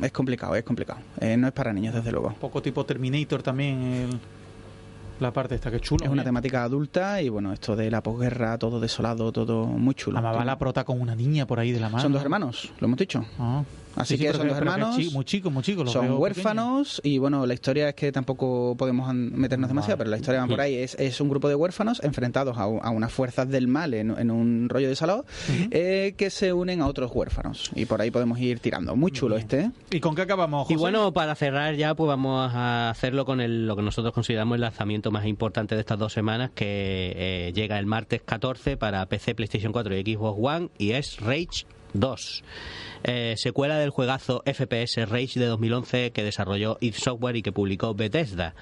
es 0.04 0.12
complicado, 0.12 0.54
es 0.54 0.64
complicado. 0.64 1.00
Eh, 1.20 1.36
no 1.36 1.46
es 1.46 1.52
para 1.52 1.72
niños, 1.72 1.94
desde 1.94 2.10
luego. 2.12 2.28
Un 2.28 2.34
poco 2.34 2.60
tipo 2.62 2.84
Terminator 2.84 3.42
también. 3.42 3.82
el- 3.82 4.20
la 5.18 5.32
parte 5.32 5.54
esta 5.54 5.70
que 5.70 5.76
es 5.76 5.82
chulo. 5.82 6.04
Es 6.04 6.10
una 6.10 6.20
¿eh? 6.20 6.24
temática 6.26 6.62
adulta 6.62 7.22
y 7.22 7.30
bueno, 7.30 7.50
esto 7.54 7.74
de 7.74 7.90
la 7.90 8.02
posguerra, 8.02 8.58
todo 8.58 8.80
desolado, 8.80 9.32
todo 9.32 9.64
muy 9.64 9.94
chulo. 9.94 10.20
Va 10.20 10.44
la 10.44 10.58
prota 10.58 10.84
con 10.84 11.00
una 11.00 11.14
niña 11.14 11.46
por 11.46 11.58
ahí 11.58 11.72
de 11.72 11.80
la 11.80 11.88
mano. 11.88 12.02
Son 12.02 12.12
dos 12.12 12.20
hermanos, 12.22 12.70
lo 12.80 12.86
hemos 12.86 12.98
dicho. 12.98 13.24
Ah. 13.38 13.62
Así 13.96 14.14
Sí, 14.16 14.18
sí, 14.22 14.26
que 14.26 14.32
son 14.36 14.48
dos 14.48 14.56
hermanos, 14.58 14.96
chi- 14.96 15.10
muy 15.10 15.24
chicos, 15.24 15.52
muy 15.52 15.62
chicos. 15.62 15.90
Son 15.90 16.06
veo 16.06 16.18
huérfanos 16.18 17.00
y 17.02 17.18
bueno, 17.18 17.44
la 17.46 17.54
historia 17.54 17.88
es 17.88 17.94
que 17.94 18.12
tampoco 18.12 18.74
podemos 18.76 19.12
meternos 19.14 19.68
demasiado, 19.68 19.96
Vale. 19.96 19.98
pero 19.98 20.10
la 20.10 20.16
historia 20.18 20.40
va 20.42 20.46
por 20.46 20.60
ahí. 20.60 20.74
Es, 20.76 20.94
es 20.98 21.20
un 21.20 21.28
grupo 21.28 21.48
de 21.48 21.54
huérfanos 21.54 22.02
enfrentados 22.04 22.56
a, 22.58 22.66
unas 22.66 23.12
fuerzas 23.12 23.48
del 23.48 23.68
mal 23.68 23.94
en, 23.94 24.10
en 24.18 24.30
un 24.30 24.68
rollo 24.68 24.88
de 24.88 24.96
salón 24.96 25.24
eh, 25.70 26.14
que 26.16 26.30
se 26.30 26.52
unen 26.52 26.82
a 26.82 26.86
otros 26.86 27.10
huérfanos. 27.14 27.70
Y 27.74 27.86
por 27.86 28.00
ahí 28.00 28.10
podemos 28.10 28.38
ir 28.38 28.60
tirando. 28.60 28.94
Muy 28.96 29.10
chulo 29.12 29.36
este. 29.36 29.60
¿eh? 29.60 29.70
¿Y 29.90 30.00
con 30.00 30.14
qué 30.14 30.22
acabamos, 30.22 30.70
Y 30.70 30.74
José? 30.74 30.80
bueno, 30.80 31.12
para 31.12 31.34
cerrar 31.34 31.74
ya, 31.74 31.94
pues 31.94 32.06
vamos 32.08 32.52
a 32.54 32.90
hacerlo 32.90 33.24
con 33.24 33.40
el, 33.40 33.66
lo 33.66 33.76
que 33.76 33.82
nosotros 33.82 34.12
consideramos 34.12 34.56
el 34.56 34.60
lanzamiento 34.60 35.10
más 35.10 35.26
importante 35.26 35.74
de 35.74 35.80
estas 35.80 35.98
dos 35.98 36.12
semanas, 36.12 36.50
que 36.54 37.12
eh, 37.16 37.52
llega 37.54 37.78
el 37.78 37.86
martes 37.86 38.22
14 38.24 38.76
para 38.76 39.06
PC, 39.06 39.34
PlayStation 39.34 39.72
4 39.72 39.96
y 39.96 40.14
Xbox 40.14 40.38
One, 40.42 40.68
y 40.78 40.92
es 40.92 41.18
Rage 41.20 41.64
2. 42.00 42.44
Eh, 43.04 43.34
secuela 43.36 43.78
del 43.78 43.90
juegazo 43.90 44.42
FPS 44.46 45.06
Rage 45.06 45.38
de 45.38 45.46
2011 45.46 46.12
que 46.12 46.24
desarrolló 46.24 46.78
id 46.80 46.94
Software 46.94 47.36
y 47.36 47.42
que 47.42 47.52
publicó 47.52 47.94
Bethesda. 47.94 48.54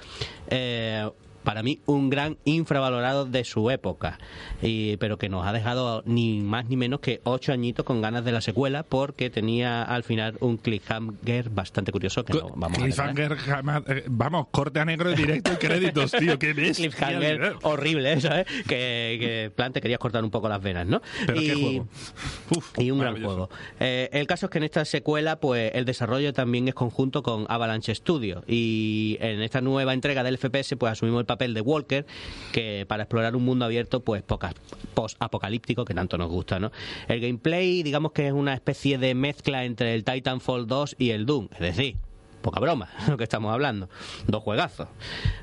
Eh, 0.48 1.08
para 1.44 1.62
mí 1.62 1.78
un 1.86 2.10
gran 2.10 2.36
infravalorado 2.44 3.26
de 3.26 3.44
su 3.44 3.70
época, 3.70 4.18
y, 4.62 4.96
pero 4.96 5.18
que 5.18 5.28
nos 5.28 5.46
ha 5.46 5.52
dejado 5.52 6.02
ni 6.06 6.40
más 6.40 6.66
ni 6.68 6.76
menos 6.76 7.00
que 7.00 7.20
ocho 7.24 7.52
añitos 7.52 7.84
con 7.84 8.00
ganas 8.02 8.24
de 8.24 8.32
la 8.32 8.40
secuela 8.40 8.82
porque 8.82 9.30
tenía 9.30 9.82
al 9.82 10.02
final 10.02 10.36
un 10.40 10.56
cliffhanger 10.56 11.50
bastante 11.50 11.92
curioso 11.92 12.24
que 12.24 12.32
no 12.32 12.50
vamos 12.56 12.78
a. 12.78 12.82
Cliffhanger 12.82 13.36
jamás- 13.36 13.84
eh, 13.88 14.04
vamos, 14.08 14.46
corte 14.50 14.80
a 14.80 14.84
negro 14.84 15.12
directo 15.12 15.52
y 15.52 15.56
créditos, 15.56 16.12
tío. 16.12 16.38
¿Qué 16.38 16.52
ves? 16.52 16.76
cliffhanger 16.78 17.56
horrible, 17.62 18.20
¿sabes? 18.20 18.46
Que, 18.66 19.16
que 19.20 19.52
plan 19.54 19.72
te 19.72 19.80
querías 19.80 19.98
cortar 19.98 20.24
un 20.24 20.30
poco 20.30 20.48
las 20.48 20.62
venas, 20.62 20.86
¿no? 20.86 21.02
Pero 21.26 21.40
y, 21.40 21.46
qué 21.46 21.54
juego. 21.54 21.88
Uf, 22.56 22.78
y 22.78 22.90
un 22.90 22.98
gran 22.98 23.22
juego. 23.22 23.50
Eh, 23.80 24.08
el 24.12 24.26
caso 24.26 24.46
es 24.46 24.50
que 24.50 24.58
en 24.58 24.64
esta 24.64 24.84
secuela, 24.84 25.40
pues 25.40 25.72
el 25.74 25.84
desarrollo 25.84 26.32
también 26.32 26.68
es 26.68 26.74
conjunto 26.74 27.22
con 27.22 27.44
Avalanche 27.48 27.94
Studio. 27.94 28.44
Y 28.46 29.18
en 29.20 29.42
esta 29.42 29.60
nueva 29.60 29.92
entrega 29.92 30.22
del 30.22 30.38
FPS, 30.38 30.76
pues 30.76 30.92
asumimos 30.92 31.20
el 31.20 31.26
papel 31.26 31.33
de 31.36 31.60
Walker, 31.60 32.06
que 32.52 32.84
para 32.88 33.02
explorar 33.04 33.36
un 33.36 33.44
mundo 33.44 33.64
abierto, 33.64 34.00
pues 34.00 34.22
poca- 34.22 34.54
post-apocalíptico, 34.94 35.84
que 35.84 35.94
tanto 35.94 36.16
nos 36.18 36.30
gusta, 36.30 36.58
¿no? 36.58 36.70
El 37.08 37.20
gameplay, 37.20 37.82
digamos 37.82 38.12
que 38.12 38.26
es 38.28 38.32
una 38.32 38.54
especie 38.54 38.98
de 38.98 39.14
mezcla 39.14 39.64
entre 39.64 39.94
el 39.94 40.04
Titanfall 40.04 40.66
2 40.66 40.96
y 40.98 41.10
el 41.10 41.26
Doom. 41.26 41.48
Es 41.52 41.60
decir, 41.60 41.96
poca 42.44 42.60
broma, 42.60 42.88
lo 43.08 43.16
que 43.16 43.24
estamos 43.24 43.52
hablando. 43.52 43.88
Dos 44.28 44.42
juegazos. 44.42 44.86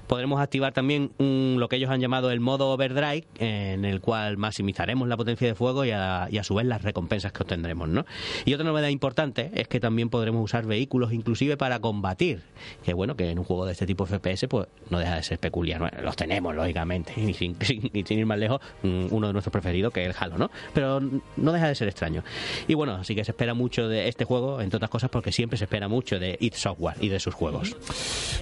Podremos 0.08 0.40
activar 0.40 0.72
también 0.72 1.12
lo 1.18 1.68
que 1.68 1.78
ellos 1.78 1.90
han 1.90 2.00
llamado 2.00 2.32
el 2.32 2.40
modo 2.40 2.70
overdrive, 2.70 3.26
en 3.40 3.86
el 3.86 4.02
cual 4.02 4.38
maximizaremos 4.38 5.08
la 5.08 5.18
potencia 5.18 5.48
de 5.48 5.56
fuego 5.56 5.84
y 5.84 5.92
a, 5.92 6.30
su 6.44 6.56
vez 6.56 6.66
las 6.66 6.84
recompensas 6.84 7.32
que 7.32 7.44
obtendremos, 7.44 7.90
¿no? 7.90 8.06
Y 8.46 8.54
otra 8.54 8.66
novedad 8.66 8.90
importante 8.90 9.52
es 9.56 9.68
que 9.68 9.80
también 9.80 10.10
podremos 10.10 10.44
usar 10.44 10.66
vehículos 10.66 11.12
inclusive 11.12 11.58
para 11.58 11.80
combatir. 11.80 12.44
Que 12.84 12.94
bueno, 12.94 13.16
que 13.16 13.32
en 13.32 13.40
un 13.40 13.46
juego 13.46 13.66
de 13.66 13.72
este 13.72 13.86
tipo 13.86 14.06
FPS 14.06 14.48
pues 14.48 14.68
no 14.90 15.00
deja 15.00 15.16
de 15.16 15.24
ser 15.24 15.40
peculiar. 15.40 16.02
Los 16.04 16.16
tenemos, 16.16 16.56
lógicamente. 16.56 17.14
Y 17.32 17.34
sin, 17.34 18.20
ir 18.20 18.26
más 18.26 18.38
lejos, 18.38 18.62
mm, 18.84 19.08
uno 19.10 19.28
de 19.28 19.34
nuestros 19.34 19.52
preferidos, 19.52 19.92
que 19.94 20.02
es 20.02 20.10
el 20.10 20.16
Halo, 20.20 20.38
¿no? 20.38 20.52
Pero 20.74 21.00
no 21.38 21.52
deja 21.52 21.68
de 21.68 21.76
ser 21.76 21.88
extraño. 21.88 22.24
Y 22.68 22.74
bueno, 22.74 22.96
así 22.96 23.16
que 23.16 23.24
se 23.24 23.32
espera 23.32 23.54
mucho 23.54 23.88
de 23.88 24.08
este 24.08 24.26
juego, 24.26 24.62
entre 24.62 24.78
otras 24.78 24.90
cosas, 24.90 25.10
porque 25.10 25.32
siempre 25.32 25.58
se 25.58 25.64
espera 25.64 25.88
mucho 25.88 26.20
de 26.20 26.38
id 26.40 26.54
Software 26.54 26.91
y 27.00 27.10
de 27.10 27.20
sus 27.20 27.34
juegos. 27.34 27.76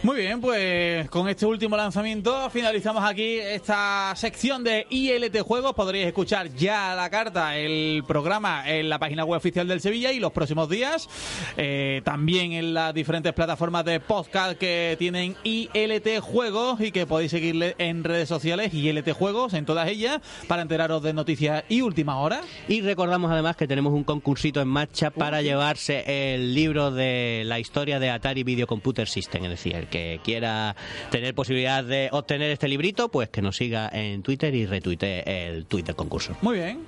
Muy 0.03 0.17
bien, 0.17 0.39
pues 0.41 1.09
con 1.09 1.27
este 1.27 1.45
último 1.45 1.75
lanzamiento 1.75 2.49
finalizamos 2.49 3.03
aquí 3.03 3.37
esta 3.37 4.13
sección 4.15 4.63
de 4.63 4.87
ILT 4.89 5.39
Juegos. 5.41 5.73
Podréis 5.73 6.07
escuchar 6.07 6.53
ya 6.55 6.93
a 6.93 6.95
la 6.95 7.09
carta 7.09 7.57
el 7.57 8.03
programa 8.07 8.63
en 8.69 8.89
la 8.89 8.99
página 8.99 9.25
web 9.25 9.37
oficial 9.37 9.67
del 9.67 9.81
Sevilla 9.81 10.11
y 10.11 10.19
los 10.19 10.31
próximos 10.31 10.69
días. 10.69 11.09
eh, 11.57 12.01
también 12.03 12.53
en 12.53 12.73
las 12.73 12.93
diferentes 12.93 13.33
plataformas 13.33 13.85
de 13.85 13.99
podcast 13.99 14.57
que 14.57 14.95
tienen 14.97 15.35
ILT 15.43 16.19
Juegos 16.21 16.81
y 16.81 16.91
que 16.91 17.05
podéis 17.05 17.31
seguirle 17.31 17.75
en 17.77 18.03
redes 18.03 18.29
sociales 18.29 18.73
ILT 18.73 19.11
Juegos 19.11 19.53
en 19.53 19.65
todas 19.65 19.87
ellas 19.87 20.19
para 20.47 20.61
enteraros 20.61 21.03
de 21.03 21.13
noticias 21.13 21.63
y 21.69 21.81
última 21.81 22.19
hora. 22.19 22.41
Y 22.67 22.81
recordamos 22.81 23.31
además 23.31 23.55
que 23.55 23.67
tenemos 23.67 23.93
un 23.93 24.03
concursito 24.03 24.61
en 24.61 24.67
marcha 24.67 25.11
para 25.11 25.41
llevarse 25.41 26.33
el 26.33 26.53
libro 26.53 26.91
de 26.91 27.43
la 27.45 27.59
historia 27.59 27.99
de 27.99 28.09
Atari 28.09 28.38
Video 28.43 28.67
Computer 28.67 29.07
System. 29.07 29.45
Es 29.45 29.51
decir, 29.51 29.75
el 29.75 29.87
que 29.87 30.19
quiera 30.23 30.75
tener 31.11 31.33
posibilidad 31.35 31.83
de 31.83 32.09
obtener 32.11 32.51
este 32.51 32.67
librito, 32.67 33.09
pues 33.09 33.29
que 33.29 33.41
nos 33.41 33.57
siga 33.57 33.89
en 33.91 34.23
Twitter 34.23 34.53
y 34.55 34.65
retuitee 34.65 35.23
el 35.25 35.65
tweet 35.65 35.83
del 35.83 35.95
concurso. 35.95 36.35
Muy 36.41 36.57
bien. 36.57 36.79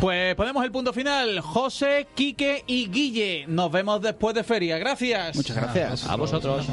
Pues 0.00 0.34
ponemos 0.34 0.64
el 0.64 0.72
punto 0.72 0.92
final. 0.92 1.40
José, 1.40 2.06
Quique 2.14 2.64
y 2.66 2.88
Guille. 2.88 3.46
Nos 3.46 3.70
vemos 3.70 4.00
después 4.00 4.34
de 4.34 4.44
feria. 4.44 4.78
Gracias. 4.78 5.36
Muchas 5.36 5.56
gracias. 5.56 6.08
A 6.08 6.16
vosotros. 6.16 6.66